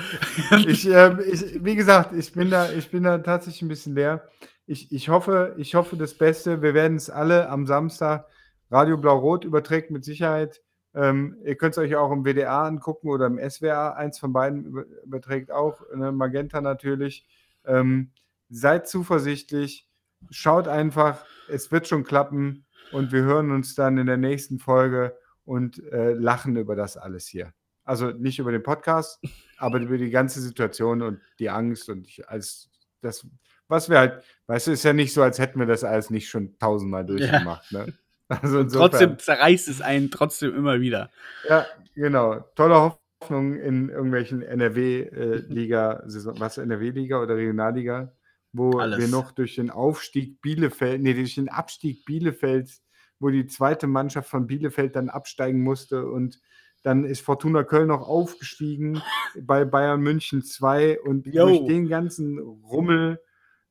ich, 0.67 0.87
äh, 0.89 1.21
ich, 1.23 1.65
wie 1.65 1.75
gesagt, 1.75 2.13
ich 2.15 2.33
bin 2.33 2.51
da, 2.51 2.71
ich 2.71 2.91
bin 2.91 3.03
da 3.03 3.19
tatsächlich 3.19 3.63
ein 3.63 3.69
bisschen 3.69 3.95
leer. 3.95 4.29
Ich, 4.67 4.93
ich, 4.93 5.09
hoffe, 5.09 5.55
ich 5.59 5.75
hoffe 5.75 5.97
das 5.97 6.15
Beste. 6.17 6.63
Wir 6.63 6.75
werden 6.75 6.97
es 6.97 7.11
alle 7.11 7.49
am 7.49 7.67
Samstag. 7.67 8.29
Radio 8.71 8.97
Blau-Rot 8.97 9.45
überträgt 9.45 9.91
mit 9.91 10.05
Sicherheit 10.05 10.63
Ähm, 10.95 11.39
ihr 11.45 11.57
könnt 11.57 11.73
es 11.73 11.79
euch 11.79 11.97
auch 11.97 12.13
im 12.13 12.25
WDR 12.25 12.65
angucken 12.65 13.09
oder 13.09 13.27
im 13.27 13.39
SWR. 13.39 13.97
Eins 13.97 14.19
von 14.19 14.33
beiden 14.33 14.67
überträgt 15.05 15.51
auch, 15.51 15.81
ne, 15.95 16.13
Magenta 16.13 16.61
natürlich. 16.61 17.27
Ähm, 17.65 18.11
seid 18.51 18.89
zuversichtlich, 18.89 19.89
schaut 20.31 20.69
einfach, 20.69 21.25
es 21.49 21.73
wird 21.73 21.89
schon 21.89 22.05
klappen 22.05 22.67
und 22.93 23.13
wir 23.13 23.23
hören 23.23 23.51
uns 23.51 23.75
dann 23.75 23.99
in 23.99 24.07
der 24.07 24.19
nächsten 24.19 24.59
Folge 24.59 25.17
und 25.45 25.83
äh, 25.93 26.13
lachen 26.13 26.57
über 26.57 26.77
das 26.77 26.97
alles 26.97 27.27
hier. 27.27 27.53
Also 27.85 28.11
nicht 28.11 28.39
über 28.39 28.53
den 28.53 28.63
Podcast, 28.63 29.21
aber 29.57 29.81
über 29.81 29.99
die 29.99 30.11
ganze 30.11 30.41
Situation 30.41 31.03
und 31.03 31.21
die 31.39 31.51
Angst 31.51 31.89
und 31.89 32.09
als 32.27 32.71
das, 33.01 33.27
was 33.67 33.89
wir 33.89 33.99
halt, 33.99 34.23
weißt 34.47 34.69
du, 34.69 34.73
ist 34.73 34.85
ja 34.85 34.93
nicht 34.93 35.13
so, 35.13 35.23
als 35.23 35.39
hätten 35.39 35.59
wir 35.59 35.67
das 35.67 35.83
alles 35.83 36.11
nicht 36.11 36.29
schon 36.29 36.57
tausendmal 36.59 37.05
durchgemacht. 37.05 37.71
Ja. 37.73 37.87
Ne? 37.87 37.95
Also 38.41 38.61
insofern, 38.61 38.91
trotzdem 38.91 39.19
zerreißt 39.19 39.69
es 39.69 39.81
einen 39.81 40.11
trotzdem 40.11 40.55
immer 40.55 40.81
wieder. 40.81 41.11
Ja, 41.49 41.67
genau. 41.95 42.41
Tolle 42.55 42.97
Hoffnung 43.21 43.57
in 43.57 43.89
irgendwelchen 43.89 44.43
NRW-Liga, 44.43 45.93
äh, 46.01 46.41
was 46.41 46.59
NRW-Liga 46.59 47.21
oder 47.21 47.37
Regionalliga, 47.37 48.13
wo 48.53 48.79
Alles. 48.79 48.99
wir 48.99 49.09
noch 49.09 49.33
durch 49.33 49.57
den 49.57 49.71
Aufstieg 49.71 50.41
Bielefeld, 50.41 51.03
nee, 51.03 51.15
durch 51.15 51.35
den 51.35 51.49
Abstieg 51.49 52.05
Bielefeld, 52.05 52.71
wo 53.19 53.31
die 53.31 53.47
zweite 53.47 53.87
Mannschaft 53.87 54.29
von 54.29 54.47
Bielefeld 54.47 54.97
dann 54.97 55.09
absteigen 55.09 55.63
musste 55.63 56.07
und 56.07 56.41
dann 56.83 57.05
ist 57.05 57.21
Fortuna 57.21 57.63
Köln 57.63 57.89
noch 57.89 58.03
aufgestiegen 58.03 59.01
bei 59.41 59.65
Bayern 59.65 60.01
München 60.01 60.43
2 60.43 61.01
und 61.01 61.27
Yo. 61.27 61.47
durch 61.47 61.67
den 61.67 61.89
ganzen 61.89 62.39
Rummel 62.39 63.21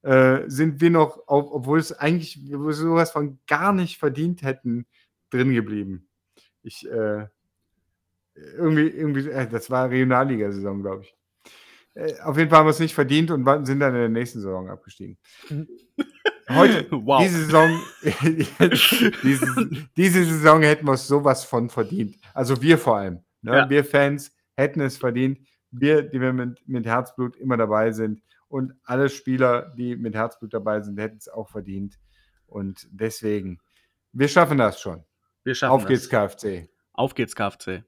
äh, 0.03 0.41
sind 0.47 0.81
wir 0.81 0.89
noch, 0.89 1.27
auf, 1.27 1.51
obwohl 1.51 1.79
es 1.79 1.91
eigentlich 1.93 2.39
wir 2.43 2.73
sowas 2.73 3.11
von 3.11 3.39
gar 3.47 3.73
nicht 3.73 3.97
verdient 3.97 4.41
hätten, 4.41 4.85
drin 5.29 5.53
geblieben. 5.53 6.07
Ich, 6.63 6.89
äh, 6.89 7.27
irgendwie, 8.35 8.87
irgendwie, 8.87 9.29
äh, 9.29 9.47
das 9.47 9.69
war 9.69 9.89
Regionalliga-Saison, 9.89 10.81
glaube 10.81 11.03
ich. 11.03 11.15
Äh, 11.93 12.19
auf 12.21 12.37
jeden 12.37 12.49
Fall 12.49 12.59
haben 12.59 12.67
wir 12.67 12.71
es 12.71 12.79
nicht 12.79 12.95
verdient 12.95 13.31
und 13.31 13.45
sind 13.65 13.79
dann 13.79 13.93
in 13.93 14.01
der 14.01 14.09
nächsten 14.09 14.39
Saison 14.39 14.69
abgestiegen. 14.69 15.17
Heute, 16.49 16.87
wow. 16.91 17.21
diese 17.21 17.45
Saison, 17.45 17.79
diese, 19.23 19.69
diese, 19.97 20.25
Saison 20.25 20.61
hätten 20.61 20.85
wir 20.85 20.93
es 20.93 21.07
sowas 21.07 21.43
von 21.43 21.69
verdient. 21.69 22.15
Also 22.33 22.61
wir 22.61 22.77
vor 22.77 22.97
allem. 22.97 23.19
Ne? 23.41 23.57
Ja. 23.57 23.69
Wir 23.69 23.83
Fans 23.83 24.31
hätten 24.55 24.81
es 24.81 24.97
verdient. 24.97 25.39
Wir, 25.71 26.01
die 26.01 26.19
wir 26.19 26.33
mit, 26.33 26.67
mit 26.67 26.85
Herzblut 26.85 27.35
immer 27.37 27.57
dabei 27.57 27.91
sind, 27.91 28.21
und 28.51 28.73
alle 28.83 29.07
Spieler, 29.07 29.73
die 29.77 29.95
mit 29.95 30.13
Herzblut 30.13 30.53
dabei 30.53 30.81
sind, 30.81 30.99
hätten 30.99 31.17
es 31.17 31.29
auch 31.29 31.49
verdient. 31.49 31.97
Und 32.47 32.85
deswegen, 32.91 33.59
wir 34.11 34.27
schaffen 34.27 34.57
das 34.57 34.81
schon. 34.81 35.05
Wir 35.43 35.55
schaffen 35.55 35.71
Auf 35.71 35.85
geht's, 35.85 36.09
KFC. 36.09 36.69
Auf 36.91 37.15
geht's, 37.15 37.33
KFC. 37.33 37.85